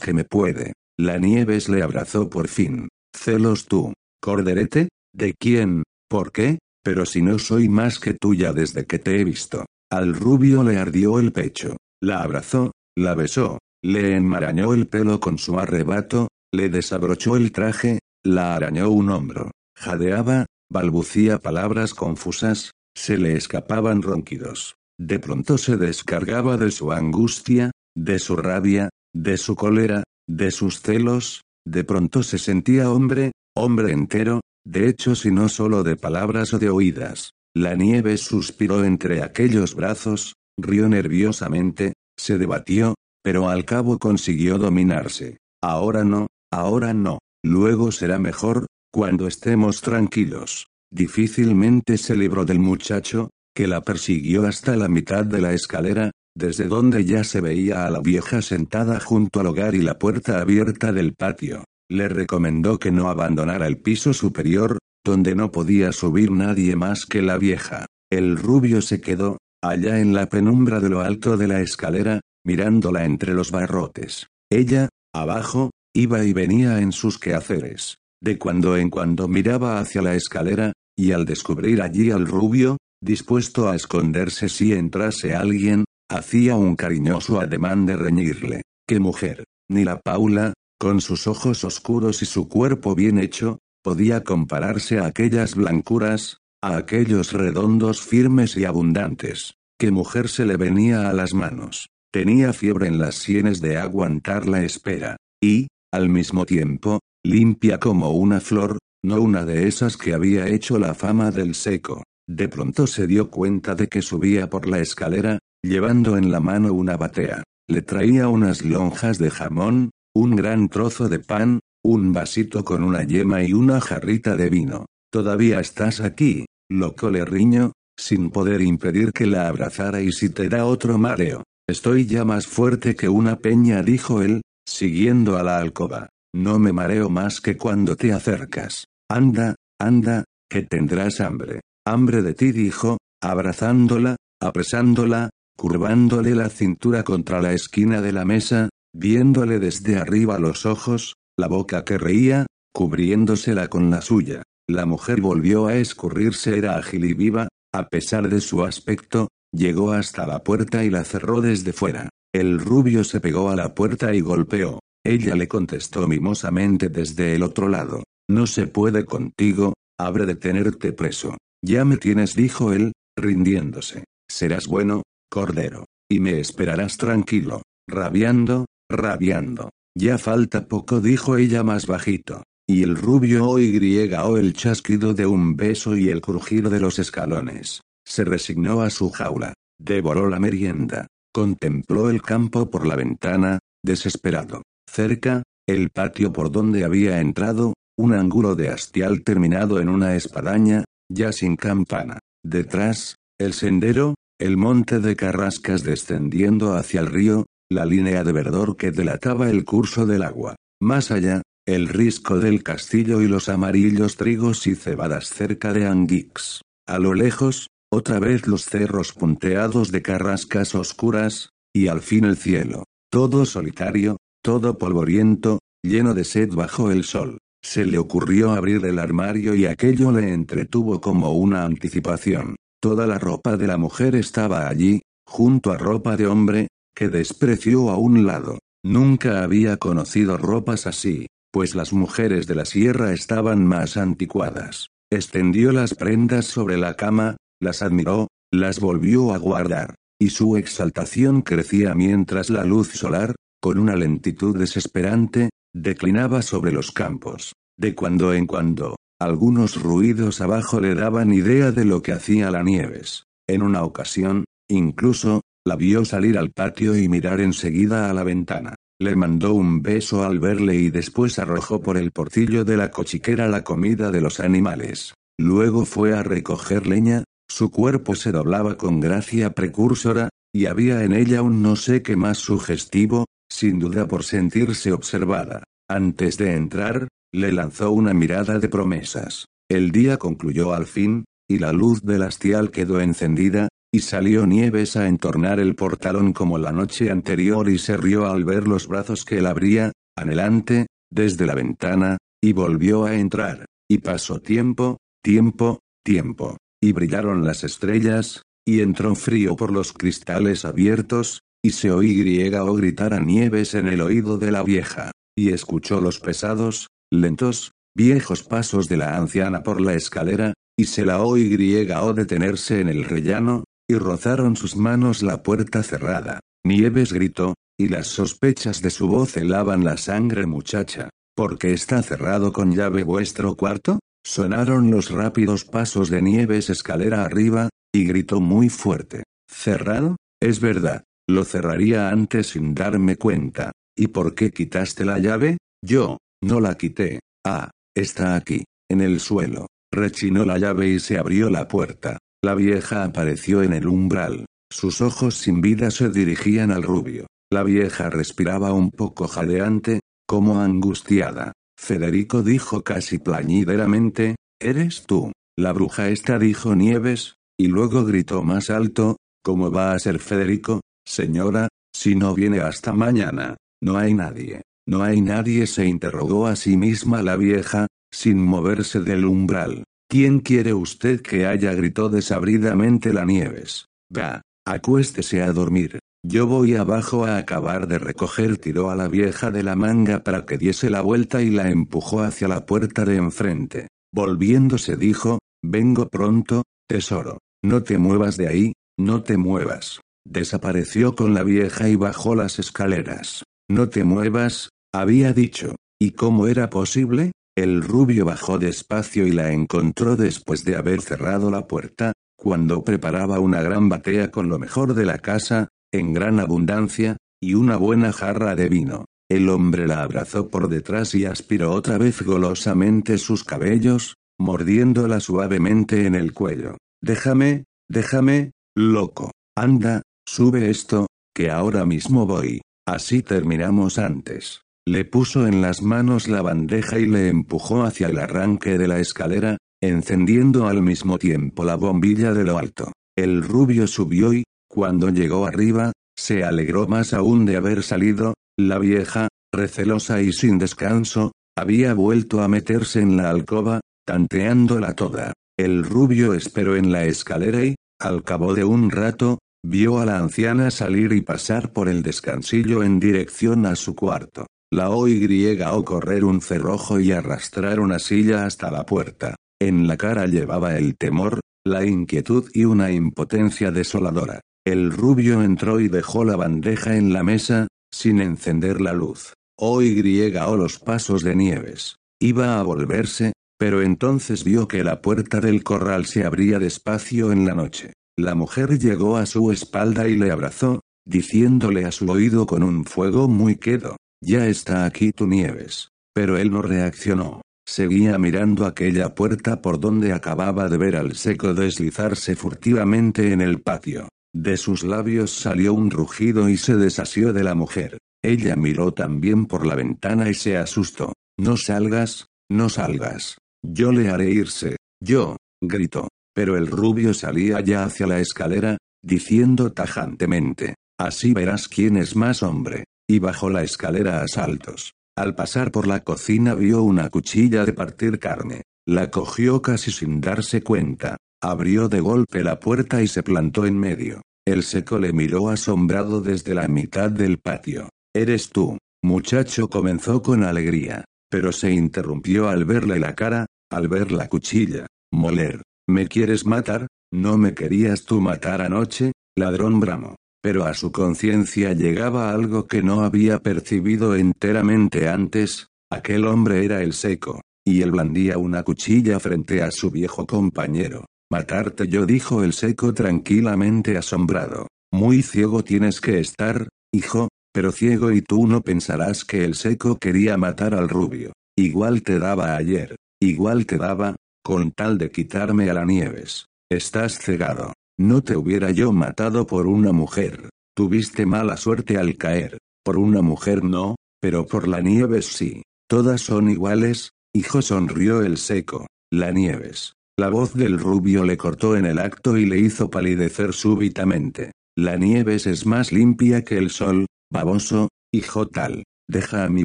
que 0.00 0.12
me 0.12 0.24
puede. 0.24 0.72
La 0.98 1.18
Nieves 1.18 1.68
le 1.68 1.82
abrazó 1.82 2.28
por 2.28 2.48
fin. 2.48 2.88
Celos 3.14 3.66
tú. 3.66 3.92
Corderete, 4.20 4.88
¿de 5.14 5.34
quién? 5.34 5.84
¿Por 6.08 6.32
qué? 6.32 6.58
Pero 6.82 7.06
si 7.06 7.22
no 7.22 7.38
soy 7.38 7.68
más 7.68 8.00
que 8.00 8.14
tuya 8.14 8.52
desde 8.52 8.86
que 8.86 8.98
te 8.98 9.20
he 9.20 9.24
visto. 9.24 9.66
Al 9.90 10.14
rubio 10.14 10.64
le 10.64 10.78
ardió 10.78 11.20
el 11.20 11.32
pecho. 11.32 11.76
La 12.02 12.22
abrazó, 12.22 12.72
la 12.96 13.14
besó, 13.14 13.58
le 13.84 14.16
enmarañó 14.16 14.74
el 14.74 14.88
pelo 14.88 15.20
con 15.20 15.38
su 15.38 15.58
arrebato, 15.58 16.28
le 16.52 16.68
desabrochó 16.68 17.36
el 17.36 17.52
traje, 17.52 18.00
la 18.24 18.56
arañó 18.56 18.90
un 18.90 19.10
hombro. 19.10 19.52
Jadeaba, 19.76 20.46
balbucía 20.70 21.38
palabras 21.38 21.94
confusas, 21.94 22.72
se 22.96 23.18
le 23.18 23.36
escapaban 23.36 24.02
ronquidos. 24.02 24.76
De 24.98 25.18
pronto 25.18 25.58
se 25.58 25.76
descargaba 25.76 26.56
de 26.56 26.70
su 26.70 26.92
angustia, 26.92 27.70
de 27.94 28.18
su 28.18 28.36
rabia, 28.36 28.88
de 29.14 29.36
su 29.36 29.54
cólera, 29.54 30.04
de 30.28 30.50
sus 30.50 30.80
celos, 30.80 31.42
de 31.66 31.84
pronto 31.84 32.22
se 32.22 32.38
sentía 32.38 32.90
hombre, 32.90 33.32
hombre 33.54 33.92
entero, 33.92 34.40
de 34.66 34.88
hechos 34.88 35.26
y 35.26 35.30
no 35.30 35.48
solo 35.48 35.82
de 35.82 35.96
palabras 35.96 36.54
o 36.54 36.58
de 36.58 36.70
oídas. 36.70 37.30
La 37.54 37.74
nieve 37.74 38.16
suspiró 38.18 38.84
entre 38.84 39.22
aquellos 39.22 39.74
brazos, 39.74 40.34
rió 40.58 40.88
nerviosamente, 40.88 41.94
se 42.18 42.38
debatió, 42.38 42.94
pero 43.22 43.48
al 43.48 43.64
cabo 43.64 43.98
consiguió 43.98 44.58
dominarse. 44.58 45.38
Ahora 45.62 46.04
no, 46.04 46.26
ahora 46.52 46.92
no, 46.94 47.18
luego 47.42 47.92
será 47.92 48.18
mejor, 48.18 48.66
cuando 48.96 49.26
estemos 49.26 49.82
tranquilos. 49.82 50.68
Difícilmente 50.90 51.98
se 51.98 52.16
libró 52.16 52.46
del 52.46 52.60
muchacho, 52.60 53.28
que 53.54 53.66
la 53.66 53.82
persiguió 53.82 54.46
hasta 54.46 54.74
la 54.74 54.88
mitad 54.88 55.26
de 55.26 55.42
la 55.42 55.52
escalera, 55.52 56.12
desde 56.34 56.64
donde 56.64 57.04
ya 57.04 57.22
se 57.22 57.42
veía 57.42 57.86
a 57.86 57.90
la 57.90 58.00
vieja 58.00 58.40
sentada 58.40 58.98
junto 58.98 59.40
al 59.40 59.48
hogar 59.48 59.74
y 59.74 59.82
la 59.82 59.98
puerta 59.98 60.40
abierta 60.40 60.94
del 60.94 61.12
patio. 61.12 61.64
Le 61.90 62.08
recomendó 62.08 62.78
que 62.78 62.90
no 62.90 63.10
abandonara 63.10 63.66
el 63.66 63.76
piso 63.82 64.14
superior, 64.14 64.78
donde 65.04 65.34
no 65.34 65.52
podía 65.52 65.92
subir 65.92 66.30
nadie 66.30 66.74
más 66.74 67.04
que 67.04 67.20
la 67.20 67.36
vieja. 67.36 67.84
El 68.10 68.38
rubio 68.38 68.80
se 68.80 69.02
quedó, 69.02 69.36
allá 69.62 70.00
en 70.00 70.14
la 70.14 70.30
penumbra 70.30 70.80
de 70.80 70.88
lo 70.88 71.02
alto 71.02 71.36
de 71.36 71.48
la 71.48 71.60
escalera, 71.60 72.22
mirándola 72.46 73.04
entre 73.04 73.34
los 73.34 73.50
barrotes. 73.50 74.28
Ella, 74.50 74.88
abajo, 75.14 75.68
iba 75.94 76.24
y 76.24 76.32
venía 76.32 76.80
en 76.80 76.92
sus 76.92 77.18
quehaceres. 77.18 77.98
De 78.22 78.38
cuando 78.38 78.76
en 78.76 78.90
cuando 78.90 79.28
miraba 79.28 79.78
hacia 79.78 80.02
la 80.02 80.14
escalera, 80.14 80.72
y 80.96 81.12
al 81.12 81.24
descubrir 81.24 81.82
allí 81.82 82.10
al 82.10 82.26
rubio, 82.26 82.78
dispuesto 83.02 83.68
a 83.68 83.76
esconderse 83.76 84.48
si 84.48 84.72
entrase 84.72 85.34
alguien, 85.34 85.84
hacía 86.08 86.56
un 86.56 86.76
cariñoso 86.76 87.40
ademán 87.40 87.86
de 87.86 87.96
reñirle. 87.96 88.62
¡Qué 88.88 89.00
mujer! 89.00 89.44
Ni 89.68 89.84
la 89.84 90.00
Paula, 90.00 90.54
con 90.78 91.00
sus 91.00 91.26
ojos 91.26 91.64
oscuros 91.64 92.22
y 92.22 92.26
su 92.26 92.48
cuerpo 92.48 92.94
bien 92.94 93.18
hecho, 93.18 93.58
podía 93.82 94.24
compararse 94.24 94.98
a 94.98 95.06
aquellas 95.06 95.54
blancuras, 95.54 96.38
a 96.62 96.76
aquellos 96.76 97.32
redondos 97.32 98.00
firmes 98.00 98.56
y 98.56 98.64
abundantes. 98.64 99.54
¿Qué 99.78 99.90
mujer 99.90 100.28
se 100.28 100.46
le 100.46 100.56
venía 100.56 101.10
a 101.10 101.12
las 101.12 101.34
manos? 101.34 101.88
Tenía 102.12 102.52
fiebre 102.52 102.88
en 102.88 102.98
las 102.98 103.16
sienes 103.16 103.60
de 103.60 103.76
aguantar 103.76 104.46
la 104.46 104.62
espera. 104.62 105.16
Y, 105.42 105.68
al 105.92 106.08
mismo 106.08 106.46
tiempo, 106.46 107.00
limpia 107.26 107.80
como 107.80 108.12
una 108.12 108.40
flor, 108.40 108.78
no 109.04 109.20
una 109.20 109.44
de 109.44 109.66
esas 109.66 109.96
que 109.96 110.14
había 110.14 110.46
hecho 110.46 110.78
la 110.78 110.94
fama 110.94 111.30
del 111.32 111.54
seco. 111.54 112.04
De 112.28 112.48
pronto 112.48 112.86
se 112.86 113.06
dio 113.06 113.30
cuenta 113.30 113.74
de 113.74 113.88
que 113.88 114.00
subía 114.00 114.48
por 114.48 114.66
la 114.68 114.78
escalera, 114.78 115.38
llevando 115.62 116.16
en 116.16 116.30
la 116.30 116.40
mano 116.40 116.72
una 116.72 116.96
batea. 116.96 117.42
Le 117.68 117.82
traía 117.82 118.28
unas 118.28 118.64
lonjas 118.64 119.18
de 119.18 119.30
jamón, 119.30 119.90
un 120.14 120.36
gran 120.36 120.68
trozo 120.68 121.08
de 121.08 121.18
pan, 121.18 121.60
un 121.84 122.12
vasito 122.12 122.64
con 122.64 122.84
una 122.84 123.02
yema 123.02 123.42
y 123.42 123.52
una 123.52 123.80
jarrita 123.80 124.36
de 124.36 124.48
vino. 124.48 124.86
¿Todavía 125.12 125.60
estás 125.60 126.00
aquí? 126.00 126.46
Loco 126.70 127.10
le 127.10 127.24
riño, 127.24 127.72
sin 127.98 128.30
poder 128.30 128.60
impedir 128.60 129.12
que 129.12 129.26
la 129.26 129.48
abrazara 129.48 130.00
y 130.00 130.12
si 130.12 130.30
te 130.30 130.48
da 130.48 130.64
otro 130.64 130.96
mareo. 130.98 131.42
Estoy 131.68 132.06
ya 132.06 132.24
más 132.24 132.46
fuerte 132.46 132.94
que 132.94 133.08
una 133.08 133.36
peña, 133.36 133.82
dijo 133.82 134.22
él, 134.22 134.42
siguiendo 134.64 135.36
a 135.36 135.42
la 135.42 135.58
alcoba. 135.58 136.08
No 136.36 136.58
me 136.58 136.70
mareo 136.70 137.08
más 137.08 137.40
que 137.40 137.56
cuando 137.56 137.96
te 137.96 138.12
acercas. 138.12 138.84
Anda, 139.10 139.54
anda, 139.80 140.24
que 140.50 140.60
tendrás 140.60 141.22
hambre. 141.22 141.60
Hambre 141.86 142.20
de 142.20 142.34
ti, 142.34 142.52
dijo, 142.52 142.98
abrazándola, 143.22 144.16
apresándola, 144.42 145.30
curvándole 145.56 146.34
la 146.34 146.50
cintura 146.50 147.04
contra 147.04 147.40
la 147.40 147.54
esquina 147.54 148.02
de 148.02 148.12
la 148.12 148.26
mesa, 148.26 148.68
viéndole 148.94 149.58
desde 149.58 149.96
arriba 149.96 150.38
los 150.38 150.66
ojos, 150.66 151.14
la 151.38 151.48
boca 151.48 151.84
que 151.84 151.96
reía, 151.96 152.44
cubriéndosela 152.74 153.68
con 153.68 153.88
la 153.88 154.02
suya. 154.02 154.42
La 154.68 154.84
mujer 154.84 155.22
volvió 155.22 155.68
a 155.68 155.76
escurrirse, 155.76 156.58
era 156.58 156.76
ágil 156.76 157.06
y 157.06 157.14
viva, 157.14 157.48
a 157.74 157.88
pesar 157.88 158.28
de 158.28 158.42
su 158.42 158.62
aspecto, 158.62 159.28
llegó 159.54 159.92
hasta 159.92 160.26
la 160.26 160.44
puerta 160.44 160.84
y 160.84 160.90
la 160.90 161.02
cerró 161.04 161.40
desde 161.40 161.72
fuera. 161.72 162.10
El 162.34 162.58
rubio 162.58 163.04
se 163.04 163.20
pegó 163.20 163.48
a 163.48 163.56
la 163.56 163.74
puerta 163.74 164.14
y 164.14 164.20
golpeó. 164.20 164.80
Ella 165.06 165.36
le 165.36 165.46
contestó 165.46 166.08
mimosamente 166.08 166.88
desde 166.88 167.36
el 167.36 167.44
otro 167.44 167.68
lado. 167.68 168.02
No 168.28 168.48
se 168.48 168.66
puede 168.66 169.04
contigo, 169.04 169.74
habré 169.96 170.26
de 170.26 170.34
tenerte 170.34 170.92
preso. 170.92 171.36
Ya 171.64 171.84
me 171.84 171.96
tienes, 171.96 172.34
dijo 172.34 172.72
él, 172.72 172.90
rindiéndose. 173.16 174.02
Serás 174.28 174.66
bueno, 174.66 175.02
cordero. 175.30 175.84
Y 176.10 176.18
me 176.18 176.40
esperarás 176.40 176.96
tranquilo. 176.96 177.62
Rabiando, 177.88 178.66
rabiando. 178.90 179.70
Ya 179.96 180.18
falta 180.18 180.66
poco, 180.66 181.00
dijo 181.00 181.36
ella 181.36 181.62
más 181.62 181.86
bajito. 181.86 182.42
Y 182.68 182.82
el 182.82 182.96
rubio 182.96 183.48
o 183.48 183.60
y 183.60 184.10
o 184.12 184.36
el 184.38 184.54
chasquido 184.54 185.14
de 185.14 185.26
un 185.26 185.56
beso 185.56 185.96
y 185.96 186.08
el 186.08 186.20
crujir 186.20 186.68
de 186.68 186.80
los 186.80 186.98
escalones. 186.98 187.80
Se 188.04 188.24
resignó 188.24 188.82
a 188.82 188.90
su 188.90 189.10
jaula. 189.10 189.54
Devoró 189.78 190.28
la 190.28 190.40
merienda. 190.40 191.06
Contempló 191.32 192.10
el 192.10 192.22
campo 192.22 192.68
por 192.68 192.88
la 192.88 192.96
ventana, 192.96 193.60
desesperado. 193.84 194.62
Cerca, 194.88 195.42
el 195.68 195.90
patio 195.90 196.32
por 196.32 196.50
donde 196.50 196.84
había 196.84 197.20
entrado, 197.20 197.74
un 197.98 198.12
ángulo 198.12 198.54
de 198.54 198.68
hastial 198.68 199.22
terminado 199.22 199.80
en 199.80 199.88
una 199.88 200.16
espadaña, 200.16 200.84
ya 201.10 201.32
sin 201.32 201.56
campana. 201.56 202.18
Detrás, 202.44 203.16
el 203.38 203.52
sendero, 203.52 204.14
el 204.38 204.56
monte 204.56 205.00
de 205.00 205.16
carrascas 205.16 205.82
descendiendo 205.82 206.74
hacia 206.74 207.00
el 207.00 207.06
río, 207.06 207.46
la 207.70 207.84
línea 207.84 208.22
de 208.22 208.32
verdor 208.32 208.76
que 208.76 208.90
delataba 208.90 209.50
el 209.50 209.64
curso 209.64 210.06
del 210.06 210.22
agua. 210.22 210.56
Más 210.80 211.10
allá, 211.10 211.42
el 211.66 211.88
risco 211.88 212.38
del 212.38 212.62
castillo 212.62 213.22
y 213.22 213.28
los 213.28 213.48
amarillos 213.48 214.16
trigos 214.16 214.66
y 214.66 214.76
cebadas 214.76 215.30
cerca 215.30 215.72
de 215.72 215.86
Anguix. 215.86 216.60
A 216.86 216.98
lo 216.98 217.14
lejos, 217.14 217.68
otra 217.92 218.20
vez 218.20 218.46
los 218.46 218.66
cerros 218.66 219.12
punteados 219.12 219.90
de 219.90 220.02
carrascas 220.02 220.74
oscuras, 220.74 221.50
y 221.74 221.88
al 221.88 222.02
fin 222.02 222.24
el 222.24 222.36
cielo. 222.36 222.84
Todo 223.10 223.46
solitario, 223.46 224.16
todo 224.46 224.78
polvoriento, 224.78 225.58
lleno 225.82 226.14
de 226.14 226.22
sed 226.22 226.52
bajo 226.52 226.92
el 226.92 227.02
sol. 227.02 227.38
Se 227.64 227.84
le 227.84 227.98
ocurrió 227.98 228.52
abrir 228.52 228.86
el 228.86 229.00
armario 229.00 229.56
y 229.56 229.66
aquello 229.66 230.12
le 230.12 230.32
entretuvo 230.32 231.00
como 231.00 231.32
una 231.32 231.64
anticipación. 231.64 232.54
Toda 232.80 233.08
la 233.08 233.18
ropa 233.18 233.56
de 233.56 233.66
la 233.66 233.76
mujer 233.76 234.14
estaba 234.14 234.68
allí, 234.68 235.02
junto 235.26 235.72
a 235.72 235.78
ropa 235.78 236.16
de 236.16 236.28
hombre, 236.28 236.68
que 236.94 237.08
despreció 237.08 237.90
a 237.90 237.98
un 237.98 238.24
lado. 238.24 238.60
Nunca 238.84 239.42
había 239.42 239.78
conocido 239.78 240.38
ropas 240.38 240.86
así, 240.86 241.26
pues 241.52 241.74
las 241.74 241.92
mujeres 241.92 242.46
de 242.46 242.54
la 242.54 242.66
sierra 242.66 243.12
estaban 243.12 243.66
más 243.66 243.96
anticuadas. 243.96 244.90
Extendió 245.10 245.72
las 245.72 245.94
prendas 245.94 246.44
sobre 246.44 246.76
la 246.76 246.94
cama, 246.94 247.36
las 247.60 247.82
admiró, 247.82 248.28
las 248.52 248.78
volvió 248.78 249.34
a 249.34 249.38
guardar, 249.38 249.96
y 250.20 250.30
su 250.30 250.56
exaltación 250.56 251.42
crecía 251.42 251.96
mientras 251.96 252.48
la 252.48 252.62
luz 252.62 252.92
solar, 252.92 253.34
con 253.66 253.80
una 253.80 253.96
lentitud 253.96 254.56
desesperante, 254.56 255.50
declinaba 255.74 256.42
sobre 256.42 256.70
los 256.70 256.92
campos. 256.92 257.52
De 257.76 257.96
cuando 257.96 258.32
en 258.32 258.46
cuando, 258.46 258.94
algunos 259.20 259.82
ruidos 259.82 260.40
abajo 260.40 260.80
le 260.80 260.94
daban 260.94 261.32
idea 261.32 261.72
de 261.72 261.84
lo 261.84 262.00
que 262.00 262.12
hacía 262.12 262.52
la 262.52 262.62
Nieves. 262.62 263.24
En 263.48 263.62
una 263.62 263.82
ocasión, 263.82 264.44
incluso, 264.70 265.40
la 265.66 265.74
vio 265.74 266.04
salir 266.04 266.38
al 266.38 266.52
patio 266.52 266.96
y 266.96 267.08
mirar 267.08 267.40
enseguida 267.40 268.08
a 268.08 268.14
la 268.14 268.22
ventana. 268.22 268.76
Le 269.00 269.16
mandó 269.16 269.52
un 269.52 269.82
beso 269.82 270.22
al 270.22 270.38
verle 270.38 270.76
y 270.76 270.90
después 270.90 271.40
arrojó 271.40 271.82
por 271.82 271.96
el 271.96 272.12
portillo 272.12 272.64
de 272.64 272.76
la 272.76 272.92
cochiquera 272.92 273.48
la 273.48 273.64
comida 273.64 274.12
de 274.12 274.20
los 274.20 274.38
animales. 274.38 275.14
Luego 275.40 275.86
fue 275.86 276.16
a 276.16 276.22
recoger 276.22 276.86
leña, 276.86 277.24
su 277.50 277.72
cuerpo 277.72 278.14
se 278.14 278.30
doblaba 278.30 278.76
con 278.76 279.00
gracia 279.00 279.54
precursora, 279.54 280.28
y 280.54 280.66
había 280.66 281.02
en 281.02 281.12
ella 281.12 281.42
un 281.42 281.62
no 281.62 281.74
sé 281.74 282.02
qué 282.02 282.14
más 282.14 282.38
sugestivo, 282.38 283.26
sin 283.50 283.78
duda 283.78 284.06
por 284.06 284.24
sentirse 284.24 284.92
observada. 284.92 285.64
Antes 285.88 286.36
de 286.36 286.54
entrar, 286.54 287.08
le 287.32 287.52
lanzó 287.52 287.92
una 287.92 288.14
mirada 288.14 288.58
de 288.58 288.68
promesas. 288.68 289.46
El 289.68 289.90
día 289.90 290.16
concluyó 290.16 290.74
al 290.74 290.86
fin, 290.86 291.24
y 291.48 291.58
la 291.58 291.72
luz 291.72 292.02
del 292.02 292.22
hastial 292.22 292.70
quedó 292.70 293.00
encendida, 293.00 293.68
y 293.92 294.00
salió 294.00 294.46
Nieves 294.46 294.96
a 294.96 295.06
entornar 295.06 295.60
el 295.60 295.74
portalón 295.74 296.32
como 296.32 296.58
la 296.58 296.72
noche 296.72 297.10
anterior 297.10 297.68
y 297.68 297.78
se 297.78 297.96
rió 297.96 298.26
al 298.26 298.44
ver 298.44 298.66
los 298.66 298.88
brazos 298.88 299.24
que 299.24 299.38
él 299.38 299.46
abría, 299.46 299.92
anhelante, 300.16 300.86
desde 301.10 301.46
la 301.46 301.54
ventana, 301.54 302.18
y 302.42 302.52
volvió 302.52 303.04
a 303.04 303.14
entrar, 303.14 303.64
y 303.88 303.98
pasó 303.98 304.40
tiempo, 304.40 304.98
tiempo, 305.22 305.80
tiempo, 306.04 306.56
y 306.80 306.92
brillaron 306.92 307.44
las 307.44 307.64
estrellas, 307.64 308.42
y 308.66 308.80
entró 308.80 309.14
frío 309.14 309.56
por 309.56 309.72
los 309.72 309.92
cristales 309.92 310.64
abiertos, 310.64 311.40
y 311.66 311.70
se 311.70 311.90
oí 311.90 312.48
o 312.54 312.74
gritar 312.74 313.12
a 313.12 313.18
Nieves 313.18 313.74
en 313.74 313.88
el 313.88 314.00
oído 314.00 314.38
de 314.38 314.52
la 314.52 314.62
vieja, 314.62 315.10
y 315.36 315.48
escuchó 315.48 316.00
los 316.00 316.20
pesados, 316.20 316.86
lentos, 317.12 317.72
viejos 317.96 318.44
pasos 318.44 318.88
de 318.88 318.96
la 318.96 319.16
anciana 319.16 319.64
por 319.64 319.80
la 319.80 319.94
escalera, 319.94 320.54
y 320.78 320.84
se 320.84 321.04
la 321.04 321.20
oí 321.20 321.52
o 322.00 322.14
detenerse 322.14 322.80
en 322.80 322.88
el 322.88 323.02
rellano, 323.02 323.64
y 323.90 323.96
rozaron 323.96 324.54
sus 324.54 324.76
manos 324.76 325.24
la 325.24 325.42
puerta 325.42 325.82
cerrada. 325.82 326.38
Nieves 326.64 327.12
gritó, 327.12 327.54
y 327.76 327.88
las 327.88 328.06
sospechas 328.06 328.80
de 328.80 328.90
su 328.90 329.08
voz 329.08 329.36
helaban 329.36 329.82
la 329.82 329.96
sangre 329.96 330.46
muchacha. 330.46 331.10
¿Por 331.34 331.58
qué 331.58 331.72
está 331.72 332.00
cerrado 332.04 332.52
con 332.52 332.76
llave 332.76 333.02
vuestro 333.02 333.56
cuarto? 333.56 333.98
Sonaron 334.24 334.92
los 334.92 335.10
rápidos 335.10 335.64
pasos 335.64 336.10
de 336.10 336.22
Nieves 336.22 336.70
escalera 336.70 337.24
arriba, 337.24 337.70
y 337.92 338.04
gritó 338.04 338.40
muy 338.40 338.68
fuerte. 338.68 339.24
¿Cerrado? 339.50 340.14
Es 340.40 340.60
verdad. 340.60 341.02
Lo 341.28 341.44
cerraría 341.44 342.10
antes 342.10 342.48
sin 342.48 342.74
darme 342.74 343.16
cuenta. 343.16 343.72
¿Y 343.96 344.08
por 344.08 344.34
qué 344.34 344.50
quitaste 344.50 345.04
la 345.04 345.18
llave? 345.18 345.58
Yo, 345.84 346.18
no 346.42 346.60
la 346.60 346.76
quité. 346.76 347.20
Ah, 347.44 347.70
está 347.96 348.36
aquí, 348.36 348.64
en 348.88 349.00
el 349.00 349.20
suelo. 349.20 349.66
Rechinó 349.92 350.44
la 350.44 350.58
llave 350.58 350.88
y 350.88 351.00
se 351.00 351.18
abrió 351.18 351.50
la 351.50 351.66
puerta. 351.66 352.18
La 352.44 352.54
vieja 352.54 353.04
apareció 353.04 353.62
en 353.62 353.72
el 353.72 353.88
umbral. 353.88 354.46
Sus 354.70 355.00
ojos 355.00 355.36
sin 355.36 355.60
vida 355.60 355.90
se 355.90 356.10
dirigían 356.10 356.70
al 356.70 356.82
rubio. 356.82 357.26
La 357.50 357.62
vieja 357.62 358.10
respiraba 358.10 358.72
un 358.72 358.90
poco 358.90 359.26
jadeante, 359.26 360.00
como 360.28 360.60
angustiada. 360.60 361.52
Federico 361.78 362.42
dijo 362.42 362.82
casi 362.82 363.18
plañideramente, 363.18 364.36
¿eres 364.60 365.06
tú? 365.06 365.32
La 365.58 365.72
bruja 365.72 366.08
esta 366.08 366.38
dijo 366.38 366.74
Nieves, 366.74 367.36
y 367.58 367.68
luego 367.68 368.04
gritó 368.04 368.42
más 368.42 368.70
alto, 368.70 369.16
¿cómo 369.42 369.70
va 369.70 369.92
a 369.92 369.98
ser 369.98 370.18
Federico, 370.18 370.80
señora, 371.06 371.68
si 371.94 372.14
no 372.14 372.34
viene 372.34 372.60
hasta 372.60 372.92
mañana? 372.92 373.56
No 373.82 373.96
hay 373.96 374.14
nadie. 374.14 374.62
No 374.88 375.02
hay 375.02 375.20
nadie, 375.20 375.66
se 375.66 375.86
interrogó 375.86 376.46
a 376.46 376.54
sí 376.54 376.76
misma 376.76 377.22
la 377.22 377.36
vieja, 377.36 377.86
sin 378.12 378.42
moverse 378.42 379.00
del 379.00 379.24
umbral. 379.24 379.84
¿Quién 380.08 380.40
quiere 380.40 380.74
usted 380.74 381.20
que 381.20 381.46
haya? 381.46 381.72
gritó 381.74 382.08
desabridamente 382.08 383.12
la 383.12 383.24
Nieves. 383.24 383.86
Va, 384.16 384.42
acuéstese 384.64 385.42
a 385.42 385.52
dormir. 385.52 385.98
Yo 386.24 386.46
voy 386.46 386.74
abajo 386.74 387.24
a 387.24 387.38
acabar 387.38 387.88
de 387.88 387.98
recoger. 387.98 388.58
Tiró 388.58 388.90
a 388.90 388.96
la 388.96 389.08
vieja 389.08 389.50
de 389.50 389.62
la 389.62 389.76
manga 389.76 390.22
para 390.24 390.46
que 390.46 390.58
diese 390.58 390.90
la 390.90 391.00
vuelta 391.00 391.42
y 391.42 391.50
la 391.50 391.70
empujó 391.70 392.22
hacia 392.22 392.48
la 392.48 392.66
puerta 392.66 393.04
de 393.04 393.16
enfrente. 393.16 393.88
Volviéndose 394.12 394.96
dijo, 394.96 395.38
vengo 395.64 396.08
pronto, 396.08 396.62
tesoro. 396.88 397.38
No 397.64 397.82
te 397.82 397.98
muevas 397.98 398.36
de 398.36 398.48
ahí, 398.48 398.72
no 398.98 399.22
te 399.22 399.36
muevas. 399.36 400.00
Desapareció 400.28 401.14
con 401.14 401.34
la 401.34 401.44
vieja 401.44 401.88
y 401.88 401.94
bajó 401.94 402.34
las 402.34 402.58
escaleras. 402.58 403.44
No 403.68 403.88
te 403.88 404.02
muevas, 404.02 404.70
había 404.92 405.32
dicho. 405.32 405.76
¿Y 406.00 406.10
cómo 406.10 406.48
era 406.48 406.68
posible? 406.68 407.32
El 407.56 407.82
rubio 407.82 408.24
bajó 408.24 408.58
despacio 408.58 409.26
y 409.26 409.30
la 409.30 409.52
encontró 409.52 410.16
después 410.16 410.64
de 410.64 410.76
haber 410.76 411.00
cerrado 411.00 411.50
la 411.50 411.66
puerta, 411.66 412.12
cuando 412.36 412.84
preparaba 412.84 413.38
una 413.38 413.62
gran 413.62 413.88
batea 413.88 414.30
con 414.30 414.48
lo 414.48 414.58
mejor 414.58 414.94
de 414.94 415.06
la 415.06 415.18
casa, 415.18 415.68
en 415.92 416.12
gran 416.12 416.40
abundancia, 416.40 417.16
y 417.40 417.54
una 417.54 417.76
buena 417.76 418.12
jarra 418.12 418.56
de 418.56 418.68
vino. 418.68 419.04
El 419.30 419.48
hombre 419.48 419.86
la 419.86 420.02
abrazó 420.02 420.48
por 420.48 420.68
detrás 420.68 421.14
y 421.14 421.24
aspiró 421.24 421.72
otra 421.72 421.98
vez 421.98 422.22
golosamente 422.22 423.16
sus 423.16 423.44
cabellos, 423.44 424.16
mordiéndola 424.38 425.20
suavemente 425.20 426.06
en 426.06 426.14
el 426.14 426.32
cuello. 426.32 426.76
Déjame, 427.00 427.64
déjame, 427.88 428.50
loco. 428.74 429.30
Anda, 429.56 430.02
sube 430.26 430.70
esto, 430.70 431.06
que 431.34 431.50
ahora 431.50 431.86
mismo 431.86 432.26
voy. 432.26 432.60
Así 432.86 433.22
terminamos 433.22 433.98
antes. 433.98 434.62
Le 434.86 435.04
puso 435.04 435.46
en 435.46 435.62
las 435.62 435.82
manos 435.82 436.28
la 436.28 436.42
bandeja 436.42 436.98
y 436.98 437.06
le 437.06 437.28
empujó 437.28 437.82
hacia 437.82 438.08
el 438.08 438.18
arranque 438.18 438.78
de 438.78 438.86
la 438.86 439.00
escalera, 439.00 439.56
encendiendo 439.82 440.68
al 440.68 440.82
mismo 440.82 441.18
tiempo 441.18 441.64
la 441.64 441.74
bombilla 441.74 442.32
de 442.32 442.44
lo 442.44 442.58
alto. 442.58 442.92
El 443.16 443.42
rubio 443.42 443.86
subió 443.86 444.32
y, 444.32 444.44
cuando 444.68 445.08
llegó 445.10 445.46
arriba, 445.46 445.92
se 446.16 446.44
alegró 446.44 446.86
más 446.86 447.12
aún 447.12 447.44
de 447.44 447.56
haber 447.56 447.82
salido, 447.82 448.34
la 448.58 448.78
vieja, 448.78 449.28
recelosa 449.52 450.22
y 450.22 450.32
sin 450.32 450.58
descanso, 450.58 451.32
había 451.58 451.94
vuelto 451.94 452.42
a 452.42 452.48
meterse 452.48 453.00
en 453.00 453.16
la 453.16 453.30
alcoba, 453.30 453.80
tanteándola 454.06 454.94
toda. 454.94 455.32
El 455.58 455.84
rubio 455.84 456.34
esperó 456.34 456.76
en 456.76 456.92
la 456.92 457.04
escalera 457.06 457.64
y, 457.64 457.74
al 457.98 458.22
cabo 458.22 458.54
de 458.54 458.64
un 458.64 458.90
rato, 458.90 459.38
vio 459.68 459.98
a 459.98 460.06
la 460.06 460.18
anciana 460.18 460.70
salir 460.70 461.12
y 461.12 461.22
pasar 461.22 461.72
por 461.72 461.88
el 461.88 462.02
descansillo 462.02 462.84
en 462.84 463.00
dirección 463.00 463.66
a 463.66 463.74
su 463.74 463.96
cuarto. 463.96 464.46
La 464.70 464.90
oy 464.90 465.54
o 465.72 465.84
correr 465.84 466.24
un 466.24 466.40
cerrojo 466.40 467.00
y 467.00 467.12
arrastrar 467.12 467.80
una 467.80 467.98
silla 467.98 468.46
hasta 468.46 468.70
la 468.70 468.86
puerta. 468.86 469.34
En 469.60 469.86
la 469.88 469.96
cara 469.96 470.26
llevaba 470.26 470.76
el 470.76 470.96
temor, 470.96 471.40
la 471.64 471.84
inquietud 471.84 472.48
y 472.52 472.64
una 472.64 472.92
impotencia 472.92 473.70
desoladora. 473.70 474.40
El 474.64 474.92
rubio 474.92 475.42
entró 475.42 475.80
y 475.80 475.88
dejó 475.88 476.24
la 476.24 476.36
bandeja 476.36 476.96
en 476.96 477.12
la 477.12 477.22
mesa, 477.22 477.66
sin 477.92 478.20
encender 478.20 478.80
la 478.80 478.92
luz. 478.92 479.32
Oy 479.58 480.00
o 480.46 480.56
los 480.56 480.78
pasos 480.78 481.22
de 481.22 481.34
Nieves. 481.34 481.96
Iba 482.20 482.58
a 482.58 482.62
volverse, 482.62 483.32
pero 483.58 483.82
entonces 483.82 484.44
vio 484.44 484.68
que 484.68 484.84
la 484.84 485.00
puerta 485.00 485.40
del 485.40 485.64
corral 485.64 486.06
se 486.06 486.24
abría 486.24 486.58
despacio 486.58 487.32
en 487.32 487.46
la 487.46 487.54
noche. 487.54 487.92
La 488.18 488.34
mujer 488.34 488.78
llegó 488.78 489.18
a 489.18 489.26
su 489.26 489.52
espalda 489.52 490.08
y 490.08 490.16
le 490.16 490.30
abrazó, 490.30 490.80
diciéndole 491.04 491.84
a 491.84 491.92
su 491.92 492.10
oído 492.10 492.46
con 492.46 492.62
un 492.62 492.86
fuego 492.86 493.28
muy 493.28 493.56
quedo, 493.56 493.96
ya 494.22 494.46
está 494.46 494.86
aquí 494.86 495.12
tu 495.12 495.26
Nieves. 495.26 495.90
Pero 496.14 496.38
él 496.38 496.50
no 496.50 496.62
reaccionó. 496.62 497.42
Seguía 497.68 498.16
mirando 498.18 498.64
aquella 498.64 499.14
puerta 499.14 499.60
por 499.60 499.80
donde 499.80 500.12
acababa 500.12 500.68
de 500.68 500.78
ver 500.78 500.96
al 500.96 501.14
seco 501.14 501.52
deslizarse 501.52 502.36
furtivamente 502.36 503.32
en 503.32 503.42
el 503.42 503.60
patio. 503.60 504.08
De 504.34 504.56
sus 504.56 504.82
labios 504.82 505.32
salió 505.32 505.74
un 505.74 505.90
rugido 505.90 506.48
y 506.48 506.56
se 506.56 506.76
desasió 506.76 507.34
de 507.34 507.44
la 507.44 507.54
mujer. 507.54 507.98
Ella 508.24 508.56
miró 508.56 508.92
también 508.92 509.44
por 509.44 509.66
la 509.66 509.74
ventana 509.74 510.30
y 510.30 510.34
se 510.34 510.56
asustó. 510.56 511.12
No 511.38 511.58
salgas, 511.58 512.28
no 512.50 512.70
salgas. 512.70 513.36
Yo 513.62 513.92
le 513.92 514.08
haré 514.08 514.30
irse. 514.30 514.76
Yo, 515.02 515.36
gritó. 515.60 516.08
Pero 516.36 516.58
el 516.58 516.66
rubio 516.66 517.14
salía 517.14 517.60
ya 517.62 517.84
hacia 517.84 518.06
la 518.06 518.20
escalera, 518.20 518.76
diciendo 519.02 519.72
tajantemente, 519.72 520.74
así 521.00 521.32
verás 521.32 521.66
quién 521.66 521.96
es 521.96 522.14
más 522.14 522.42
hombre. 522.42 522.84
Y 523.08 523.20
bajó 523.20 523.48
la 523.48 523.62
escalera 523.62 524.20
a 524.20 524.28
saltos. 524.28 524.92
Al 525.16 525.34
pasar 525.34 525.72
por 525.72 525.86
la 525.86 526.04
cocina 526.04 526.54
vio 526.54 526.82
una 526.82 527.08
cuchilla 527.08 527.64
de 527.64 527.72
partir 527.72 528.18
carne. 528.18 528.62
La 528.86 529.10
cogió 529.10 529.62
casi 529.62 529.90
sin 529.90 530.20
darse 530.20 530.62
cuenta. 530.62 531.16
Abrió 531.42 531.88
de 531.88 532.00
golpe 532.00 532.42
la 532.42 532.60
puerta 532.60 533.00
y 533.00 533.06
se 533.06 533.22
plantó 533.22 533.64
en 533.64 533.78
medio. 533.78 534.20
El 534.46 534.62
seco 534.62 534.98
le 534.98 535.14
miró 535.14 535.48
asombrado 535.48 536.20
desde 536.20 536.54
la 536.54 536.68
mitad 536.68 537.10
del 537.10 537.38
patio. 537.38 537.88
Eres 538.14 538.50
tú, 538.50 538.76
muchacho 539.02 539.70
comenzó 539.70 540.20
con 540.20 540.42
alegría, 540.42 541.04
pero 541.30 541.52
se 541.52 541.70
interrumpió 541.70 542.48
al 542.48 542.64
verle 542.64 542.98
la 542.98 543.14
cara, 543.14 543.46
al 543.70 543.88
ver 543.88 544.12
la 544.12 544.28
cuchilla. 544.28 544.86
Moler, 545.12 545.62
¿me 545.88 546.08
quieres 546.08 546.46
matar? 546.46 546.86
¿No 547.12 547.38
me 547.38 547.54
querías 547.54 548.04
tú 548.04 548.20
matar 548.20 548.60
anoche? 548.60 549.12
Ladrón 549.36 549.80
bramo. 549.80 550.16
Pero 550.42 550.64
a 550.64 550.74
su 550.74 550.92
conciencia 550.92 551.72
llegaba 551.72 552.30
algo 552.30 552.66
que 552.66 552.82
no 552.82 553.02
había 553.02 553.40
percibido 553.40 554.14
enteramente 554.14 555.08
antes, 555.08 555.68
aquel 555.90 556.26
hombre 556.26 556.64
era 556.64 556.82
el 556.82 556.92
seco, 556.92 557.40
y 557.66 557.82
él 557.82 557.90
blandía 557.90 558.38
una 558.38 558.62
cuchilla 558.62 559.18
frente 559.18 559.62
a 559.62 559.70
su 559.70 559.90
viejo 559.90 560.26
compañero. 560.26 561.04
Matarte 561.30 561.88
yo 561.88 562.06
dijo 562.06 562.44
el 562.44 562.52
seco 562.52 562.94
tranquilamente 562.94 563.96
asombrado. 563.98 564.68
Muy 564.92 565.22
ciego 565.22 565.64
tienes 565.64 566.00
que 566.00 566.20
estar, 566.20 566.68
hijo, 566.92 567.28
pero 567.52 567.72
ciego 567.72 568.12
y 568.12 568.22
tú 568.22 568.46
no 568.46 568.60
pensarás 568.60 569.24
que 569.24 569.44
el 569.44 569.54
seco 569.54 569.96
quería 569.96 570.36
matar 570.36 570.74
al 570.74 570.88
rubio. 570.88 571.32
Igual 571.58 572.02
te 572.02 572.18
daba 572.18 572.56
ayer, 572.56 572.94
igual 573.20 573.66
te 573.66 573.78
daba, 573.78 574.14
con 574.46 574.70
tal 574.70 574.96
de 574.96 575.10
quitarme 575.10 575.68
a 575.70 575.74
la 575.74 575.84
nieves. 575.84 576.46
Estás 576.70 577.18
cegado. 577.18 577.72
No 577.98 578.22
te 578.22 578.36
hubiera 578.36 578.70
yo 578.70 578.92
matado 578.92 579.44
por 579.44 579.66
una 579.66 579.90
mujer. 579.90 580.50
Tuviste 580.76 581.26
mala 581.26 581.56
suerte 581.56 581.98
al 581.98 582.16
caer. 582.16 582.58
Por 582.84 582.96
una 582.96 583.22
mujer 583.22 583.64
no, 583.64 583.96
pero 584.20 584.46
por 584.46 584.68
la 584.68 584.82
nieves 584.82 585.26
sí. 585.26 585.64
Todas 585.88 586.20
son 586.20 586.48
iguales, 586.48 587.10
hijo 587.34 587.60
sonrió 587.60 588.22
el 588.22 588.36
seco. 588.36 588.86
La 589.12 589.32
nieves. 589.32 589.94
La 590.16 590.28
voz 590.28 590.54
del 590.54 590.78
rubio 590.78 591.24
le 591.24 591.36
cortó 591.36 591.76
en 591.76 591.84
el 591.84 591.98
acto 591.98 592.36
y 592.36 592.46
le 592.46 592.58
hizo 592.58 592.88
palidecer 592.88 593.52
súbitamente. 593.52 594.52
La 594.76 594.96
Nieves 594.96 595.48
es 595.48 595.66
más 595.66 595.90
limpia 595.90 596.44
que 596.44 596.56
el 596.56 596.70
sol, 596.70 597.06
baboso, 597.32 597.88
hijo 598.14 598.46
tal. 598.46 598.84
Deja 599.08 599.42
a 599.42 599.48
mi 599.48 599.64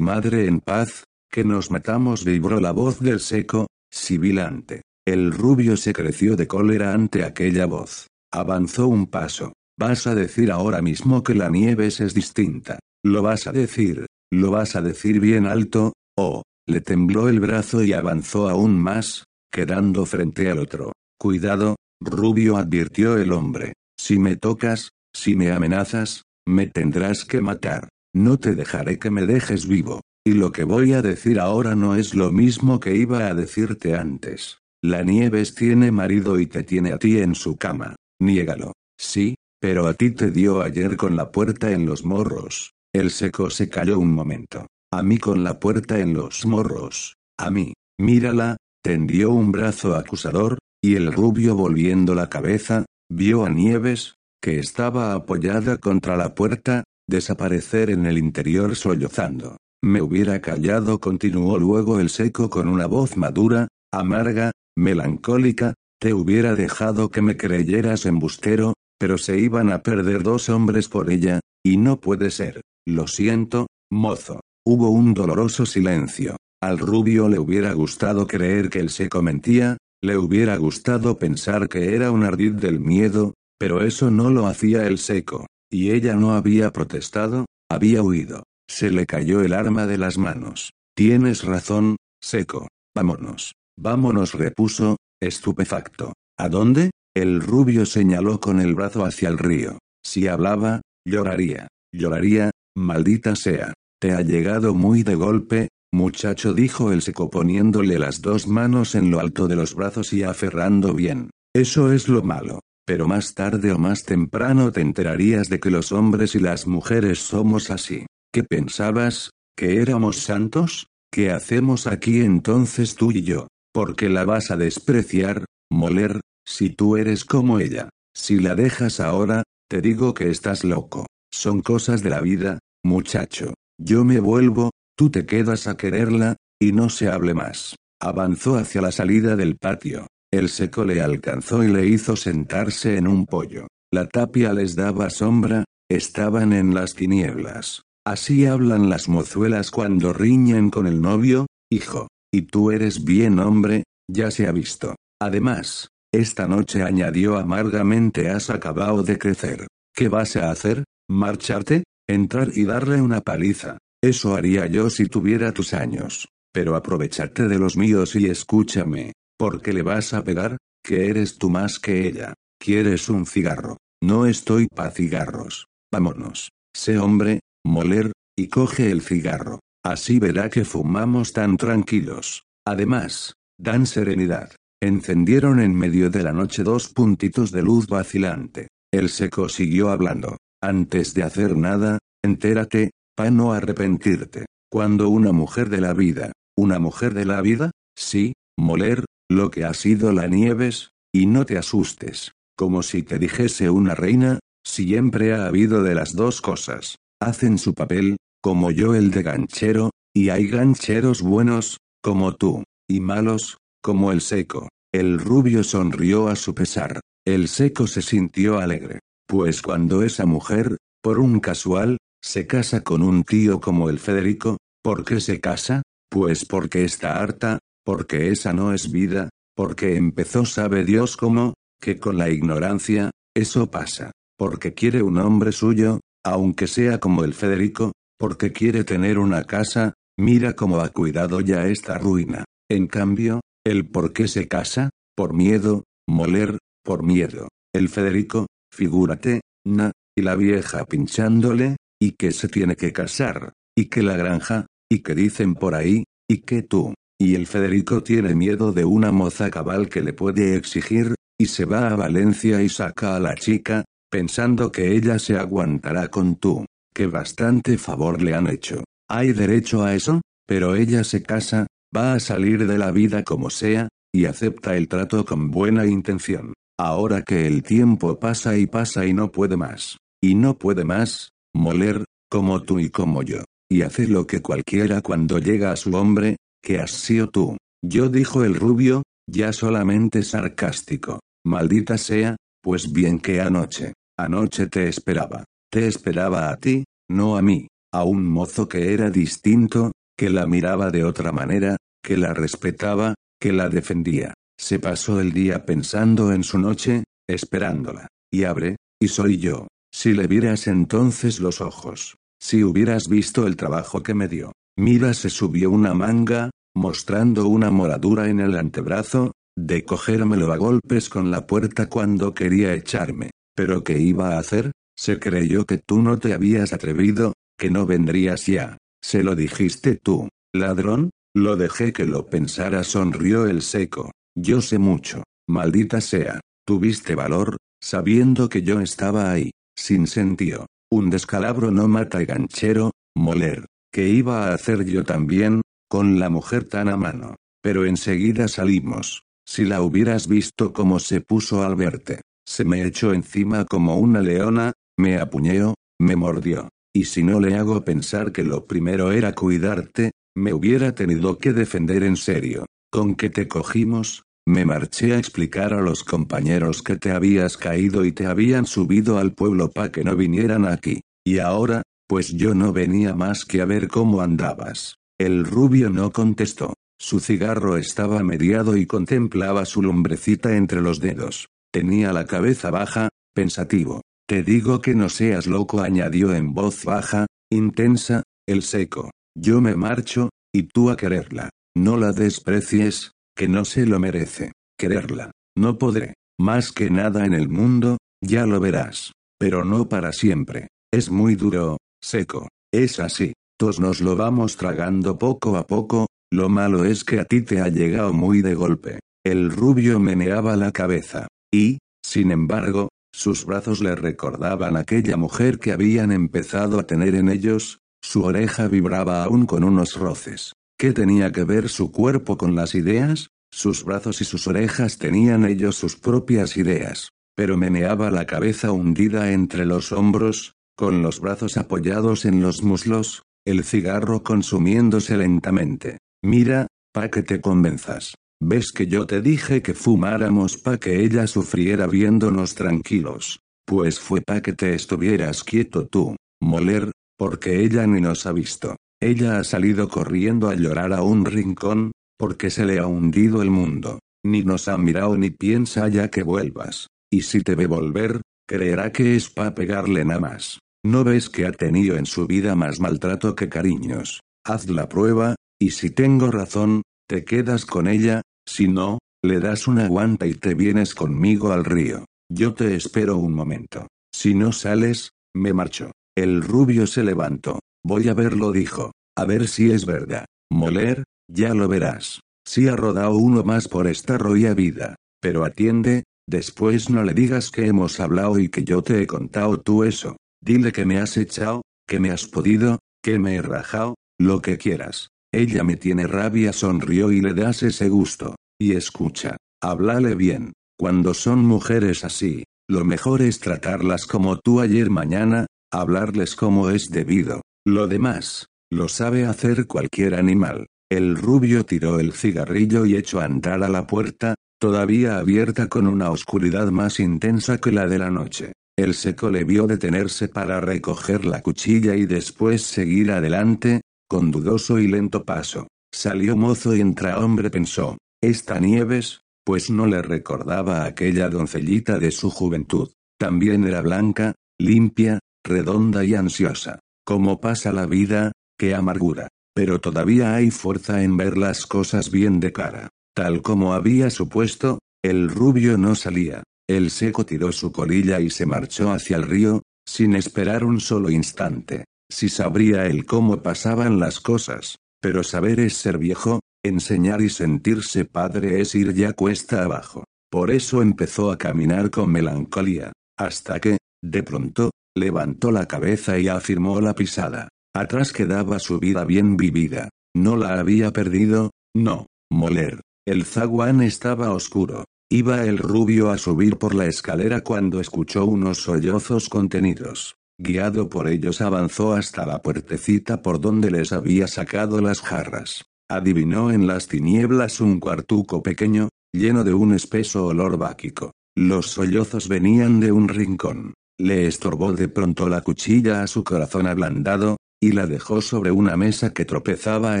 madre 0.00 0.46
en 0.46 0.58
paz, 0.58 1.04
que 1.30 1.44
nos 1.44 1.70
matamos 1.70 2.24
vibró 2.24 2.58
la 2.58 2.72
voz 2.72 2.98
del 2.98 3.20
seco, 3.20 3.68
sibilante. 3.92 4.82
El 5.06 5.32
rubio 5.32 5.76
se 5.76 5.92
creció 5.92 6.36
de 6.36 6.46
cólera 6.46 6.94
ante 6.94 7.24
aquella 7.24 7.66
voz. 7.66 8.08
Avanzó 8.32 8.88
un 8.88 9.06
paso. 9.06 9.52
Vas 9.78 10.06
a 10.06 10.14
decir 10.14 10.50
ahora 10.50 10.82
mismo 10.82 11.22
que 11.22 11.34
la 11.34 11.48
Nieves 11.48 12.00
es 12.00 12.14
distinta. 12.14 12.78
Lo 13.04 13.22
vas 13.22 13.46
a 13.46 13.52
decir, 13.52 14.06
lo 14.32 14.50
vas 14.50 14.76
a 14.76 14.82
decir 14.82 15.20
bien 15.20 15.46
alto, 15.46 15.92
oh, 16.16 16.42
le 16.66 16.80
tembló 16.80 17.28
el 17.28 17.40
brazo 17.40 17.82
y 17.82 17.92
avanzó 17.92 18.48
aún 18.48 18.80
más, 18.80 19.24
quedando 19.52 20.06
frente 20.06 20.50
al 20.50 20.58
otro. 20.58 20.92
Cuidado, 21.18 21.76
rubio 22.00 22.56
advirtió 22.56 23.18
el 23.18 23.32
hombre. 23.32 23.74
Si 23.98 24.18
me 24.18 24.36
tocas, 24.36 24.90
si 25.14 25.36
me 25.36 25.50
amenazas, 25.50 26.22
me 26.46 26.66
tendrás 26.66 27.24
que 27.24 27.40
matar. 27.40 27.88
No 28.14 28.38
te 28.38 28.54
dejaré 28.54 28.98
que 28.98 29.10
me 29.10 29.26
dejes 29.26 29.66
vivo. 29.66 30.00
Y 30.24 30.34
lo 30.34 30.52
que 30.52 30.62
voy 30.62 30.92
a 30.92 31.02
decir 31.02 31.40
ahora 31.40 31.74
no 31.74 31.96
es 31.96 32.14
lo 32.14 32.30
mismo 32.30 32.78
que 32.78 32.94
iba 32.94 33.26
a 33.26 33.34
decirte 33.34 33.96
antes. 33.96 34.58
La 34.80 35.02
Nieves 35.02 35.54
tiene 35.54 35.90
marido 35.90 36.38
y 36.38 36.46
te 36.46 36.62
tiene 36.62 36.92
a 36.92 36.98
ti 36.98 37.18
en 37.18 37.34
su 37.34 37.56
cama. 37.56 37.96
Niégalo. 38.20 38.72
Sí, 38.96 39.34
pero 39.60 39.86
a 39.88 39.94
ti 39.94 40.12
te 40.12 40.30
dio 40.30 40.62
ayer 40.62 40.96
con 40.96 41.16
la 41.16 41.32
puerta 41.32 41.72
en 41.72 41.86
los 41.86 42.04
morros. 42.04 42.72
El 42.94 43.10
seco 43.10 43.50
se 43.50 43.68
calló 43.68 43.98
un 43.98 44.12
momento. 44.12 44.66
A 44.92 45.02
mí 45.02 45.18
con 45.18 45.42
la 45.42 45.58
puerta 45.58 45.98
en 45.98 46.14
los 46.14 46.46
morros. 46.46 47.16
A 47.38 47.50
mí. 47.50 47.72
Mírala, 47.98 48.58
tendió 48.82 49.30
un 49.30 49.50
brazo 49.50 49.96
acusador, 49.96 50.58
y 50.80 50.96
el 50.96 51.12
rubio 51.12 51.56
volviendo 51.56 52.14
la 52.14 52.28
cabeza, 52.28 52.84
vio 53.10 53.44
a 53.44 53.50
Nieves, 53.50 54.16
que 54.40 54.58
estaba 54.58 55.14
apoyada 55.14 55.78
contra 55.78 56.16
la 56.16 56.34
puerta, 56.34 56.84
desaparecer 57.08 57.90
en 57.90 58.06
el 58.06 58.18
interior 58.18 58.76
sollozando. 58.76 59.56
Me 59.84 60.00
hubiera 60.00 60.40
callado, 60.40 61.00
continuó 61.00 61.58
luego 61.58 61.98
el 61.98 62.08
seco 62.08 62.50
con 62.50 62.68
una 62.68 62.86
voz 62.86 63.16
madura, 63.16 63.66
amarga, 63.92 64.52
melancólica, 64.76 65.74
te 66.00 66.14
hubiera 66.14 66.54
dejado 66.54 67.10
que 67.10 67.20
me 67.20 67.36
creyeras 67.36 68.06
embustero, 68.06 68.74
pero 68.98 69.18
se 69.18 69.38
iban 69.38 69.72
a 69.72 69.82
perder 69.82 70.22
dos 70.22 70.48
hombres 70.48 70.88
por 70.88 71.10
ella, 71.10 71.40
y 71.64 71.78
no 71.78 72.00
puede 72.00 72.30
ser. 72.30 72.60
Lo 72.86 73.08
siento, 73.08 73.66
mozo. 73.90 74.40
Hubo 74.64 74.90
un 74.90 75.14
doloroso 75.14 75.66
silencio. 75.66 76.36
Al 76.62 76.78
rubio 76.78 77.28
le 77.28 77.40
hubiera 77.40 77.72
gustado 77.72 78.28
creer 78.28 78.70
que 78.70 78.78
el 78.78 78.90
seco 78.90 79.20
mentía, 79.20 79.78
le 80.00 80.16
hubiera 80.16 80.56
gustado 80.56 81.18
pensar 81.18 81.68
que 81.68 81.96
era 81.96 82.12
un 82.12 82.22
ardid 82.22 82.52
del 82.52 82.78
miedo, 82.78 83.34
pero 83.58 83.82
eso 83.82 84.12
no 84.12 84.30
lo 84.30 84.46
hacía 84.46 84.86
el 84.86 84.98
seco. 84.98 85.46
Y 85.72 85.90
ella 85.90 86.14
no 86.14 86.34
había 86.34 86.72
protestado, 86.72 87.46
había 87.68 88.02
huido. 88.02 88.44
Se 88.72 88.90
le 88.90 89.04
cayó 89.04 89.42
el 89.42 89.52
arma 89.52 89.86
de 89.86 89.98
las 89.98 90.16
manos. 90.16 90.72
Tienes 90.96 91.44
razón, 91.44 91.98
seco. 92.22 92.68
Vámonos. 92.96 93.52
Vámonos, 93.78 94.32
repuso, 94.32 94.96
estupefacto. 95.20 96.14
¿A 96.38 96.48
dónde? 96.48 96.90
El 97.14 97.42
rubio 97.42 97.84
señaló 97.84 98.40
con 98.40 98.60
el 98.60 98.74
brazo 98.74 99.04
hacia 99.04 99.28
el 99.28 99.36
río. 99.36 99.78
Si 100.02 100.26
hablaba, 100.26 100.80
lloraría. 101.06 101.68
Lloraría, 101.94 102.50
maldita 102.74 103.36
sea. 103.36 103.74
Te 104.00 104.12
ha 104.12 104.22
llegado 104.22 104.72
muy 104.72 105.02
de 105.02 105.16
golpe, 105.16 105.68
muchacho, 105.92 106.54
dijo 106.54 106.92
el 106.92 107.02
seco 107.02 107.28
poniéndole 107.28 107.98
las 107.98 108.22
dos 108.22 108.48
manos 108.48 108.94
en 108.94 109.10
lo 109.10 109.20
alto 109.20 109.48
de 109.48 109.56
los 109.56 109.74
brazos 109.74 110.14
y 110.14 110.22
aferrando 110.22 110.94
bien. 110.94 111.28
Eso 111.54 111.92
es 111.92 112.08
lo 112.08 112.22
malo. 112.22 112.60
Pero 112.86 113.06
más 113.06 113.34
tarde 113.34 113.70
o 113.70 113.78
más 113.78 114.04
temprano 114.04 114.72
te 114.72 114.80
enterarías 114.80 115.50
de 115.50 115.60
que 115.60 115.70
los 115.70 115.92
hombres 115.92 116.34
y 116.34 116.38
las 116.38 116.66
mujeres 116.66 117.18
somos 117.18 117.70
así. 117.70 118.06
¿Qué 118.34 118.44
pensabas? 118.44 119.30
¿Que 119.54 119.82
éramos 119.82 120.16
santos? 120.20 120.86
¿Qué 121.12 121.30
hacemos 121.30 121.86
aquí 121.86 122.20
entonces 122.20 122.94
tú 122.94 123.12
y 123.12 123.20
yo? 123.22 123.48
Porque 123.74 124.08
la 124.08 124.24
vas 124.24 124.50
a 124.50 124.56
despreciar, 124.56 125.44
moler, 125.70 126.20
si 126.46 126.70
tú 126.70 126.96
eres 126.96 127.26
como 127.26 127.58
ella. 127.58 127.90
Si 128.16 128.38
la 128.38 128.54
dejas 128.54 129.00
ahora, 129.00 129.42
te 129.68 129.82
digo 129.82 130.14
que 130.14 130.30
estás 130.30 130.64
loco. 130.64 131.04
Son 131.30 131.60
cosas 131.60 132.02
de 132.02 132.08
la 132.08 132.22
vida, 132.22 132.58
muchacho. 132.82 133.52
Yo 133.78 134.02
me 134.02 134.18
vuelvo, 134.18 134.70
tú 134.96 135.10
te 135.10 135.26
quedas 135.26 135.66
a 135.66 135.76
quererla, 135.76 136.36
y 136.58 136.72
no 136.72 136.88
se 136.88 137.08
hable 137.08 137.34
más. 137.34 137.76
Avanzó 138.00 138.56
hacia 138.56 138.80
la 138.80 138.92
salida 138.92 139.36
del 139.36 139.56
patio. 139.56 140.06
El 140.32 140.48
seco 140.48 140.86
le 140.86 141.02
alcanzó 141.02 141.62
y 141.64 141.68
le 141.68 141.86
hizo 141.86 142.16
sentarse 142.16 142.96
en 142.96 143.08
un 143.08 143.26
pollo. 143.26 143.66
La 143.92 144.08
tapia 144.08 144.54
les 144.54 144.74
daba 144.74 145.10
sombra, 145.10 145.64
estaban 145.90 146.54
en 146.54 146.72
las 146.72 146.94
tinieblas. 146.94 147.82
Así 148.06 148.46
hablan 148.46 148.90
las 148.90 149.08
mozuelas 149.08 149.70
cuando 149.70 150.12
riñen 150.12 150.70
con 150.70 150.86
el 150.86 151.00
novio, 151.00 151.46
hijo. 151.70 152.08
Y 152.32 152.42
tú 152.42 152.70
eres 152.70 153.04
bien 153.04 153.38
hombre, 153.38 153.84
ya 154.10 154.30
se 154.30 154.46
ha 154.46 154.52
visto. 154.52 154.96
Además, 155.20 155.88
esta 156.12 156.48
noche 156.48 156.82
añadió 156.82 157.36
amargamente 157.36 158.30
has 158.30 158.50
acabado 158.50 159.02
de 159.02 159.18
crecer. 159.18 159.66
¿Qué 159.94 160.08
vas 160.08 160.36
a 160.36 160.50
hacer? 160.50 160.84
¿Marcharte? 161.08 161.84
¿Entrar 162.08 162.50
y 162.54 162.64
darle 162.64 163.00
una 163.00 163.20
paliza? 163.20 163.78
Eso 164.02 164.34
haría 164.34 164.66
yo 164.66 164.90
si 164.90 165.06
tuviera 165.06 165.52
tus 165.52 165.74
años. 165.74 166.28
Pero 166.52 166.74
aprovecharte 166.74 167.48
de 167.48 167.58
los 167.58 167.76
míos 167.76 168.16
y 168.16 168.26
escúchame, 168.26 169.12
¿Por 169.42 169.60
qué 169.60 169.72
le 169.72 169.82
vas 169.82 170.14
a 170.14 170.22
pegar? 170.22 170.56
Que 170.84 171.08
eres 171.08 171.36
tú 171.36 171.50
más 171.50 171.80
que 171.80 172.06
ella. 172.06 172.34
¿Quieres 172.60 173.08
un 173.08 173.26
cigarro? 173.26 173.78
No 174.00 174.26
estoy 174.26 174.68
pa' 174.68 174.92
cigarros. 174.92 175.66
Vámonos. 175.90 176.50
Sé 176.72 176.96
hombre, 176.96 177.40
moler, 177.64 178.12
y 178.36 178.48
coge 178.48 178.90
el 178.90 179.02
cigarro. 179.02 179.60
Así 179.84 180.18
verá 180.18 180.48
que 180.48 180.64
fumamos 180.64 181.32
tan 181.32 181.56
tranquilos. 181.56 182.44
Además, 182.66 183.34
dan 183.58 183.86
serenidad. 183.86 184.52
Encendieron 184.80 185.60
en 185.60 185.74
medio 185.74 186.10
de 186.10 186.22
la 186.22 186.32
noche 186.32 186.62
dos 186.64 186.88
puntitos 186.88 187.52
de 187.52 187.62
luz 187.62 187.86
vacilante. 187.86 188.68
El 188.92 189.08
seco 189.08 189.48
siguió 189.48 189.90
hablando. 189.90 190.36
Antes 190.62 191.14
de 191.14 191.22
hacer 191.22 191.56
nada, 191.56 191.98
entérate, 192.22 192.90
pa' 193.16 193.30
no 193.30 193.52
arrepentirte. 193.52 194.46
Cuando 194.70 195.08
una 195.08 195.32
mujer 195.32 195.68
de 195.68 195.80
la 195.80 195.92
vida, 195.92 196.32
una 196.56 196.78
mujer 196.78 197.14
de 197.14 197.24
la 197.24 197.40
vida, 197.42 197.70
sí, 197.96 198.34
moler, 198.58 199.04
lo 199.30 199.50
que 199.50 199.64
ha 199.64 199.74
sido 199.74 200.12
la 200.12 200.28
Nieves, 200.28 200.90
y 201.12 201.26
no 201.26 201.44
te 201.44 201.58
asustes, 201.58 202.32
como 202.56 202.82
si 202.82 203.02
te 203.02 203.18
dijese 203.18 203.70
una 203.70 203.94
reina, 203.94 204.38
siempre 204.64 205.34
ha 205.34 205.46
habido 205.46 205.82
de 205.82 205.94
las 205.94 206.14
dos 206.14 206.40
cosas. 206.40 206.96
Hacen 207.22 207.56
su 207.56 207.72
papel, 207.72 208.16
como 208.42 208.72
yo 208.72 208.96
el 208.96 209.12
de 209.12 209.22
ganchero, 209.22 209.90
y 210.12 210.30
hay 210.30 210.48
gancheros 210.48 211.22
buenos, 211.22 211.78
como 212.02 212.34
tú, 212.34 212.64
y 212.88 212.98
malos, 212.98 213.58
como 213.80 214.10
el 214.10 214.20
seco. 214.20 214.68
El 214.92 215.20
rubio 215.20 215.62
sonrió 215.62 216.26
a 216.26 216.34
su 216.34 216.52
pesar. 216.52 216.98
El 217.24 217.46
seco 217.46 217.86
se 217.86 218.02
sintió 218.02 218.58
alegre. 218.58 218.98
Pues 219.28 219.62
cuando 219.62 220.02
esa 220.02 220.26
mujer, 220.26 220.78
por 221.00 221.20
un 221.20 221.38
casual, 221.38 221.98
se 222.20 222.48
casa 222.48 222.82
con 222.82 223.04
un 223.04 223.22
tío 223.22 223.60
como 223.60 223.88
el 223.88 224.00
Federico, 224.00 224.56
¿por 224.82 225.04
qué 225.04 225.20
se 225.20 225.40
casa? 225.40 225.82
Pues 226.10 226.44
porque 226.44 226.84
está 226.84 227.22
harta, 227.22 227.60
porque 227.84 228.30
esa 228.30 228.52
no 228.52 228.72
es 228.72 228.90
vida, 228.90 229.28
porque 229.54 229.94
empezó 229.94 230.44
sabe 230.44 230.84
Dios 230.84 231.16
cómo, 231.16 231.54
que 231.80 232.00
con 232.00 232.18
la 232.18 232.30
ignorancia, 232.30 233.12
eso 233.32 233.70
pasa, 233.70 234.10
porque 234.36 234.74
quiere 234.74 235.04
un 235.04 235.18
hombre 235.18 235.52
suyo, 235.52 236.00
aunque 236.24 236.66
sea 236.66 236.98
como 236.98 237.24
el 237.24 237.34
Federico, 237.34 237.92
porque 238.18 238.52
quiere 238.52 238.84
tener 238.84 239.18
una 239.18 239.44
casa, 239.44 239.94
mira 240.18 240.54
cómo 240.54 240.80
ha 240.80 240.90
cuidado 240.90 241.40
ya 241.40 241.66
esta 241.66 241.98
ruina. 241.98 242.44
En 242.70 242.86
cambio, 242.86 243.40
el 243.66 243.88
por 243.88 244.12
qué 244.12 244.28
se 244.28 244.48
casa, 244.48 244.90
por 245.16 245.34
miedo, 245.34 245.84
moler, 246.08 246.58
por 246.84 247.02
miedo. 247.02 247.48
El 247.74 247.88
Federico, 247.88 248.46
figúrate, 248.72 249.40
na, 249.66 249.92
y 250.16 250.22
la 250.22 250.36
vieja 250.36 250.84
pinchándole, 250.84 251.76
y 252.00 252.12
que 252.12 252.32
se 252.32 252.48
tiene 252.48 252.76
que 252.76 252.92
casar, 252.92 253.52
y 253.76 253.86
que 253.86 254.02
la 254.02 254.16
granja, 254.16 254.66
y 254.90 255.00
que 255.00 255.14
dicen 255.14 255.54
por 255.54 255.74
ahí, 255.74 256.04
y 256.28 256.38
que 256.38 256.62
tú, 256.62 256.94
y 257.20 257.34
el 257.34 257.46
Federico 257.46 258.02
tiene 258.02 258.34
miedo 258.34 258.72
de 258.72 258.84
una 258.84 259.12
moza 259.12 259.50
cabal 259.50 259.88
que 259.88 260.02
le 260.02 260.12
puede 260.12 260.56
exigir, 260.56 261.14
y 261.38 261.46
se 261.46 261.64
va 261.64 261.88
a 261.88 261.96
Valencia 261.96 262.62
y 262.62 262.68
saca 262.68 263.16
a 263.16 263.20
la 263.20 263.34
chica, 263.34 263.84
pensando 264.12 264.70
que 264.70 264.94
ella 264.94 265.18
se 265.18 265.36
aguantará 265.36 266.08
con 266.08 266.36
tú. 266.36 266.66
Que 266.94 267.06
bastante 267.06 267.78
favor 267.78 268.20
le 268.20 268.34
han 268.34 268.46
hecho. 268.46 268.84
Hay 269.08 269.32
derecho 269.32 269.82
a 269.82 269.94
eso, 269.94 270.20
pero 270.46 270.76
ella 270.76 271.02
se 271.02 271.22
casa, 271.22 271.66
va 271.96 272.12
a 272.12 272.20
salir 272.20 272.66
de 272.66 272.76
la 272.76 272.90
vida 272.92 273.24
como 273.24 273.48
sea, 273.48 273.88
y 274.14 274.26
acepta 274.26 274.76
el 274.76 274.88
trato 274.88 275.24
con 275.24 275.50
buena 275.50 275.86
intención. 275.86 276.52
Ahora 276.78 277.22
que 277.22 277.46
el 277.46 277.62
tiempo 277.62 278.20
pasa 278.20 278.58
y 278.58 278.66
pasa 278.66 279.06
y 279.06 279.14
no 279.14 279.32
puede 279.32 279.56
más. 279.56 279.96
Y 280.22 280.34
no 280.34 280.58
puede 280.58 280.84
más, 280.84 281.30
moler, 281.54 282.04
como 282.30 282.60
tú 282.60 282.78
y 282.78 282.90
como 282.90 283.22
yo. 283.22 283.44
Y 283.70 283.80
hace 283.80 284.06
lo 284.06 284.26
que 284.26 284.42
cualquiera 284.42 285.00
cuando 285.00 285.38
llega 285.38 285.72
a 285.72 285.76
su 285.76 285.96
hombre, 285.96 286.36
¿Qué 286.62 286.78
has 286.78 286.92
sido 286.92 287.28
tú? 287.28 287.56
Yo 287.84 288.08
dijo 288.08 288.44
el 288.44 288.54
rubio, 288.54 289.02
ya 289.28 289.52
solamente 289.52 290.22
sarcástico. 290.22 291.18
Maldita 291.44 291.98
sea, 291.98 292.36
pues 292.62 292.92
bien 292.92 293.18
que 293.18 293.40
anoche, 293.40 293.94
anoche 294.18 294.66
te 294.66 294.88
esperaba. 294.88 295.44
Te 295.70 295.86
esperaba 295.86 296.50
a 296.50 296.56
ti, 296.56 296.84
no 297.10 297.36
a 297.36 297.42
mí, 297.42 297.68
a 297.92 298.04
un 298.04 298.26
mozo 298.26 298.68
que 298.68 298.92
era 298.92 299.10
distinto, 299.10 299.92
que 300.16 300.30
la 300.30 300.46
miraba 300.46 300.90
de 300.90 301.04
otra 301.04 301.32
manera, 301.32 301.76
que 302.02 302.16
la 302.16 302.34
respetaba, 302.34 303.14
que 303.40 303.52
la 303.52 303.68
defendía. 303.68 304.34
Se 304.58 304.78
pasó 304.78 305.20
el 305.20 305.32
día 305.32 305.64
pensando 305.64 306.32
en 306.32 306.44
su 306.44 306.58
noche, 306.58 307.04
esperándola. 307.28 308.08
Y 308.30 308.44
abre, 308.44 308.76
y 309.00 309.08
soy 309.08 309.38
yo. 309.38 309.66
Si 309.92 310.12
le 310.12 310.26
vieras 310.26 310.66
entonces 310.66 311.40
los 311.40 311.60
ojos. 311.60 312.16
Si 312.40 312.64
hubieras 312.64 313.08
visto 313.08 313.46
el 313.46 313.56
trabajo 313.56 314.02
que 314.02 314.14
me 314.14 314.28
dio. 314.28 314.52
Mira, 314.78 315.12
se 315.14 315.30
subió 315.30 315.70
una 315.70 315.94
manga, 315.94 316.50
mostrando 316.74 317.46
una 317.48 317.70
moradura 317.70 318.28
en 318.28 318.40
el 318.40 318.56
antebrazo, 318.56 319.32
de 319.56 319.84
cogérmelo 319.84 320.52
a 320.52 320.56
golpes 320.56 321.08
con 321.08 321.30
la 321.30 321.46
puerta 321.46 321.88
cuando 321.88 322.32
quería 322.32 322.72
echarme. 322.74 323.30
Pero 323.54 323.84
¿qué 323.84 323.98
iba 323.98 324.34
a 324.34 324.38
hacer? 324.38 324.72
Se 324.96 325.18
creyó 325.18 325.66
que 325.66 325.78
tú 325.78 326.02
no 326.02 326.18
te 326.18 326.32
habías 326.32 326.72
atrevido, 326.72 327.34
que 327.58 327.70
no 327.70 327.86
vendrías 327.86 328.46
ya. 328.46 328.78
Se 329.02 329.22
lo 329.22 329.34
dijiste 329.34 329.96
tú, 329.96 330.28
ladrón, 330.54 331.10
lo 331.34 331.56
dejé 331.56 331.92
que 331.92 332.04
lo 332.04 332.26
pensara, 332.26 332.84
sonrió 332.84 333.46
el 333.46 333.62
seco. 333.62 334.12
Yo 334.34 334.60
sé 334.62 334.78
mucho, 334.78 335.24
maldita 335.48 336.00
sea, 336.00 336.40
tuviste 336.66 337.14
valor, 337.14 337.56
sabiendo 337.82 338.48
que 338.48 338.62
yo 338.62 338.80
estaba 338.80 339.30
ahí, 339.30 339.50
sin 339.76 340.06
sentido. 340.06 340.66
Un 340.90 341.10
descalabro 341.10 341.70
no 341.70 341.88
mata 341.88 342.22
y 342.22 342.26
ganchero, 342.26 342.92
moler. 343.16 343.66
¿Qué 343.92 344.08
iba 344.08 344.48
a 344.48 344.54
hacer 344.54 344.84
yo 344.84 345.04
también, 345.04 345.62
con 345.88 346.18
la 346.18 346.30
mujer 346.30 346.64
tan 346.64 346.88
a 346.88 346.96
mano? 346.96 347.36
Pero 347.62 347.84
enseguida 347.84 348.48
salimos. 348.48 349.22
Si 349.46 349.64
la 349.64 349.82
hubieras 349.82 350.28
visto 350.28 350.72
como 350.72 350.98
se 350.98 351.20
puso 351.20 351.62
al 351.62 351.76
verte, 351.76 352.20
se 352.46 352.64
me 352.64 352.84
echó 352.84 353.12
encima 353.12 353.64
como 353.64 353.96
una 353.96 354.20
leona, 354.20 354.72
me 354.98 355.18
apuñeó, 355.18 355.74
me 356.00 356.16
mordió. 356.16 356.68
Y 356.94 357.04
si 357.04 357.22
no 357.22 357.40
le 357.40 357.56
hago 357.56 357.84
pensar 357.84 358.32
que 358.32 358.42
lo 358.42 358.66
primero 358.66 359.12
era 359.12 359.34
cuidarte, 359.34 360.10
me 360.36 360.52
hubiera 360.52 360.94
tenido 360.94 361.38
que 361.38 361.52
defender 361.52 362.02
en 362.02 362.16
serio. 362.16 362.66
Con 362.90 363.14
que 363.14 363.30
te 363.30 363.48
cogimos, 363.48 364.24
me 364.46 364.64
marché 364.64 365.14
a 365.14 365.18
explicar 365.18 365.72
a 365.72 365.80
los 365.80 366.04
compañeros 366.04 366.82
que 366.82 366.96
te 366.96 367.12
habías 367.12 367.56
caído 367.56 368.04
y 368.04 368.12
te 368.12 368.26
habían 368.26 368.66
subido 368.66 369.18
al 369.18 369.32
pueblo 369.32 369.70
pa' 369.70 369.90
que 369.90 370.04
no 370.04 370.16
vinieran 370.16 370.66
aquí. 370.66 371.00
Y 371.24 371.38
ahora, 371.38 371.82
pues 372.08 372.32
yo 372.32 372.54
no 372.54 372.72
venía 372.72 373.14
más 373.14 373.44
que 373.44 373.62
a 373.62 373.64
ver 373.64 373.88
cómo 373.88 374.20
andabas. 374.20 374.96
El 375.18 375.44
rubio 375.44 375.88
no 375.88 376.10
contestó. 376.12 376.74
Su 376.98 377.20
cigarro 377.20 377.76
estaba 377.76 378.22
mediado 378.22 378.76
y 378.76 378.86
contemplaba 378.86 379.64
su 379.64 379.82
lumbrecita 379.82 380.56
entre 380.56 380.80
los 380.82 381.00
dedos. 381.00 381.48
Tenía 381.72 382.12
la 382.12 382.26
cabeza 382.26 382.70
baja, 382.70 383.08
pensativo. 383.34 384.02
Te 384.28 384.42
digo 384.42 384.80
que 384.80 384.94
no 384.94 385.08
seas 385.08 385.46
loco, 385.46 385.80
añadió 385.80 386.34
en 386.34 386.52
voz 386.52 386.84
baja, 386.84 387.26
intensa, 387.50 388.22
el 388.46 388.62
seco. 388.62 389.10
Yo 389.34 389.60
me 389.60 389.74
marcho, 389.74 390.30
y 390.54 390.64
tú 390.64 390.90
a 390.90 390.96
quererla. 390.96 391.50
No 391.74 391.96
la 391.96 392.12
desprecies, 392.12 393.12
que 393.34 393.48
no 393.48 393.64
se 393.64 393.86
lo 393.86 393.98
merece. 393.98 394.52
Quererla. 394.78 395.30
No 395.56 395.78
podré. 395.78 396.14
Más 396.38 396.72
que 396.72 396.90
nada 396.90 397.24
en 397.24 397.32
el 397.32 397.48
mundo, 397.48 397.96
ya 398.22 398.46
lo 398.46 398.60
verás. 398.60 399.12
Pero 399.38 399.64
no 399.64 399.88
para 399.88 400.12
siempre. 400.12 400.68
Es 400.92 401.10
muy 401.10 401.34
duro, 401.36 401.78
seco. 402.02 402.48
Es 402.72 403.00
así. 403.00 403.32
Todos 403.58 403.80
nos 403.80 404.00
lo 404.00 404.16
vamos 404.16 404.56
tragando 404.56 405.18
poco 405.18 405.56
a 405.56 405.66
poco, 405.66 406.06
lo 406.32 406.48
malo 406.48 406.84
es 406.84 407.04
que 407.04 407.20
a 407.20 407.24
ti 407.24 407.42
te 407.42 407.60
ha 407.60 407.68
llegado 407.68 408.12
muy 408.12 408.42
de 408.42 408.54
golpe. 408.54 408.98
El 409.24 409.50
rubio 409.50 410.00
meneaba 410.00 410.56
la 410.56 410.72
cabeza. 410.72 411.28
Y, 411.52 411.78
sin 412.02 412.30
embargo, 412.30 412.88
sus 413.14 413.44
brazos 413.44 413.80
le 413.80 413.94
recordaban 413.94 414.76
aquella 414.76 415.16
mujer 415.16 415.58
que 415.58 415.72
habían 415.72 416.10
empezado 416.10 416.78
a 416.78 416.86
tener 416.86 417.14
en 417.14 417.28
ellos, 417.28 417.80
su 418.02 418.24
oreja 418.24 418.68
vibraba 418.68 419.22
aún 419.22 419.46
con 419.46 419.62
unos 419.62 419.94
roces. 419.94 420.54
¿Qué 420.78 420.92
tenía 420.92 421.30
que 421.30 421.44
ver 421.44 421.68
su 421.68 421.92
cuerpo 421.92 422.36
con 422.36 422.56
las 422.56 422.74
ideas? 422.74 423.28
Sus 423.52 423.84
brazos 423.84 424.20
y 424.22 424.24
sus 424.24 424.46
orejas 424.48 424.98
tenían 424.98 425.44
ellos 425.44 425.76
sus 425.76 425.96
propias 425.96 426.56
ideas. 426.56 427.10
Pero 427.36 427.56
meneaba 427.56 428.10
la 428.10 428.26
cabeza 428.26 428.72
hundida 428.72 429.32
entre 429.32 429.66
los 429.66 429.92
hombros, 429.92 430.54
con 430.76 431.02
los 431.02 431.20
brazos 431.20 431.58
apoyados 431.58 432.24
en 432.24 432.40
los 432.40 432.62
muslos, 432.62 433.22
el 433.44 433.62
cigarro 433.62 434.22
consumiéndose 434.22 435.16
lentamente. 435.16 435.98
Mira, 436.22 436.66
pa' 436.92 437.08
que 437.08 437.22
te 437.22 437.40
convenzas. 437.40 438.14
¿Ves 438.44 438.72
que 438.72 438.88
yo 438.88 439.06
te 439.06 439.22
dije 439.22 439.62
que 439.62 439.72
fumáramos 439.72 440.56
pa' 440.56 440.78
que 440.78 441.04
ella 441.04 441.28
sufriera 441.28 441.86
viéndonos 441.86 442.56
tranquilos? 442.56 443.38
Pues 443.64 444.00
fue 444.00 444.20
pa' 444.20 444.42
que 444.42 444.52
te 444.52 444.74
estuvieras 444.74 445.44
quieto 445.44 445.86
tú, 445.86 446.16
moler, 446.42 446.90
porque 447.16 447.62
ella 447.62 447.86
ni 447.86 448.00
nos 448.00 448.26
ha 448.26 448.32
visto. 448.32 448.74
Ella 449.00 449.38
ha 449.38 449.44
salido 449.44 449.88
corriendo 449.88 450.48
a 450.48 450.56
llorar 450.56 450.92
a 450.92 451.02
un 451.02 451.24
rincón, 451.24 451.92
porque 452.18 452.50
se 452.50 452.66
le 452.66 452.80
ha 452.80 452.86
hundido 452.88 453.42
el 453.42 453.50
mundo. 453.50 454.00
Ni 454.26 454.42
nos 454.42 454.66
ha 454.66 454.76
mirado 454.76 455.16
ni 455.16 455.30
piensa 455.30 455.86
ya 455.86 456.10
que 456.10 456.24
vuelvas. 456.24 456.88
Y 457.12 457.22
si 457.22 457.42
te 457.42 457.54
ve 457.54 457.68
volver, 457.68 458.22
creerá 458.48 458.90
que 458.90 459.14
es 459.14 459.30
pa' 459.30 459.54
pegarle 459.54 460.04
nada 460.04 460.18
más. 460.18 460.58
¿No 460.84 461.04
ves 461.04 461.30
que 461.30 461.46
ha 461.46 461.52
tenido 461.52 461.96
en 461.96 462.06
su 462.06 462.26
vida 462.26 462.56
más 462.56 462.80
maltrato 462.80 463.36
que 463.36 463.48
cariños? 463.48 464.20
Haz 464.44 464.68
la 464.68 464.88
prueba, 464.88 465.36
y 465.60 465.70
si 465.70 465.90
tengo 465.90 466.32
razón, 466.32 466.82
te 467.08 467.24
quedas 467.24 467.66
con 467.66 467.86
ella, 467.86 468.22
si 468.46 468.68
no, 468.68 468.98
le 469.24 469.40
das 469.40 469.68
una 469.68 469.86
guanta 469.88 470.26
y 470.26 470.34
te 470.34 470.54
vienes 470.54 470.94
conmigo 470.94 471.52
al 471.52 471.64
río. 471.64 472.04
Yo 472.30 472.54
te 472.54 472.74
espero 472.74 473.16
un 473.16 473.34
momento. 473.34 473.88
Si 474.12 474.34
no 474.34 474.52
sales, 474.52 475.10
me 475.34 475.52
marcho. 475.52 475.92
El 476.16 476.42
rubio 476.42 476.86
se 476.86 477.04
levantó. 477.04 477.60
Voy 477.84 478.08
a 478.08 478.14
verlo, 478.14 478.52
dijo. 478.52 478.92
A 479.16 479.24
ver 479.24 479.48
si 479.48 479.70
es 479.70 479.86
verdad. 479.86 480.26
Moler, 480.50 481.04
ya 481.30 481.54
lo 481.54 481.68
verás. 481.68 482.20
Si 482.46 482.68
ha 482.68 482.76
rodado 482.76 483.16
uno 483.16 483.44
más 483.44 483.68
por 483.68 483.86
esta 483.86 484.18
roya 484.18 484.54
vida. 484.54 484.96
Pero 485.20 485.44
atiende, 485.44 486.04
después 486.28 486.90
no 486.90 487.04
le 487.04 487.14
digas 487.14 487.50
que 487.50 487.66
hemos 487.66 488.00
hablado 488.00 488.38
y 488.38 488.48
que 488.48 488.64
yo 488.64 488.82
te 488.82 489.00
he 489.00 489.06
contado 489.06 489.60
tú 489.60 489.84
eso. 489.84 490.16
Dile 490.42 490.72
que 490.72 490.84
me 490.84 490.98
has 490.98 491.16
echado, 491.16 491.62
que 491.86 492.00
me 492.00 492.10
has 492.10 492.26
podido, 492.26 492.80
que 493.02 493.18
me 493.18 493.36
he 493.36 493.42
rajado, 493.42 493.94
lo 494.18 494.42
que 494.42 494.58
quieras. 494.58 495.08
Ella 495.34 495.64
me 495.64 495.76
tiene 495.76 496.06
rabia, 496.06 496.52
sonrió 496.52 497.10
y 497.10 497.22
le 497.22 497.32
das 497.32 497.62
ese 497.62 497.88
gusto. 497.88 498.36
Y 498.60 498.72
escucha, 498.72 499.38
háblale 499.62 500.14
bien. 500.14 500.52
Cuando 500.78 501.14
son 501.14 501.44
mujeres 501.44 502.04
así, 502.04 502.44
lo 502.68 502.84
mejor 502.84 503.22
es 503.22 503.40
tratarlas 503.40 504.06
como 504.06 504.38
tú 504.38 504.60
ayer 504.60 504.90
mañana, 504.90 505.46
hablarles 505.72 506.36
como 506.36 506.68
es 506.70 506.90
debido. 506.90 507.40
Lo 507.66 507.86
demás, 507.88 508.46
lo 508.70 508.88
sabe 508.88 509.24
hacer 509.24 509.66
cualquier 509.66 510.14
animal. 510.14 510.66
El 510.90 511.16
rubio 511.16 511.64
tiró 511.64 511.98
el 511.98 512.12
cigarrillo 512.12 512.84
y 512.84 512.96
echó 512.96 513.20
a 513.20 513.24
andar 513.24 513.62
a 513.62 513.68
la 513.68 513.86
puerta, 513.86 514.34
todavía 514.60 515.16
abierta 515.16 515.68
con 515.68 515.86
una 515.86 516.10
oscuridad 516.10 516.70
más 516.70 517.00
intensa 517.00 517.58
que 517.58 517.72
la 517.72 517.86
de 517.86 517.98
la 517.98 518.10
noche. 518.10 518.52
El 518.76 518.94
seco 518.94 519.30
le 519.30 519.44
vio 519.44 519.66
detenerse 519.66 520.28
para 520.28 520.60
recoger 520.60 521.24
la 521.24 521.40
cuchilla 521.40 521.94
y 521.94 522.04
después 522.04 522.62
seguir 522.62 523.12
adelante, 523.12 523.80
con 524.12 524.30
dudoso 524.30 524.78
y 524.78 524.88
lento 524.88 525.24
paso. 525.24 525.68
Salió 525.90 526.36
mozo 526.36 526.76
y 526.76 526.82
entra 526.82 527.18
hombre 527.18 527.48
pensó. 527.48 527.96
Esta 528.22 528.60
Nieves, 528.60 529.22
pues 529.42 529.70
no 529.70 529.86
le 529.86 530.02
recordaba 530.02 530.82
a 530.82 530.84
aquella 530.84 531.30
doncellita 531.30 531.98
de 531.98 532.10
su 532.10 532.28
juventud. 532.28 532.90
También 533.18 533.64
era 533.64 533.80
blanca, 533.80 534.34
limpia, 534.60 535.18
redonda 535.42 536.04
y 536.04 536.14
ansiosa. 536.14 536.80
Como 537.06 537.40
pasa 537.40 537.72
la 537.72 537.86
vida, 537.86 538.32
qué 538.58 538.74
amargura. 538.74 539.28
Pero 539.54 539.80
todavía 539.80 540.34
hay 540.34 540.50
fuerza 540.50 541.02
en 541.02 541.16
ver 541.16 541.38
las 541.38 541.64
cosas 541.64 542.10
bien 542.10 542.38
de 542.38 542.52
cara. 542.52 542.90
Tal 543.16 543.40
como 543.40 543.72
había 543.72 544.10
supuesto, 544.10 544.78
el 545.02 545.30
rubio 545.30 545.78
no 545.78 545.94
salía. 545.94 546.42
El 546.68 546.90
seco 546.90 547.24
tiró 547.24 547.50
su 547.50 547.72
colilla 547.72 548.20
y 548.20 548.28
se 548.28 548.44
marchó 548.44 548.92
hacia 548.92 549.16
el 549.16 549.22
río, 549.22 549.62
sin 549.88 550.16
esperar 550.16 550.64
un 550.64 550.80
solo 550.80 551.08
instante. 551.08 551.86
Si 552.12 552.28
sabría 552.28 552.84
él 552.84 553.06
cómo 553.06 553.42
pasaban 553.42 553.98
las 553.98 554.20
cosas. 554.20 554.76
Pero 555.00 555.24
saber 555.24 555.58
es 555.60 555.78
ser 555.78 555.96
viejo, 555.96 556.40
enseñar 556.62 557.22
y 557.22 557.30
sentirse 557.30 558.04
padre 558.04 558.60
es 558.60 558.74
ir 558.74 558.92
ya 558.92 559.14
cuesta 559.14 559.64
abajo. 559.64 560.04
Por 560.30 560.50
eso 560.50 560.82
empezó 560.82 561.32
a 561.32 561.38
caminar 561.38 561.90
con 561.90 562.12
melancolía, 562.12 562.92
hasta 563.18 563.60
que, 563.60 563.78
de 564.04 564.22
pronto, 564.22 564.72
levantó 564.94 565.50
la 565.52 565.66
cabeza 565.66 566.18
y 566.18 566.28
afirmó 566.28 566.82
la 566.82 566.94
pisada. 566.94 567.48
Atrás 567.74 568.12
quedaba 568.12 568.58
su 568.58 568.78
vida 568.78 569.06
bien 569.06 569.38
vivida. 569.38 569.88
No 570.14 570.36
la 570.36 570.60
había 570.60 570.92
perdido, 570.92 571.50
no. 571.74 572.06
Moler. 572.30 572.82
El 573.08 573.24
zaguán 573.24 573.80
estaba 573.80 574.32
oscuro. 574.32 574.84
Iba 575.10 575.44
el 575.44 575.56
rubio 575.56 576.10
a 576.10 576.18
subir 576.18 576.58
por 576.58 576.74
la 576.74 576.84
escalera 576.86 577.40
cuando 577.40 577.80
escuchó 577.80 578.26
unos 578.26 578.58
sollozos 578.58 579.30
contenidos. 579.30 580.14
Guiado 580.38 580.88
por 580.88 581.08
ellos 581.08 581.40
avanzó 581.40 581.94
hasta 581.94 582.26
la 582.26 582.42
puertecita 582.42 583.22
por 583.22 583.40
donde 583.40 583.70
les 583.70 583.92
había 583.92 584.26
sacado 584.26 584.80
las 584.80 585.00
jarras. 585.00 585.64
Adivinó 585.90 586.50
en 586.50 586.66
las 586.66 586.88
tinieblas 586.88 587.60
un 587.60 587.78
cuartuco 587.78 588.42
pequeño, 588.42 588.88
lleno 589.12 589.44
de 589.44 589.54
un 589.54 589.74
espeso 589.74 590.26
olor 590.26 590.56
báquico. 590.56 591.12
Los 591.36 591.68
sollozos 591.68 592.28
venían 592.28 592.80
de 592.80 592.92
un 592.92 593.08
rincón. 593.08 593.74
Le 593.98 594.26
estorbó 594.26 594.72
de 594.72 594.88
pronto 594.88 595.28
la 595.28 595.42
cuchilla 595.42 596.02
a 596.02 596.06
su 596.06 596.24
corazón 596.24 596.66
ablandado, 596.66 597.36
y 597.62 597.72
la 597.72 597.86
dejó 597.86 598.20
sobre 598.20 598.50
una 598.50 598.76
mesa 598.76 599.12
que 599.12 599.24
tropezaba 599.24 600.00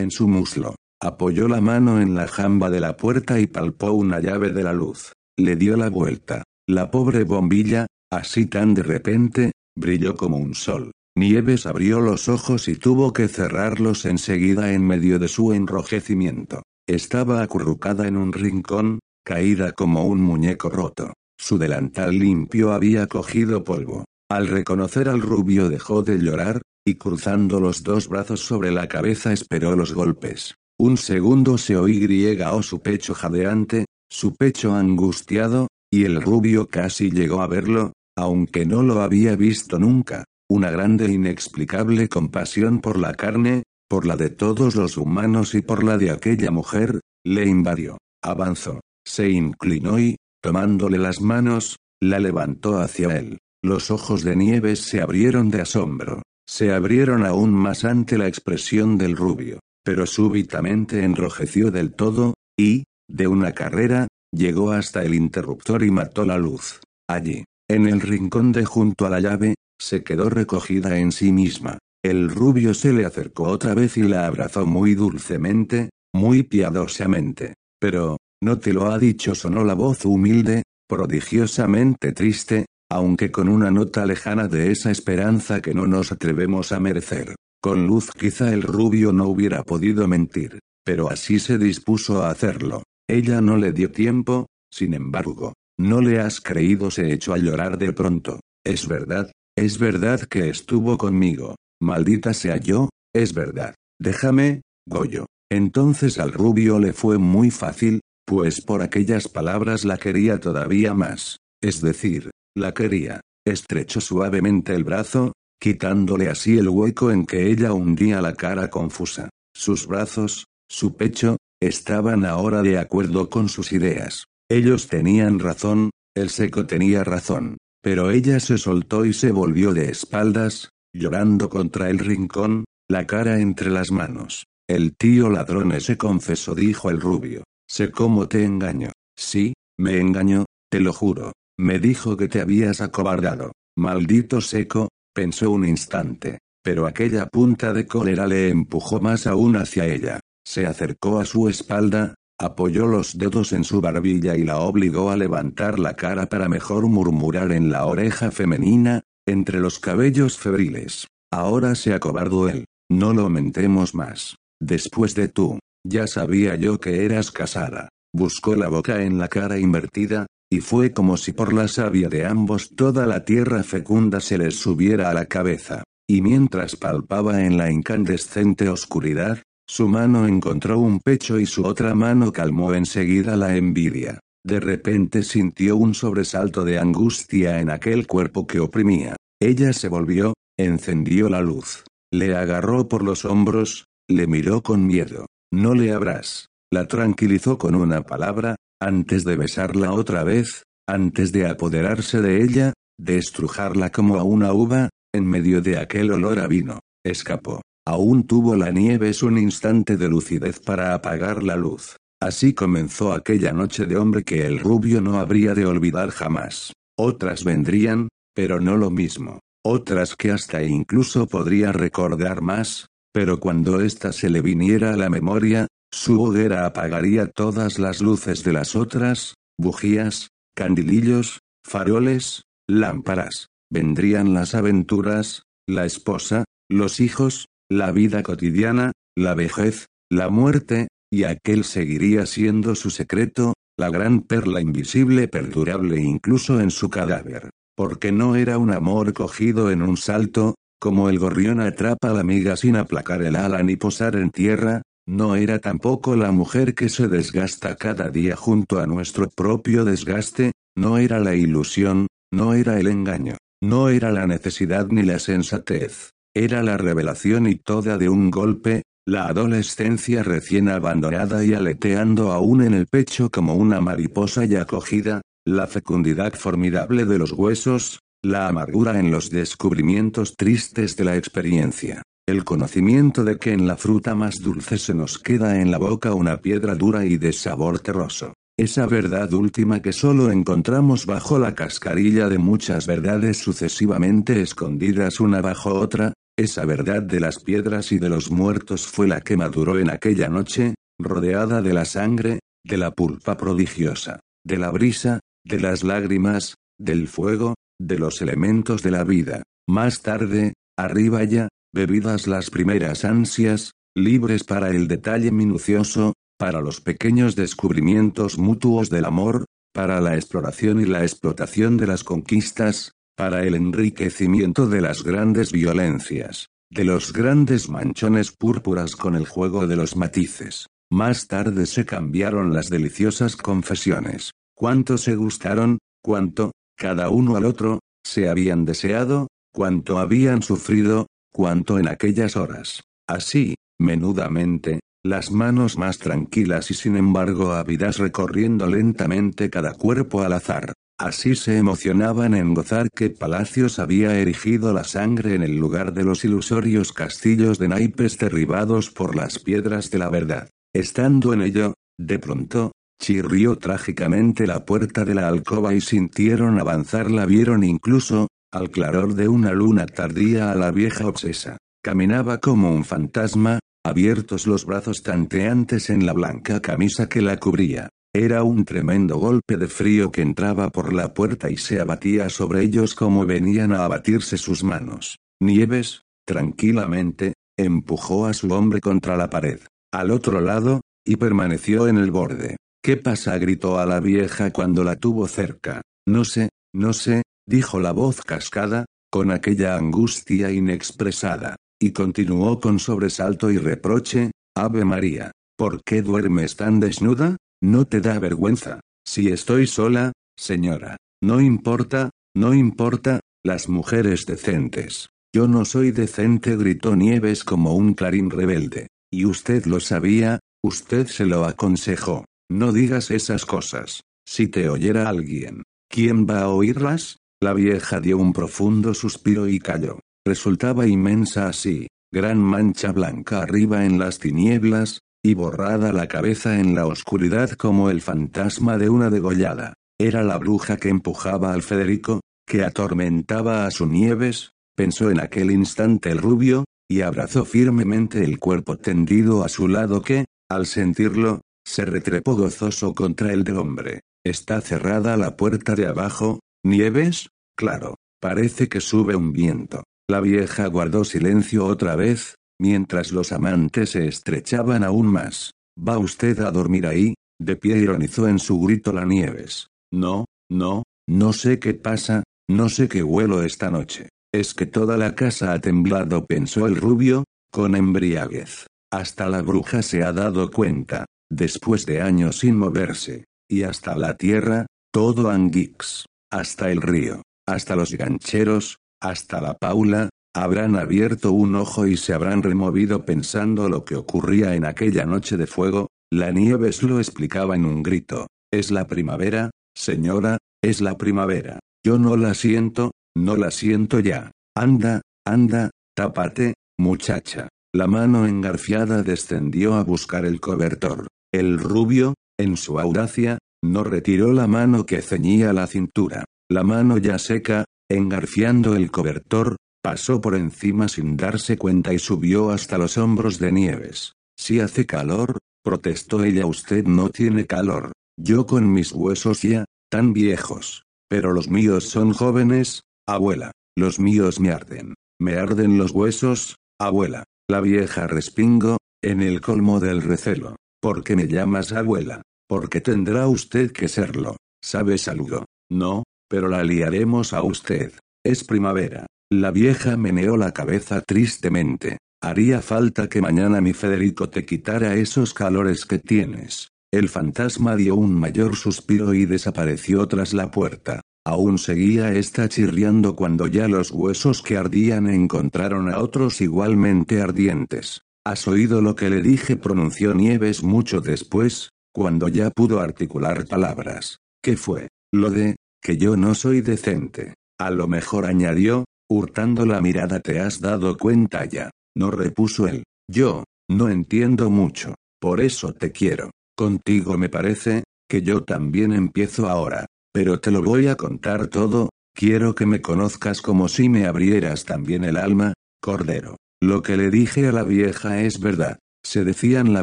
en 0.00 0.10
su 0.10 0.26
muslo. 0.26 0.74
Apoyó 1.00 1.46
la 1.46 1.60
mano 1.60 2.00
en 2.00 2.14
la 2.14 2.26
jamba 2.26 2.70
de 2.70 2.80
la 2.80 2.96
puerta 2.96 3.38
y 3.38 3.46
palpó 3.46 3.92
una 3.92 4.20
llave 4.20 4.50
de 4.50 4.62
la 4.62 4.72
luz. 4.72 5.12
Le 5.38 5.56
dio 5.56 5.76
la 5.76 5.88
vuelta. 5.88 6.42
La 6.68 6.90
pobre 6.90 7.24
bombilla, 7.24 7.86
así 8.10 8.46
tan 8.46 8.74
de 8.74 8.82
repente, 8.82 9.52
brilló 9.76 10.16
como 10.16 10.36
un 10.36 10.54
sol. 10.54 10.92
Nieves 11.14 11.66
abrió 11.66 12.00
los 12.00 12.28
ojos 12.28 12.68
y 12.68 12.74
tuvo 12.74 13.12
que 13.12 13.28
cerrarlos 13.28 14.06
enseguida 14.06 14.72
en 14.72 14.86
medio 14.86 15.18
de 15.18 15.28
su 15.28 15.52
enrojecimiento. 15.52 16.62
Estaba 16.88 17.42
acurrucada 17.42 18.08
en 18.08 18.16
un 18.16 18.32
rincón, 18.32 18.98
caída 19.24 19.72
como 19.72 20.06
un 20.06 20.22
muñeco 20.22 20.70
roto. 20.70 21.12
Su 21.38 21.58
delantal 21.58 22.18
limpio 22.18 22.72
había 22.72 23.06
cogido 23.06 23.62
polvo. 23.62 24.04
Al 24.30 24.48
reconocer 24.48 25.08
al 25.08 25.20
rubio 25.20 25.68
dejó 25.68 26.02
de 26.02 26.18
llorar, 26.18 26.62
y 26.86 26.94
cruzando 26.94 27.60
los 27.60 27.82
dos 27.82 28.08
brazos 28.08 28.40
sobre 28.40 28.72
la 28.72 28.88
cabeza 28.88 29.32
esperó 29.32 29.76
los 29.76 29.92
golpes. 29.92 30.54
Un 30.78 30.96
segundo 30.96 31.58
se 31.58 31.76
oí 31.76 32.00
griega 32.00 32.54
o 32.54 32.62
su 32.62 32.80
pecho 32.80 33.14
jadeante, 33.14 33.84
su 34.10 34.34
pecho 34.34 34.74
angustiado, 34.74 35.68
y 35.92 36.04
el 36.04 36.22
rubio 36.22 36.66
casi 36.68 37.10
llegó 37.10 37.42
a 37.42 37.46
verlo, 37.46 37.92
aunque 38.16 38.66
no 38.66 38.82
lo 38.82 39.00
había 39.02 39.36
visto 39.36 39.78
nunca 39.78 40.24
una 40.52 40.70
grande 40.70 41.06
e 41.06 41.12
inexplicable 41.12 42.08
compasión 42.08 42.80
por 42.80 42.98
la 42.98 43.14
carne, 43.14 43.62
por 43.88 44.06
la 44.06 44.16
de 44.16 44.28
todos 44.28 44.76
los 44.76 44.98
humanos 44.98 45.54
y 45.54 45.62
por 45.62 45.82
la 45.82 45.96
de 45.96 46.10
aquella 46.10 46.50
mujer, 46.50 47.00
le 47.24 47.46
invadió. 47.46 47.98
Avanzó, 48.22 48.80
se 49.04 49.30
inclinó 49.30 49.98
y, 49.98 50.16
tomándole 50.42 50.98
las 50.98 51.20
manos, 51.22 51.76
la 52.00 52.18
levantó 52.18 52.78
hacia 52.78 53.16
él. 53.18 53.38
Los 53.64 53.90
ojos 53.90 54.24
de 54.24 54.36
Nieves 54.36 54.80
se 54.80 55.00
abrieron 55.00 55.48
de 55.48 55.62
asombro, 55.62 56.22
se 56.46 56.72
abrieron 56.72 57.24
aún 57.24 57.52
más 57.54 57.84
ante 57.84 58.18
la 58.18 58.28
expresión 58.28 58.98
del 58.98 59.16
rubio, 59.16 59.60
pero 59.84 60.06
súbitamente 60.06 61.02
enrojeció 61.04 61.70
del 61.70 61.94
todo, 61.94 62.34
y, 62.58 62.84
de 63.08 63.26
una 63.26 63.52
carrera, 63.52 64.08
llegó 64.32 64.72
hasta 64.72 65.02
el 65.02 65.14
interruptor 65.14 65.82
y 65.82 65.90
mató 65.90 66.26
la 66.26 66.38
luz. 66.38 66.80
Allí, 67.08 67.44
en 67.74 67.86
el 67.86 68.00
rincón 68.00 68.52
de 68.52 68.64
junto 68.64 69.06
a 69.06 69.10
la 69.10 69.20
llave, 69.20 69.54
se 69.80 70.02
quedó 70.04 70.30
recogida 70.30 70.98
en 70.98 71.12
sí 71.12 71.32
misma. 71.32 71.78
El 72.04 72.30
rubio 72.30 72.74
se 72.74 72.92
le 72.92 73.04
acercó 73.04 73.44
otra 73.44 73.74
vez 73.74 73.96
y 73.96 74.02
la 74.02 74.26
abrazó 74.26 74.66
muy 74.66 74.94
dulcemente, 74.94 75.90
muy 76.14 76.42
piadosamente. 76.42 77.54
Pero, 77.80 78.16
no 78.42 78.58
te 78.58 78.72
lo 78.72 78.90
ha 78.90 78.98
dicho, 78.98 79.34
sonó 79.34 79.64
la 79.64 79.74
voz 79.74 80.04
humilde, 80.04 80.62
prodigiosamente 80.88 82.12
triste, 82.12 82.66
aunque 82.90 83.30
con 83.30 83.48
una 83.48 83.70
nota 83.70 84.04
lejana 84.04 84.48
de 84.48 84.72
esa 84.72 84.90
esperanza 84.90 85.60
que 85.62 85.74
no 85.74 85.86
nos 85.86 86.12
atrevemos 86.12 86.72
a 86.72 86.80
merecer. 86.80 87.34
Con 87.62 87.86
luz 87.86 88.10
quizá 88.10 88.52
el 88.52 88.62
rubio 88.62 89.12
no 89.12 89.28
hubiera 89.28 89.62
podido 89.62 90.08
mentir, 90.08 90.58
pero 90.84 91.08
así 91.08 91.38
se 91.38 91.58
dispuso 91.58 92.22
a 92.22 92.30
hacerlo. 92.30 92.82
Ella 93.08 93.40
no 93.40 93.56
le 93.56 93.72
dio 93.72 93.90
tiempo, 93.92 94.46
sin 94.70 94.94
embargo. 94.94 95.54
No 95.78 96.00
le 96.00 96.20
has 96.20 96.40
creído, 96.40 96.90
se 96.90 97.12
echó 97.12 97.34
a 97.34 97.38
llorar 97.38 97.78
de 97.78 97.92
pronto. 97.92 98.40
Es 98.64 98.86
verdad, 98.86 99.32
es 99.56 99.78
verdad 99.78 100.20
que 100.20 100.48
estuvo 100.48 100.98
conmigo. 100.98 101.56
Maldita 101.80 102.34
sea 102.34 102.56
yo, 102.58 102.90
es 103.14 103.34
verdad. 103.34 103.74
Déjame, 104.00 104.62
Goyo. 104.86 105.26
Entonces 105.50 106.18
al 106.18 106.32
rubio 106.32 106.78
le 106.78 106.92
fue 106.92 107.18
muy 107.18 107.50
fácil, 107.50 108.00
pues 108.26 108.60
por 108.60 108.82
aquellas 108.82 109.28
palabras 109.28 109.84
la 109.84 109.98
quería 109.98 110.40
todavía 110.40 110.94
más. 110.94 111.38
Es 111.62 111.80
decir, 111.80 112.30
la 112.56 112.72
quería. 112.72 113.20
Estrechó 113.46 114.00
suavemente 114.00 114.74
el 114.74 114.84
brazo, 114.84 115.32
quitándole 115.60 116.28
así 116.28 116.56
el 116.58 116.68
hueco 116.68 117.10
en 117.10 117.26
que 117.26 117.50
ella 117.50 117.72
hundía 117.72 118.22
la 118.22 118.34
cara 118.34 118.70
confusa. 118.70 119.30
Sus 119.54 119.86
brazos, 119.86 120.46
su 120.68 120.96
pecho, 120.96 121.36
estaban 121.60 122.24
ahora 122.24 122.62
de 122.62 122.78
acuerdo 122.78 123.28
con 123.28 123.48
sus 123.48 123.72
ideas. 123.72 124.24
Ellos 124.52 124.88
tenían 124.88 125.38
razón, 125.38 125.88
el 126.14 126.28
seco 126.28 126.66
tenía 126.66 127.04
razón. 127.04 127.56
Pero 127.82 128.10
ella 128.10 128.38
se 128.38 128.58
soltó 128.58 129.06
y 129.06 129.14
se 129.14 129.32
volvió 129.32 129.72
de 129.72 129.88
espaldas, 129.88 130.68
llorando 130.94 131.48
contra 131.48 131.88
el 131.88 131.98
rincón, 131.98 132.66
la 132.86 133.06
cara 133.06 133.40
entre 133.40 133.70
las 133.70 133.90
manos. 133.90 134.44
El 134.68 134.94
tío 134.94 135.30
ladrón 135.30 135.80
se 135.80 135.96
confesó, 135.96 136.54
dijo 136.54 136.90
el 136.90 137.00
rubio. 137.00 137.44
Sé 137.66 137.90
cómo 137.90 138.28
te 138.28 138.44
engaño. 138.44 138.92
Sí, 139.16 139.54
me 139.78 139.98
engañó, 139.98 140.44
te 140.70 140.80
lo 140.80 140.92
juro. 140.92 141.32
Me 141.58 141.78
dijo 141.78 142.18
que 142.18 142.28
te 142.28 142.42
habías 142.42 142.82
acobardado. 142.82 143.52
Maldito 143.78 144.42
seco, 144.42 144.90
pensó 145.14 145.50
un 145.50 145.66
instante. 145.66 146.40
Pero 146.62 146.86
aquella 146.86 147.24
punta 147.24 147.72
de 147.72 147.86
cólera 147.86 148.26
le 148.26 148.50
empujó 148.50 149.00
más 149.00 149.26
aún 149.26 149.56
hacia 149.56 149.86
ella. 149.86 150.20
Se 150.46 150.66
acercó 150.66 151.20
a 151.20 151.24
su 151.24 151.48
espalda, 151.48 152.16
apoyó 152.38 152.86
los 152.86 153.18
dedos 153.18 153.52
en 153.52 153.64
su 153.64 153.80
barbilla 153.80 154.36
y 154.36 154.44
la 154.44 154.58
obligó 154.58 155.10
a 155.10 155.16
levantar 155.16 155.78
la 155.78 155.94
cara 155.94 156.26
para 156.26 156.48
mejor 156.48 156.86
murmurar 156.86 157.52
en 157.52 157.70
la 157.70 157.86
oreja 157.86 158.30
femenina, 158.30 159.02
entre 159.26 159.60
los 159.60 159.78
cabellos 159.78 160.38
febriles. 160.38 161.06
Ahora 161.32 161.74
se 161.74 161.94
acobardó 161.94 162.48
él. 162.48 162.64
No 162.90 163.12
lo 163.14 163.28
mentemos 163.30 163.94
más. 163.94 164.36
Después 164.60 165.14
de 165.14 165.28
tú, 165.28 165.58
ya 165.86 166.06
sabía 166.06 166.56
yo 166.56 166.78
que 166.78 167.04
eras 167.04 167.30
casada. 167.30 167.88
Buscó 168.14 168.54
la 168.54 168.68
boca 168.68 169.02
en 169.02 169.18
la 169.18 169.28
cara 169.28 169.58
invertida, 169.58 170.26
y 170.52 170.60
fue 170.60 170.92
como 170.92 171.16
si 171.16 171.32
por 171.32 171.54
la 171.54 171.66
savia 171.66 172.08
de 172.08 172.26
ambos 172.26 172.74
toda 172.76 173.06
la 173.06 173.24
tierra 173.24 173.62
fecunda 173.62 174.20
se 174.20 174.36
les 174.36 174.56
subiera 174.56 175.08
a 175.08 175.14
la 175.14 175.24
cabeza. 175.24 175.82
Y 176.06 176.20
mientras 176.20 176.76
palpaba 176.76 177.44
en 177.44 177.56
la 177.56 177.70
incandescente 177.70 178.68
oscuridad, 178.68 179.42
su 179.68 179.88
mano 179.88 180.26
encontró 180.26 180.78
un 180.78 181.00
pecho 181.00 181.38
y 181.38 181.46
su 181.46 181.64
otra 181.64 181.94
mano 181.94 182.32
calmó 182.32 182.74
enseguida 182.74 183.36
la 183.36 183.56
envidia. 183.56 184.20
De 184.44 184.58
repente 184.60 185.22
sintió 185.22 185.76
un 185.76 185.94
sobresalto 185.94 186.64
de 186.64 186.78
angustia 186.78 187.60
en 187.60 187.70
aquel 187.70 188.06
cuerpo 188.06 188.46
que 188.46 188.58
oprimía. 188.58 189.16
Ella 189.40 189.72
se 189.72 189.88
volvió, 189.88 190.34
encendió 190.58 191.28
la 191.28 191.40
luz. 191.40 191.84
Le 192.12 192.36
agarró 192.36 192.88
por 192.88 193.02
los 193.04 193.24
hombros, 193.24 193.86
le 194.08 194.26
miró 194.26 194.62
con 194.62 194.86
miedo. 194.86 195.26
No 195.52 195.74
le 195.74 195.92
habrás. 195.92 196.48
La 196.72 196.86
tranquilizó 196.86 197.58
con 197.58 197.74
una 197.74 198.02
palabra, 198.02 198.56
antes 198.80 199.24
de 199.24 199.36
besarla 199.36 199.92
otra 199.92 200.24
vez, 200.24 200.64
antes 200.88 201.30
de 201.30 201.46
apoderarse 201.46 202.20
de 202.20 202.42
ella, 202.42 202.72
de 202.98 203.18
estrujarla 203.18 203.90
como 203.90 204.16
a 204.16 204.24
una 204.24 204.52
uva, 204.52 204.88
en 205.14 205.26
medio 205.26 205.60
de 205.60 205.78
aquel 205.78 206.10
olor 206.10 206.38
a 206.40 206.46
vino. 206.46 206.80
Escapó. 207.04 207.60
Aún 207.84 208.26
tuvo 208.26 208.54
la 208.54 208.70
Nieves 208.70 209.22
un 209.22 209.38
instante 209.38 209.96
de 209.96 210.08
lucidez 210.08 210.60
para 210.60 210.94
apagar 210.94 211.42
la 211.42 211.56
luz. 211.56 211.96
Así 212.20 212.54
comenzó 212.54 213.12
aquella 213.12 213.52
noche 213.52 213.86
de 213.86 213.96
hombre 213.96 214.22
que 214.22 214.46
el 214.46 214.60
rubio 214.60 215.00
no 215.00 215.18
habría 215.18 215.54
de 215.54 215.66
olvidar 215.66 216.10
jamás. 216.10 216.72
Otras 216.96 217.42
vendrían, 217.42 218.08
pero 218.34 218.60
no 218.60 218.76
lo 218.76 218.90
mismo. 218.90 219.40
Otras 219.64 220.14
que 220.14 220.30
hasta 220.30 220.62
incluso 220.62 221.26
podría 221.26 221.72
recordar 221.72 222.40
más, 222.40 222.86
pero 223.12 223.40
cuando 223.40 223.80
ésta 223.80 224.12
se 224.12 224.30
le 224.30 224.40
viniera 224.40 224.94
a 224.94 224.96
la 224.96 225.10
memoria, 225.10 225.66
su 225.92 226.22
hoguera 226.22 226.64
apagaría 226.64 227.26
todas 227.26 227.78
las 227.78 228.00
luces 228.00 228.44
de 228.44 228.52
las 228.52 228.76
otras, 228.76 229.34
bujías, 229.58 230.28
candilillos, 230.54 231.40
faroles, 231.64 232.42
lámparas. 232.68 233.48
Vendrían 233.70 234.34
las 234.34 234.54
aventuras, 234.54 235.42
la 235.66 235.84
esposa, 235.84 236.44
los 236.70 237.00
hijos, 237.00 237.46
la 237.78 237.92
vida 237.92 238.22
cotidiana, 238.22 238.92
la 239.16 239.34
vejez, 239.34 239.86
la 240.10 240.28
muerte, 240.28 240.88
y 241.10 241.24
aquel 241.24 241.64
seguiría 241.64 242.26
siendo 242.26 242.74
su 242.74 242.90
secreto, 242.90 243.54
la 243.78 243.90
gran 243.90 244.20
perla 244.20 244.60
invisible 244.60 245.28
perdurable 245.28 246.00
incluso 246.00 246.60
en 246.60 246.70
su 246.70 246.90
cadáver. 246.90 247.50
Porque 247.76 248.12
no 248.12 248.36
era 248.36 248.58
un 248.58 248.70
amor 248.70 249.12
cogido 249.14 249.70
en 249.70 249.82
un 249.82 249.96
salto, 249.96 250.54
como 250.78 251.08
el 251.08 251.18
gorrión 251.18 251.60
atrapa 251.60 252.10
a 252.10 252.14
la 252.14 252.22
miga 252.22 252.56
sin 252.56 252.76
aplacar 252.76 253.22
el 253.22 253.36
ala 253.36 253.62
ni 253.62 253.76
posar 253.76 254.16
en 254.16 254.30
tierra, 254.30 254.82
no 255.06 255.36
era 255.36 255.58
tampoco 255.58 256.14
la 256.16 256.30
mujer 256.30 256.74
que 256.74 256.88
se 256.88 257.08
desgasta 257.08 257.76
cada 257.76 258.10
día 258.10 258.36
junto 258.36 258.80
a 258.80 258.86
nuestro 258.86 259.28
propio 259.30 259.84
desgaste, 259.84 260.52
no 260.76 260.98
era 260.98 261.18
la 261.18 261.34
ilusión, 261.34 262.06
no 262.32 262.54
era 262.54 262.78
el 262.78 262.86
engaño, 262.86 263.36
no 263.62 263.88
era 263.88 264.12
la 264.12 264.26
necesidad 264.26 264.88
ni 264.88 265.02
la 265.02 265.18
sensatez, 265.18 266.10
era 266.34 266.62
la 266.62 266.78
revelación 266.78 267.46
y 267.46 267.56
toda 267.56 267.98
de 267.98 268.08
un 268.08 268.30
golpe, 268.30 268.82
la 269.06 269.26
adolescencia 269.26 270.22
recién 270.22 270.68
abandonada 270.68 271.44
y 271.44 271.54
aleteando 271.54 272.32
aún 272.32 272.62
en 272.62 272.72
el 272.72 272.86
pecho 272.86 273.30
como 273.30 273.54
una 273.54 273.80
mariposa 273.80 274.44
ya 274.44 274.64
cogida, 274.64 275.20
la 275.44 275.66
fecundidad 275.66 276.34
formidable 276.34 277.04
de 277.04 277.18
los 277.18 277.32
huesos, 277.32 278.00
la 278.22 278.46
amargura 278.46 278.98
en 278.98 279.10
los 279.10 279.30
descubrimientos 279.30 280.36
tristes 280.36 280.96
de 280.96 281.04
la 281.04 281.16
experiencia, 281.16 282.02
el 282.26 282.44
conocimiento 282.44 283.24
de 283.24 283.38
que 283.38 283.52
en 283.52 283.66
la 283.66 283.76
fruta 283.76 284.14
más 284.14 284.40
dulce 284.40 284.78
se 284.78 284.94
nos 284.94 285.18
queda 285.18 285.60
en 285.60 285.72
la 285.72 285.78
boca 285.78 286.14
una 286.14 286.36
piedra 286.36 286.76
dura 286.76 287.04
y 287.04 287.18
de 287.18 287.32
sabor 287.32 287.80
terroso. 287.80 288.34
esa 288.56 288.86
verdad 288.86 289.32
última 289.32 289.82
que 289.82 289.92
solo 289.92 290.30
encontramos 290.30 291.06
bajo 291.06 291.38
la 291.40 291.54
cascarilla 291.54 292.28
de 292.28 292.38
muchas 292.38 292.86
verdades 292.86 293.38
sucesivamente 293.38 294.40
escondidas 294.40 295.18
una 295.18 295.40
bajo 295.40 295.74
otra, 295.74 296.12
esa 296.36 296.64
verdad 296.64 297.02
de 297.02 297.20
las 297.20 297.38
piedras 297.40 297.92
y 297.92 297.98
de 297.98 298.08
los 298.08 298.30
muertos 298.30 298.86
fue 298.86 299.06
la 299.06 299.20
que 299.20 299.36
maduró 299.36 299.78
en 299.78 299.90
aquella 299.90 300.28
noche, 300.28 300.74
rodeada 300.98 301.62
de 301.62 301.74
la 301.74 301.84
sangre, 301.84 302.40
de 302.64 302.76
la 302.76 302.92
pulpa 302.92 303.36
prodigiosa, 303.36 304.20
de 304.44 304.56
la 304.56 304.70
brisa, 304.70 305.20
de 305.44 305.60
las 305.60 305.84
lágrimas, 305.84 306.54
del 306.78 307.08
fuego, 307.08 307.54
de 307.80 307.98
los 307.98 308.22
elementos 308.22 308.82
de 308.82 308.90
la 308.90 309.04
vida. 309.04 309.42
Más 309.68 310.02
tarde, 310.02 310.54
arriba 310.78 311.24
ya, 311.24 311.48
bebidas 311.74 312.26
las 312.26 312.50
primeras 312.50 313.04
ansias, 313.04 313.72
libres 313.94 314.44
para 314.44 314.70
el 314.70 314.88
detalle 314.88 315.30
minucioso, 315.32 316.14
para 316.38 316.60
los 316.60 316.80
pequeños 316.80 317.36
descubrimientos 317.36 318.38
mutuos 318.38 318.90
del 318.90 319.04
amor, 319.04 319.44
para 319.72 320.00
la 320.00 320.16
exploración 320.16 320.80
y 320.80 320.86
la 320.86 321.02
explotación 321.02 321.76
de 321.76 321.86
las 321.86 322.04
conquistas, 322.04 322.92
para 323.22 323.44
el 323.44 323.54
enriquecimiento 323.54 324.66
de 324.66 324.80
las 324.80 325.04
grandes 325.04 325.52
violencias, 325.52 326.48
de 326.70 326.82
los 326.82 327.12
grandes 327.12 327.68
manchones 327.68 328.32
púrpuras 328.32 328.96
con 328.96 329.14
el 329.14 329.26
juego 329.26 329.68
de 329.68 329.76
los 329.76 329.94
matices. 329.94 330.66
Más 330.90 331.28
tarde 331.28 331.66
se 331.66 331.86
cambiaron 331.86 332.52
las 332.52 332.68
deliciosas 332.68 333.36
confesiones. 333.36 334.32
Cuánto 334.56 334.98
se 334.98 335.14
gustaron, 335.14 335.78
cuánto, 336.02 336.50
cada 336.76 337.10
uno 337.10 337.36
al 337.36 337.44
otro, 337.44 337.78
se 338.04 338.28
habían 338.28 338.64
deseado, 338.64 339.28
cuánto 339.54 340.00
habían 340.00 340.42
sufrido, 340.42 341.06
cuánto 341.32 341.78
en 341.78 341.86
aquellas 341.86 342.36
horas. 342.36 342.82
Así, 343.06 343.54
menudamente, 343.78 344.80
las 345.04 345.30
manos 345.30 345.78
más 345.78 345.98
tranquilas 345.98 346.72
y 346.72 346.74
sin 346.74 346.96
embargo 346.96 347.52
ávidas 347.52 347.98
recorriendo 347.98 348.66
lentamente 348.66 349.48
cada 349.48 349.74
cuerpo 349.74 350.22
al 350.22 350.32
azar. 350.32 350.72
Así 351.02 351.34
se 351.34 351.58
emocionaban 351.58 352.32
en 352.32 352.54
gozar 352.54 352.88
que 352.88 353.10
Palacios 353.10 353.80
había 353.80 354.20
erigido 354.20 354.72
la 354.72 354.84
sangre 354.84 355.34
en 355.34 355.42
el 355.42 355.56
lugar 355.56 355.94
de 355.94 356.04
los 356.04 356.24
ilusorios 356.24 356.92
castillos 356.92 357.58
de 357.58 357.66
naipes 357.66 358.18
derribados 358.18 358.92
por 358.92 359.16
las 359.16 359.40
piedras 359.40 359.90
de 359.90 359.98
la 359.98 360.08
verdad. 360.10 360.48
Estando 360.72 361.32
en 361.32 361.42
ello, 361.42 361.74
de 361.98 362.20
pronto, 362.20 362.70
chirrió 363.00 363.58
trágicamente 363.58 364.46
la 364.46 364.64
puerta 364.64 365.04
de 365.04 365.16
la 365.16 365.26
alcoba 365.26 365.74
y 365.74 365.80
sintieron 365.80 366.60
avanzar 366.60 367.10
la 367.10 367.26
vieron 367.26 367.64
incluso, 367.64 368.28
al 368.52 368.70
claror 368.70 369.14
de 369.14 369.26
una 369.26 369.50
luna 369.50 369.86
tardía 369.86 370.52
a 370.52 370.54
la 370.54 370.70
vieja 370.70 371.08
obsesa. 371.08 371.56
Caminaba 371.82 372.38
como 372.38 372.72
un 372.72 372.84
fantasma, 372.84 373.58
abiertos 373.84 374.46
los 374.46 374.66
brazos 374.66 375.02
tanteantes 375.02 375.90
en 375.90 376.06
la 376.06 376.12
blanca 376.12 376.62
camisa 376.62 377.08
que 377.08 377.22
la 377.22 377.38
cubría. 377.38 377.88
Era 378.14 378.42
un 378.42 378.66
tremendo 378.66 379.16
golpe 379.16 379.56
de 379.56 379.68
frío 379.68 380.12
que 380.12 380.20
entraba 380.20 380.68
por 380.68 380.92
la 380.92 381.14
puerta 381.14 381.50
y 381.50 381.56
se 381.56 381.80
abatía 381.80 382.28
sobre 382.28 382.62
ellos 382.62 382.94
como 382.94 383.24
venían 383.24 383.72
a 383.72 383.86
abatirse 383.86 384.36
sus 384.36 384.62
manos. 384.62 385.18
Nieves, 385.40 386.02
tranquilamente, 386.26 387.32
empujó 387.58 388.26
a 388.26 388.34
su 388.34 388.48
hombre 388.52 388.80
contra 388.80 389.16
la 389.16 389.30
pared, 389.30 389.60
al 389.92 390.10
otro 390.10 390.42
lado, 390.42 390.82
y 391.06 391.16
permaneció 391.16 391.88
en 391.88 391.96
el 391.96 392.10
borde. 392.10 392.56
¿Qué 392.82 392.98
pasa? 392.98 393.38
gritó 393.38 393.78
a 393.78 393.86
la 393.86 394.00
vieja 394.00 394.50
cuando 394.52 394.84
la 394.84 394.96
tuvo 394.96 395.26
cerca. 395.26 395.80
No 396.06 396.24
sé, 396.24 396.50
no 396.74 396.92
sé, 396.92 397.22
dijo 397.48 397.80
la 397.80 397.92
voz 397.92 398.20
cascada, 398.20 398.84
con 399.10 399.30
aquella 399.30 399.76
angustia 399.76 400.50
inexpresada 400.50 401.56
y 401.80 401.92
continuó 401.92 402.60
con 402.60 402.78
sobresalto 402.78 403.50
y 403.50 403.58
reproche, 403.58 404.30
Ave 404.56 404.84
María, 404.84 405.32
¿por 405.56 405.82
qué 405.82 406.00
duermes 406.00 406.56
tan 406.56 406.78
desnuda? 406.78 407.36
¿No 407.62 407.86
te 407.86 408.00
da 408.00 408.18
vergüenza? 408.18 408.80
Si 409.06 409.28
estoy 409.28 409.68
sola, 409.68 410.10
señora. 410.36 410.96
No 411.22 411.40
importa, 411.40 412.10
no 412.34 412.54
importa, 412.54 413.20
las 413.44 413.68
mujeres 413.68 414.26
decentes. 414.26 415.10
Yo 415.32 415.46
no 415.46 415.64
soy 415.64 415.92
decente, 415.92 416.56
gritó 416.56 416.96
Nieves 416.96 417.44
como 417.44 417.76
un 417.76 417.94
clarín 417.94 418.30
rebelde. 418.30 418.88
Y 419.12 419.26
usted 419.26 419.64
lo 419.66 419.78
sabía, 419.78 420.40
usted 420.60 421.06
se 421.06 421.24
lo 421.24 421.44
aconsejó. 421.44 422.24
No 422.50 422.72
digas 422.72 423.12
esas 423.12 423.46
cosas. 423.46 424.00
Si 424.26 424.48
te 424.48 424.68
oyera 424.68 425.08
alguien, 425.08 425.62
¿quién 425.88 426.26
va 426.26 426.40
a 426.40 426.48
oírlas? 426.48 427.18
La 427.40 427.52
vieja 427.52 428.00
dio 428.00 428.18
un 428.18 428.32
profundo 428.32 428.92
suspiro 428.92 429.46
y 429.46 429.60
calló. 429.60 430.00
Resultaba 430.26 430.88
inmensa 430.88 431.46
así, 431.46 431.86
gran 432.12 432.38
mancha 432.38 432.90
blanca 432.90 433.40
arriba 433.40 433.84
en 433.84 434.00
las 434.00 434.18
tinieblas, 434.18 434.98
y 435.22 435.34
borrada 435.34 435.92
la 435.92 436.08
cabeza 436.08 436.58
en 436.58 436.74
la 436.74 436.86
oscuridad 436.86 437.50
como 437.50 437.90
el 437.90 438.00
fantasma 438.00 438.76
de 438.76 438.88
una 438.88 439.08
degollada. 439.08 439.74
Era 439.98 440.24
la 440.24 440.36
bruja 440.38 440.76
que 440.76 440.88
empujaba 440.88 441.52
al 441.52 441.62
Federico, 441.62 442.20
que 442.46 442.64
atormentaba 442.64 443.66
a 443.66 443.70
su 443.70 443.86
Nieves, 443.86 444.50
pensó 444.76 445.10
en 445.10 445.20
aquel 445.20 445.50
instante 445.50 446.10
el 446.10 446.18
rubio, 446.18 446.64
y 446.90 447.02
abrazó 447.02 447.44
firmemente 447.44 448.24
el 448.24 448.38
cuerpo 448.38 448.76
tendido 448.76 449.44
a 449.44 449.48
su 449.48 449.68
lado 449.68 450.02
que, 450.02 450.24
al 450.50 450.66
sentirlo, 450.66 451.40
se 451.64 451.84
retrepó 451.84 452.34
gozoso 452.34 452.92
contra 452.92 453.32
el 453.32 453.44
del 453.44 453.58
hombre. 453.58 454.00
¿Está 454.24 454.60
cerrada 454.60 455.16
la 455.16 455.36
puerta 455.36 455.74
de 455.74 455.86
abajo, 455.86 456.40
Nieves? 456.64 457.28
Claro, 457.56 457.96
parece 458.20 458.68
que 458.68 458.80
sube 458.80 459.14
un 459.14 459.32
viento. 459.32 459.84
La 460.10 460.20
vieja 460.20 460.66
guardó 460.66 461.04
silencio 461.04 461.64
otra 461.64 461.96
vez, 461.96 462.34
mientras 462.62 463.10
los 463.10 463.32
amantes 463.32 463.90
se 463.90 464.06
estrechaban 464.06 464.84
aún 464.84 465.08
más. 465.08 465.50
¿Va 465.76 465.98
usted 465.98 466.38
a 466.38 466.52
dormir 466.52 466.86
ahí? 466.86 467.14
De 467.40 467.56
pie 467.56 467.76
ironizó 467.76 468.28
en 468.28 468.38
su 468.38 468.60
grito 468.60 468.92
la 468.92 469.04
Nieves. 469.04 469.66
No, 469.92 470.26
no, 470.48 470.84
no 471.08 471.32
sé 471.32 471.58
qué 471.58 471.74
pasa, 471.74 472.22
no 472.48 472.68
sé 472.68 472.88
qué 472.88 473.02
huelo 473.02 473.42
esta 473.42 473.72
noche. 473.72 474.10
Es 474.32 474.54
que 474.54 474.66
toda 474.66 474.96
la 474.96 475.16
casa 475.16 475.52
ha 475.52 475.60
temblado, 475.60 476.24
pensó 476.24 476.68
el 476.68 476.76
rubio, 476.76 477.24
con 477.52 477.74
embriaguez. 477.74 478.68
Hasta 478.92 479.26
la 479.26 479.42
bruja 479.42 479.82
se 479.82 480.04
ha 480.04 480.12
dado 480.12 480.48
cuenta, 480.52 481.06
después 481.28 481.84
de 481.84 482.00
años 482.00 482.38
sin 482.38 482.56
moverse. 482.56 483.24
Y 483.50 483.64
hasta 483.64 483.96
la 483.96 484.16
tierra, 484.16 484.66
todo 484.92 485.30
Anguix. 485.30 486.06
Hasta 486.30 486.70
el 486.70 486.80
río, 486.80 487.22
hasta 487.44 487.74
los 487.74 487.92
gancheros, 487.92 488.76
hasta 489.02 489.40
la 489.40 489.54
Paula, 489.54 490.10
habrán 490.34 490.76
abierto 490.76 491.32
un 491.32 491.54
ojo 491.56 491.86
y 491.86 491.96
se 491.96 492.14
habrán 492.14 492.42
removido 492.42 493.04
pensando 493.04 493.68
lo 493.68 493.84
que 493.84 493.96
ocurría 493.96 494.54
en 494.54 494.64
aquella 494.64 495.04
noche 495.04 495.36
de 495.36 495.46
fuego, 495.46 495.88
la 496.10 496.30
Nieves 496.30 496.82
lo 496.82 496.98
explicaba 496.98 497.56
en 497.56 497.64
un 497.64 497.82
grito. 497.82 498.26
Es 498.52 498.70
la 498.70 498.86
primavera, 498.86 499.50
señora, 499.74 500.38
es 500.62 500.80
la 500.80 500.96
primavera. 500.96 501.60
Yo 501.84 501.98
no 501.98 502.16
la 502.16 502.34
siento, 502.34 502.92
no 503.16 503.36
la 503.36 503.50
siento 503.50 504.00
ya. 504.00 504.30
Anda, 504.56 505.02
anda, 505.26 505.70
tápate, 505.96 506.54
muchacha. 506.78 507.48
La 507.74 507.86
mano 507.86 508.26
engarfiada 508.26 509.02
descendió 509.02 509.74
a 509.74 509.84
buscar 509.84 510.26
el 510.26 510.40
cobertor. 510.40 511.08
El 511.32 511.58
rubio, 511.58 512.14
en 512.38 512.58
su 512.58 512.78
audacia, 512.78 513.38
no 513.64 513.84
retiró 513.84 514.32
la 514.32 514.46
mano 514.46 514.84
que 514.84 515.00
ceñía 515.00 515.52
la 515.52 515.66
cintura. 515.66 516.24
La 516.50 516.64
mano 516.64 516.98
ya 516.98 517.18
seca, 517.18 517.64
engarfiando 517.90 518.76
el 518.76 518.90
cobertor, 518.90 519.56
pasó 519.82 520.20
por 520.20 520.34
encima 520.34 520.88
sin 520.88 521.16
darse 521.16 521.58
cuenta 521.58 521.92
y 521.92 521.98
subió 521.98 522.50
hasta 522.50 522.78
los 522.78 522.96
hombros 522.96 523.38
de 523.38 523.52
Nieves. 523.52 524.14
Si 524.38 524.60
hace 524.60 524.86
calor, 524.86 525.38
protestó 525.64 526.24
ella, 526.24 526.46
usted 526.46 526.84
no 526.84 527.10
tiene 527.10 527.46
calor. 527.46 527.92
Yo 528.16 528.46
con 528.46 528.72
mis 528.72 528.92
huesos 528.92 529.42
ya, 529.42 529.64
tan 529.90 530.12
viejos. 530.12 530.84
Pero 531.08 531.32
los 531.32 531.48
míos 531.48 531.88
son 531.88 532.12
jóvenes, 532.12 532.82
abuela. 533.06 533.50
Los 533.76 533.98
míos 533.98 534.40
me 534.40 534.50
arden. 534.50 534.94
Me 535.20 535.36
arden 535.36 535.78
los 535.78 535.90
huesos, 535.90 536.56
abuela. 536.80 537.24
La 537.50 537.60
vieja 537.60 538.06
respingo, 538.06 538.78
en 539.02 539.20
el 539.20 539.40
colmo 539.40 539.80
del 539.80 540.02
recelo. 540.02 540.56
¿Por 540.80 541.04
qué 541.04 541.16
me 541.16 541.28
llamas 541.28 541.72
abuela? 541.72 542.22
Porque 542.48 542.80
tendrá 542.80 543.28
usted 543.28 543.72
que 543.72 543.88
serlo. 543.88 544.36
¿Sabes 544.62 545.08
algo? 545.08 545.44
No, 545.70 546.04
pero 546.28 546.48
la 546.48 546.64
liaremos 546.64 547.32
a 547.32 547.42
usted. 547.42 547.92
Es 548.24 548.44
primavera. 548.44 549.06
La 549.32 549.50
vieja 549.50 549.96
meneó 549.96 550.36
la 550.36 550.52
cabeza 550.52 551.00
tristemente. 551.00 551.96
Haría 552.20 552.60
falta 552.60 553.08
que 553.08 553.22
mañana 553.22 553.62
mi 553.62 553.72
Federico 553.72 554.28
te 554.28 554.44
quitara 554.44 554.94
esos 554.96 555.32
calores 555.32 555.86
que 555.86 555.98
tienes. 555.98 556.68
El 556.92 557.08
fantasma 557.08 557.74
dio 557.74 557.96
un 557.96 558.12
mayor 558.12 558.56
suspiro 558.56 559.14
y 559.14 559.24
desapareció 559.24 560.06
tras 560.06 560.34
la 560.34 560.50
puerta. 560.50 561.00
Aún 561.24 561.56
seguía 561.56 562.12
esta 562.12 562.46
chirriando 562.50 563.16
cuando 563.16 563.46
ya 563.46 563.68
los 563.68 563.90
huesos 563.90 564.42
que 564.42 564.58
ardían 564.58 565.06
encontraron 565.06 565.88
a 565.88 566.00
otros 566.00 566.42
igualmente 566.42 567.22
ardientes. 567.22 568.02
¿Has 568.26 568.46
oído 568.46 568.82
lo 568.82 568.96
que 568.96 569.08
le 569.08 569.22
dije? 569.22 569.56
pronunció 569.56 570.12
Nieves 570.12 570.62
mucho 570.62 571.00
después, 571.00 571.70
cuando 571.94 572.28
ya 572.28 572.50
pudo 572.50 572.80
articular 572.80 573.46
palabras. 573.46 574.18
¿Qué 574.42 574.58
fue? 574.58 574.88
Lo 575.10 575.30
de, 575.30 575.56
que 575.80 575.96
yo 575.96 576.18
no 576.18 576.34
soy 576.34 576.60
decente. 576.60 577.32
A 577.58 577.70
lo 577.70 577.88
mejor 577.88 578.26
añadió, 578.26 578.84
hurtando 579.12 579.66
la 579.66 579.80
mirada 579.80 580.20
te 580.20 580.40
has 580.40 580.60
dado 580.60 580.96
cuenta 580.96 581.44
ya. 581.44 581.70
No 581.96 582.10
repuso 582.10 582.66
él. 582.66 582.84
Yo, 583.10 583.44
no 583.70 583.88
entiendo 583.88 584.50
mucho. 584.50 584.94
Por 585.20 585.40
eso 585.40 585.72
te 585.72 585.92
quiero. 585.92 586.30
Contigo 586.56 587.16
me 587.16 587.28
parece, 587.28 587.84
que 588.08 588.22
yo 588.22 588.44
también 588.44 588.92
empiezo 588.92 589.48
ahora. 589.48 589.86
Pero 590.12 590.40
te 590.40 590.50
lo 590.50 590.62
voy 590.62 590.88
a 590.88 590.96
contar 590.96 591.48
todo, 591.48 591.90
quiero 592.14 592.54
que 592.54 592.66
me 592.66 592.82
conozcas 592.82 593.40
como 593.40 593.68
si 593.68 593.88
me 593.88 594.06
abrieras 594.06 594.64
también 594.64 595.04
el 595.04 595.16
alma, 595.16 595.54
Cordero. 595.80 596.36
Lo 596.62 596.82
que 596.82 596.96
le 596.96 597.10
dije 597.10 597.48
a 597.48 597.52
la 597.52 597.64
vieja 597.64 598.20
es 598.20 598.38
verdad. 598.38 598.78
Se 599.04 599.24
decían 599.24 599.72
la 599.72 599.82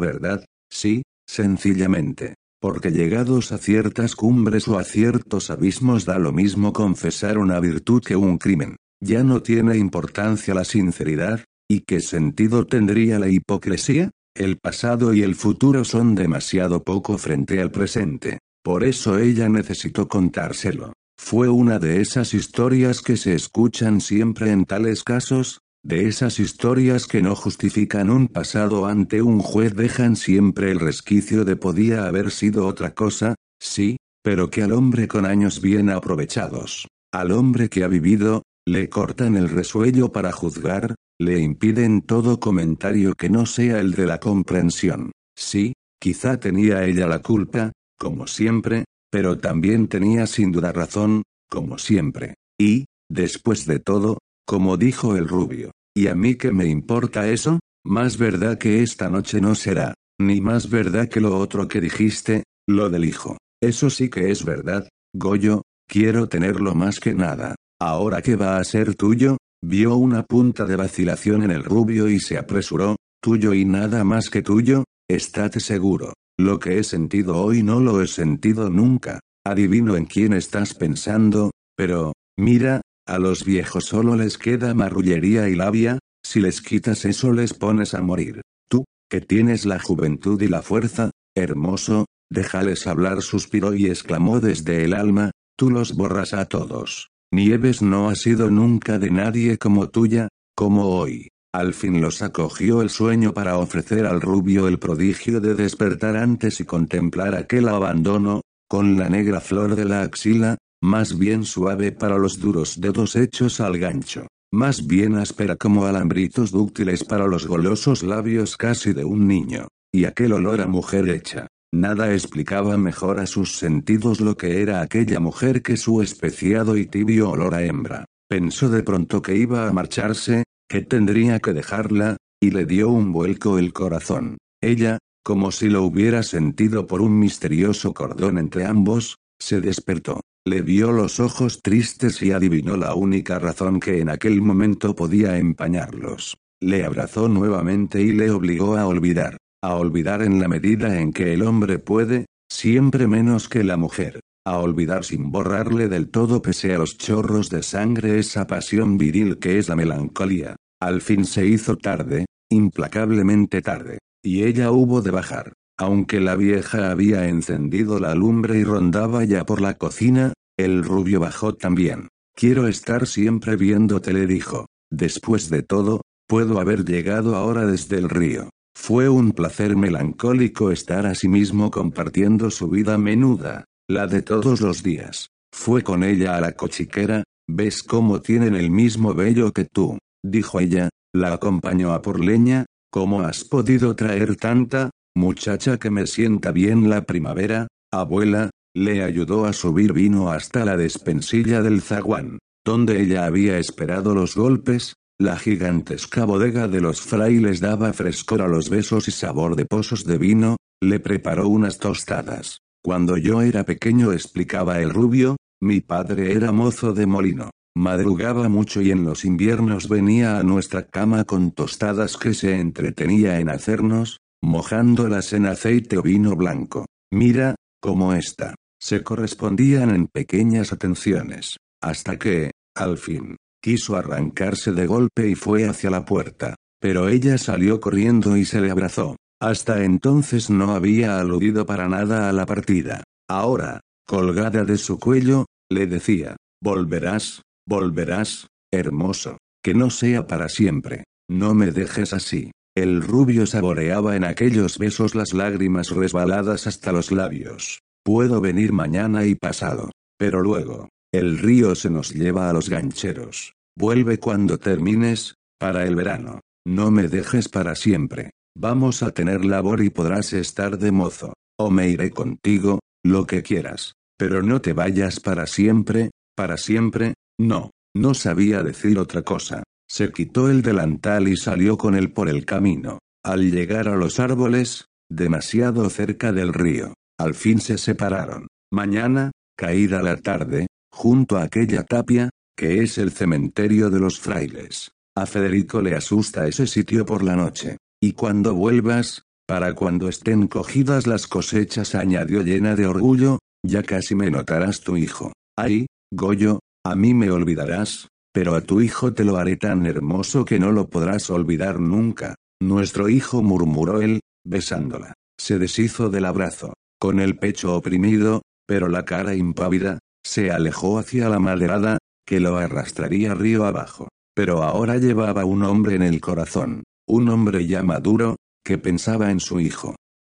verdad, 0.00 0.44
sí, 0.70 1.02
sencillamente. 1.28 2.34
Porque 2.60 2.90
llegados 2.90 3.52
a 3.52 3.58
ciertas 3.58 4.14
cumbres 4.14 4.68
o 4.68 4.78
a 4.78 4.84
ciertos 4.84 5.50
abismos 5.50 6.04
da 6.04 6.18
lo 6.18 6.32
mismo 6.32 6.72
confesar 6.72 7.38
una 7.38 7.58
virtud 7.58 8.02
que 8.02 8.16
un 8.16 8.38
crimen. 8.38 8.76
Ya 9.02 9.24
no 9.24 9.42
tiene 9.42 9.78
importancia 9.78 10.52
la 10.54 10.64
sinceridad, 10.64 11.44
¿y 11.68 11.80
qué 11.80 12.00
sentido 12.00 12.66
tendría 12.66 13.18
la 13.18 13.28
hipocresía? 13.28 14.10
El 14.36 14.58
pasado 14.58 15.14
y 15.14 15.22
el 15.22 15.34
futuro 15.34 15.84
son 15.84 16.14
demasiado 16.14 16.84
poco 16.84 17.16
frente 17.16 17.60
al 17.60 17.70
presente. 17.70 18.38
Por 18.62 18.84
eso 18.84 19.18
ella 19.18 19.48
necesitó 19.48 20.06
contárselo. 20.06 20.92
Fue 21.18 21.48
una 21.48 21.78
de 21.78 22.00
esas 22.00 22.34
historias 22.34 23.00
que 23.00 23.16
se 23.16 23.34
escuchan 23.34 24.00
siempre 24.00 24.50
en 24.50 24.66
tales 24.66 25.02
casos, 25.02 25.60
de 25.82 26.06
esas 26.08 26.38
historias 26.38 27.06
que 27.06 27.22
no 27.22 27.34
justifican 27.34 28.10
un 28.10 28.28
pasado 28.28 28.86
ante 28.86 29.22
un 29.22 29.40
juez 29.40 29.74
dejan 29.74 30.16
siempre 30.16 30.70
el 30.70 30.78
resquicio 30.78 31.46
de 31.46 31.56
podía 31.56 32.06
haber 32.06 32.30
sido 32.30 32.66
otra 32.66 32.94
cosa, 32.94 33.34
sí, 33.58 33.96
pero 34.22 34.50
que 34.50 34.62
al 34.62 34.72
hombre 34.72 35.08
con 35.08 35.24
años 35.24 35.62
bien 35.62 35.88
aprovechados, 35.88 36.88
al 37.12 37.32
hombre 37.32 37.70
que 37.70 37.82
ha 37.82 37.88
vivido, 37.88 38.42
le 38.70 38.88
cortan 38.88 39.34
el 39.34 39.48
resuello 39.48 40.12
para 40.12 40.30
juzgar, 40.30 40.94
le 41.18 41.40
impiden 41.40 42.02
todo 42.02 42.38
comentario 42.38 43.14
que 43.14 43.28
no 43.28 43.44
sea 43.44 43.80
el 43.80 43.94
de 43.94 44.06
la 44.06 44.20
comprensión. 44.20 45.10
Sí, 45.36 45.72
quizá 46.00 46.38
tenía 46.38 46.84
ella 46.84 47.08
la 47.08 47.18
culpa, 47.18 47.72
como 47.98 48.28
siempre, 48.28 48.84
pero 49.10 49.38
también 49.38 49.88
tenía 49.88 50.28
sin 50.28 50.52
duda 50.52 50.70
razón, 50.70 51.24
como 51.50 51.78
siempre. 51.78 52.34
Y, 52.60 52.84
después 53.10 53.66
de 53.66 53.80
todo, 53.80 54.18
como 54.46 54.76
dijo 54.76 55.16
el 55.16 55.26
rubio. 55.26 55.72
¿Y 55.92 56.06
a 56.06 56.14
mí 56.14 56.36
qué 56.36 56.52
me 56.52 56.66
importa 56.66 57.28
eso? 57.28 57.58
Más 57.84 58.18
verdad 58.18 58.56
que 58.56 58.84
esta 58.84 59.10
noche 59.10 59.40
no 59.40 59.56
será. 59.56 59.94
Ni 60.20 60.40
más 60.40 60.70
verdad 60.70 61.08
que 61.08 61.20
lo 61.20 61.36
otro 61.38 61.66
que 61.66 61.80
dijiste, 61.80 62.44
lo 62.68 62.88
del 62.88 63.04
hijo. 63.04 63.36
Eso 63.60 63.90
sí 63.90 64.08
que 64.10 64.30
es 64.30 64.44
verdad, 64.44 64.88
Goyo, 65.12 65.62
quiero 65.88 66.28
tenerlo 66.28 66.76
más 66.76 67.00
que 67.00 67.14
nada. 67.14 67.56
Ahora 67.82 68.20
que 68.20 68.36
va 68.36 68.58
a 68.58 68.64
ser 68.64 68.94
tuyo, 68.94 69.38
vio 69.64 69.96
una 69.96 70.22
punta 70.22 70.66
de 70.66 70.76
vacilación 70.76 71.42
en 71.42 71.50
el 71.50 71.64
rubio 71.64 72.08
y 72.08 72.20
se 72.20 72.36
apresuró, 72.36 72.96
tuyo 73.22 73.54
y 73.54 73.64
nada 73.64 74.04
más 74.04 74.28
que 74.28 74.42
tuyo, 74.42 74.84
estate 75.08 75.60
seguro. 75.60 76.12
Lo 76.38 76.58
que 76.58 76.78
he 76.78 76.84
sentido 76.84 77.42
hoy 77.42 77.62
no 77.62 77.80
lo 77.80 78.02
he 78.02 78.06
sentido 78.06 78.68
nunca. 78.68 79.20
Adivino 79.46 79.96
en 79.96 80.04
quién 80.04 80.34
estás 80.34 80.74
pensando, 80.74 81.52
pero, 81.74 82.12
mira, 82.38 82.82
a 83.06 83.18
los 83.18 83.44
viejos 83.44 83.86
solo 83.86 84.14
les 84.14 84.36
queda 84.36 84.74
marrullería 84.74 85.48
y 85.48 85.54
labia, 85.54 85.98
si 86.22 86.40
les 86.40 86.60
quitas 86.60 87.06
eso 87.06 87.32
les 87.32 87.54
pones 87.54 87.94
a 87.94 88.02
morir. 88.02 88.42
Tú, 88.70 88.84
que 89.10 89.22
tienes 89.22 89.64
la 89.64 89.78
juventud 89.78 90.40
y 90.42 90.48
la 90.48 90.60
fuerza, 90.60 91.10
hermoso, 91.34 92.04
déjales 92.30 92.86
hablar 92.86 93.22
suspiró 93.22 93.74
y 93.74 93.86
exclamó 93.86 94.40
desde 94.40 94.84
el 94.84 94.92
alma, 94.92 95.30
tú 95.58 95.70
los 95.70 95.94
borras 95.94 96.34
a 96.34 96.44
todos. 96.44 97.09
Nieves 97.32 97.80
no 97.80 98.08
ha 98.08 98.16
sido 98.16 98.50
nunca 98.50 98.98
de 98.98 99.10
nadie 99.10 99.56
como 99.56 99.88
tuya, 99.88 100.28
como 100.56 100.86
hoy. 100.86 101.28
Al 101.54 101.74
fin 101.74 102.00
los 102.00 102.22
acogió 102.22 102.82
el 102.82 102.90
sueño 102.90 103.32
para 103.32 103.58
ofrecer 103.58 104.04
al 104.06 104.20
rubio 104.20 104.66
el 104.66 104.80
prodigio 104.80 105.40
de 105.40 105.54
despertar 105.54 106.16
antes 106.16 106.60
y 106.60 106.64
contemplar 106.64 107.36
aquel 107.36 107.68
abandono, 107.68 108.40
con 108.68 108.96
la 108.96 109.08
negra 109.08 109.40
flor 109.40 109.76
de 109.76 109.84
la 109.84 110.02
axila, 110.02 110.58
más 110.82 111.18
bien 111.18 111.44
suave 111.44 111.92
para 111.92 112.18
los 112.18 112.40
duros 112.40 112.80
dedos 112.80 113.14
hechos 113.14 113.60
al 113.60 113.78
gancho, 113.78 114.26
más 114.52 114.86
bien 114.86 115.16
áspera 115.16 115.54
como 115.54 115.86
alambritos 115.86 116.50
dúctiles 116.50 117.04
para 117.04 117.28
los 117.28 117.46
golosos 117.46 118.02
labios 118.02 118.56
casi 118.56 118.92
de 118.92 119.04
un 119.04 119.28
niño, 119.28 119.68
y 119.92 120.04
aquel 120.04 120.32
olor 120.32 120.60
a 120.60 120.66
mujer 120.66 121.08
hecha. 121.08 121.46
Nada 121.72 122.12
explicaba 122.12 122.76
mejor 122.76 123.20
a 123.20 123.26
sus 123.26 123.56
sentidos 123.56 124.20
lo 124.20 124.36
que 124.36 124.60
era 124.60 124.80
aquella 124.80 125.20
mujer 125.20 125.62
que 125.62 125.76
su 125.76 126.02
especiado 126.02 126.76
y 126.76 126.86
tibio 126.86 127.30
olor 127.30 127.54
a 127.54 127.62
hembra. 127.62 128.06
Pensó 128.28 128.68
de 128.68 128.82
pronto 128.82 129.22
que 129.22 129.36
iba 129.36 129.68
a 129.68 129.72
marcharse, 129.72 130.42
que 130.68 130.82
tendría 130.82 131.38
que 131.38 131.52
dejarla, 131.52 132.16
y 132.42 132.50
le 132.50 132.66
dio 132.66 132.90
un 132.90 133.12
vuelco 133.12 133.58
el 133.58 133.72
corazón. 133.72 134.38
Ella, 134.60 134.98
como 135.24 135.52
si 135.52 135.68
lo 135.68 135.84
hubiera 135.84 136.24
sentido 136.24 136.88
por 136.88 137.02
un 137.02 137.18
misterioso 137.18 137.94
cordón 137.94 138.38
entre 138.38 138.64
ambos, 138.64 139.16
se 139.38 139.60
despertó. 139.60 140.20
Le 140.44 140.62
vio 140.62 140.90
los 140.90 141.20
ojos 141.20 141.62
tristes 141.62 142.20
y 142.22 142.32
adivinó 142.32 142.76
la 142.76 142.94
única 142.94 143.38
razón 143.38 143.78
que 143.78 144.00
en 144.00 144.08
aquel 144.08 144.42
momento 144.42 144.96
podía 144.96 145.38
empañarlos. 145.38 146.36
Le 146.60 146.84
abrazó 146.84 147.28
nuevamente 147.28 148.02
y 148.02 148.12
le 148.12 148.30
obligó 148.30 148.76
a 148.76 148.86
olvidar, 148.86 149.36
a 149.62 149.74
olvidar 149.74 150.22
en 150.22 150.40
la 150.40 150.48
medida 150.48 151.00
en 151.00 151.12
que 151.12 151.34
el 151.34 151.42
hombre 151.42 151.78
puede, 151.78 152.26
siempre 152.50 153.06
menos 153.06 153.48
que 153.48 153.62
la 153.62 153.76
mujer, 153.76 154.20
a 154.46 154.58
olvidar 154.58 155.04
sin 155.04 155.30
borrarle 155.30 155.88
del 155.88 156.08
todo 156.08 156.40
pese 156.40 156.74
a 156.74 156.78
los 156.78 156.96
chorros 156.96 157.50
de 157.50 157.62
sangre 157.62 158.18
esa 158.18 158.46
pasión 158.46 158.96
viril 158.96 159.38
que 159.38 159.58
es 159.58 159.68
la 159.68 159.76
melancolía. 159.76 160.56
Al 160.80 161.02
fin 161.02 161.26
se 161.26 161.46
hizo 161.46 161.76
tarde, 161.76 162.24
implacablemente 162.50 163.60
tarde, 163.60 163.98
y 164.24 164.44
ella 164.44 164.70
hubo 164.70 165.02
de 165.02 165.10
bajar. 165.10 165.52
Aunque 165.78 166.20
la 166.20 166.36
vieja 166.36 166.90
había 166.90 167.28
encendido 167.28 168.00
la 168.00 168.14
lumbre 168.14 168.58
y 168.58 168.64
rondaba 168.64 169.24
ya 169.24 169.44
por 169.44 169.60
la 169.60 169.74
cocina, 169.74 170.32
el 170.58 170.84
rubio 170.84 171.20
bajó 171.20 171.54
también. 171.54 172.08
Quiero 172.34 172.66
estar 172.66 173.06
siempre 173.06 173.56
viéndote, 173.56 174.12
le 174.12 174.26
dijo. 174.26 174.66
Después 174.90 175.50
de 175.50 175.62
todo, 175.62 176.00
puedo 176.26 176.60
haber 176.60 176.84
llegado 176.84 177.36
ahora 177.36 177.66
desde 177.66 177.98
el 177.98 178.08
río. 178.08 178.50
Fue 178.82 179.10
un 179.10 179.32
placer 179.32 179.76
melancólico 179.76 180.70
estar 180.70 181.04
asimismo 181.04 181.70
compartiendo 181.70 182.50
su 182.50 182.70
vida 182.70 182.96
menuda, 182.96 183.66
la 183.86 184.06
de 184.06 184.22
todos 184.22 184.62
los 184.62 184.82
días. 184.82 185.28
Fue 185.54 185.82
con 185.82 186.02
ella 186.02 186.34
a 186.36 186.40
la 186.40 186.52
cochiquera, 186.52 187.22
ves 187.46 187.82
cómo 187.82 188.22
tienen 188.22 188.54
el 188.54 188.70
mismo 188.70 189.12
vello 189.12 189.52
que 189.52 189.66
tú, 189.66 189.98
dijo 190.24 190.60
ella, 190.60 190.88
la 191.12 191.34
acompañó 191.34 191.92
a 191.92 192.00
por 192.00 192.24
leña, 192.24 192.64
¿cómo 192.90 193.20
has 193.20 193.44
podido 193.44 193.94
traer 193.94 194.36
tanta? 194.36 194.88
Muchacha 195.14 195.76
que 195.76 195.90
me 195.90 196.06
sienta 196.06 196.50
bien 196.50 196.88
la 196.88 197.02
primavera, 197.02 197.68
abuela, 197.92 198.48
le 198.74 199.04
ayudó 199.04 199.44
a 199.44 199.52
subir 199.52 199.92
vino 199.92 200.32
hasta 200.32 200.64
la 200.64 200.78
despensilla 200.78 201.60
del 201.60 201.82
zaguán, 201.82 202.38
donde 202.64 203.02
ella 203.02 203.26
había 203.26 203.58
esperado 203.58 204.14
los 204.14 204.34
golpes, 204.34 204.94
la 205.20 205.36
gigantesca 205.36 206.24
bodega 206.24 206.66
de 206.66 206.80
los 206.80 207.02
frailes 207.02 207.60
daba 207.60 207.92
frescor 207.92 208.40
a 208.40 208.48
los 208.48 208.70
besos 208.70 209.06
y 209.06 209.10
sabor 209.10 209.54
de 209.54 209.66
pozos 209.66 210.06
de 210.06 210.16
vino, 210.16 210.56
le 210.82 210.98
preparó 210.98 211.46
unas 211.46 211.78
tostadas. 211.78 212.60
Cuando 212.82 213.18
yo 213.18 213.42
era 213.42 213.64
pequeño 213.64 214.12
explicaba 214.12 214.80
el 214.80 214.88
rubio, 214.88 215.36
mi 215.60 215.82
padre 215.82 216.32
era 216.32 216.52
mozo 216.52 216.94
de 216.94 217.04
molino. 217.04 217.50
Madrugaba 217.76 218.48
mucho 218.48 218.80
y 218.80 218.92
en 218.92 219.04
los 219.04 219.26
inviernos 219.26 219.90
venía 219.90 220.38
a 220.38 220.42
nuestra 220.42 220.86
cama 220.86 221.24
con 221.24 221.50
tostadas 221.50 222.16
que 222.16 222.32
se 222.32 222.58
entretenía 222.58 223.40
en 223.40 223.50
hacernos, 223.50 224.20
mojándolas 224.42 225.34
en 225.34 225.44
aceite 225.44 225.98
o 225.98 226.02
vino 226.02 226.34
blanco. 226.34 226.86
Mira, 227.12 227.56
como 227.82 228.14
esta. 228.14 228.54
Se 228.80 229.02
correspondían 229.02 229.90
en 229.90 230.06
pequeñas 230.06 230.72
atenciones, 230.72 231.58
hasta 231.82 232.18
que, 232.18 232.52
al 232.74 232.96
fin, 232.96 233.36
quiso 233.60 233.96
arrancarse 233.96 234.72
de 234.72 234.86
golpe 234.86 235.28
y 235.28 235.34
fue 235.34 235.66
hacia 235.68 235.90
la 235.90 236.04
puerta. 236.04 236.56
Pero 236.80 237.08
ella 237.08 237.38
salió 237.38 237.80
corriendo 237.80 238.36
y 238.36 238.44
se 238.44 238.60
le 238.60 238.70
abrazó. 238.70 239.16
Hasta 239.40 239.84
entonces 239.84 240.50
no 240.50 240.74
había 240.74 241.18
aludido 241.18 241.66
para 241.66 241.88
nada 241.88 242.28
a 242.28 242.32
la 242.32 242.46
partida. 242.46 243.04
Ahora, 243.28 243.80
colgada 244.06 244.64
de 244.64 244.76
su 244.76 244.98
cuello, 244.98 245.46
le 245.70 245.86
decía, 245.86 246.36
volverás, 246.62 247.42
volverás, 247.66 248.48
hermoso, 248.72 249.38
que 249.62 249.74
no 249.74 249.90
sea 249.90 250.26
para 250.26 250.48
siempre, 250.48 251.04
no 251.28 251.54
me 251.54 251.70
dejes 251.70 252.12
así. 252.12 252.50
El 252.76 253.02
rubio 253.02 253.46
saboreaba 253.46 254.16
en 254.16 254.24
aquellos 254.24 254.78
besos 254.78 255.14
las 255.14 255.32
lágrimas 255.32 255.90
resbaladas 255.90 256.66
hasta 256.66 256.92
los 256.92 257.10
labios. 257.10 257.80
Puedo 258.04 258.40
venir 258.40 258.72
mañana 258.72 259.26
y 259.26 259.34
pasado. 259.34 259.90
Pero 260.18 260.40
luego, 260.40 260.88
el 261.12 261.38
río 261.38 261.74
se 261.74 261.90
nos 261.90 262.14
lleva 262.14 262.48
a 262.48 262.52
los 262.52 262.68
gancheros. 262.68 263.54
Vuelve 263.76 264.18
cuando 264.18 264.58
termines, 264.58 265.34
para 265.58 265.84
el 265.84 265.96
verano. 265.96 266.40
No 266.66 266.90
me 266.90 267.08
dejes 267.08 267.48
para 267.48 267.74
siempre. 267.74 268.30
Vamos 268.56 269.02
a 269.02 269.10
tener 269.10 269.44
labor 269.44 269.82
y 269.82 269.90
podrás 269.90 270.32
estar 270.32 270.78
de 270.78 270.92
mozo. 270.92 271.34
O 271.58 271.70
me 271.70 271.88
iré 271.88 272.10
contigo, 272.10 272.80
lo 273.04 273.26
que 273.26 273.42
quieras. 273.42 273.94
Pero 274.18 274.42
no 274.42 274.60
te 274.60 274.72
vayas 274.72 275.18
para 275.18 275.46
siempre, 275.46 276.10
para 276.36 276.56
siempre, 276.56 277.14
no. 277.38 277.70
No 277.96 278.14
sabía 278.14 278.62
decir 278.62 278.98
otra 278.98 279.22
cosa. 279.22 279.64
Se 279.90 280.12
quitó 280.12 280.48
el 280.48 280.62
delantal 280.62 281.26
y 281.26 281.36
salió 281.36 281.76
con 281.76 281.96
él 281.96 282.12
por 282.12 282.28
el 282.28 282.44
camino. 282.44 283.00
Al 283.24 283.50
llegar 283.50 283.88
a 283.88 283.96
los 283.96 284.20
árboles, 284.20 284.86
demasiado 285.10 285.90
cerca 285.90 286.32
del 286.32 286.52
río, 286.52 286.94
Al 287.18 287.34
fin 287.34 287.60
se 287.60 287.76
separaron. 287.76 288.46
Mañana, 288.72 289.32
caída 289.58 290.02
la 290.02 290.16
tarde, 290.16 290.68
junto 290.92 291.36
a 291.36 291.44
aquella 291.44 291.84
tapia, 291.84 292.30
que 292.56 292.82
es 292.82 292.98
el 292.98 293.10
cementerio 293.10 293.90
de 293.90 294.00
los 294.00 294.20
frailes. 294.20 294.92
A 295.16 295.26
Federico 295.26 295.80
le 295.80 295.94
asusta 295.94 296.46
ese 296.46 296.66
sitio 296.66 297.04
por 297.04 297.22
la 297.22 297.36
noche. 297.36 297.76
Y 298.02 298.12
cuando 298.12 298.54
vuelvas, 298.54 299.22
para 299.46 299.74
cuando 299.74 300.08
estén 300.08 300.46
cogidas 300.46 301.06
las 301.06 301.26
cosechas, 301.26 301.94
añadió 301.94 302.42
llena 302.42 302.76
de 302.76 302.86
orgullo, 302.86 303.38
ya 303.66 303.82
casi 303.82 304.14
me 304.14 304.30
notarás 304.30 304.80
tu 304.80 304.96
hijo. 304.96 305.32
Ay, 305.56 305.86
Goyo, 306.12 306.60
a 306.84 306.94
mí 306.94 307.14
me 307.14 307.30
olvidarás, 307.30 308.08
pero 308.32 308.54
a 308.54 308.60
tu 308.60 308.80
hijo 308.80 309.12
te 309.12 309.24
lo 309.24 309.36
haré 309.36 309.56
tan 309.56 309.86
hermoso 309.86 310.44
que 310.44 310.58
no 310.58 310.72
lo 310.72 310.88
podrás 310.88 311.30
olvidar 311.30 311.80
nunca. 311.80 312.36
Nuestro 312.62 313.08
hijo 313.08 313.42
murmuró 313.42 314.00
él, 314.00 314.20
besándola. 314.46 315.14
Se 315.38 315.58
deshizo 315.58 316.10
del 316.10 316.26
abrazo. 316.26 316.74
Con 317.00 317.20
el 317.20 317.38
pecho 317.38 317.74
oprimido, 317.74 318.42
pero 318.66 318.88
la 318.88 319.04
cara 319.04 319.34
impávida, 319.34 319.98
se 320.30 320.52
alejó 320.52 321.00
hacia 321.00 321.28
la 321.28 321.40
maderada, 321.40 321.98
que 322.24 322.38
lo 322.38 322.56
arrastraría 322.56 323.34
río 323.34 323.64
abajo. 323.64 324.06
Pero 324.32 324.62
ahora 324.62 324.96
llevaba 324.96 325.44
un 325.44 325.64
hombre 325.64 325.96
en 325.96 326.02
el 326.02 326.20
corazón, 326.20 326.84
un 327.08 327.28
hombre 327.30 327.66
ya 327.66 327.82
maduro, 327.82 328.36
que 328.64 328.78
pensaba 328.78 329.32
en 329.32 329.40
su 329.40 329.58
hijo. 329.58 329.96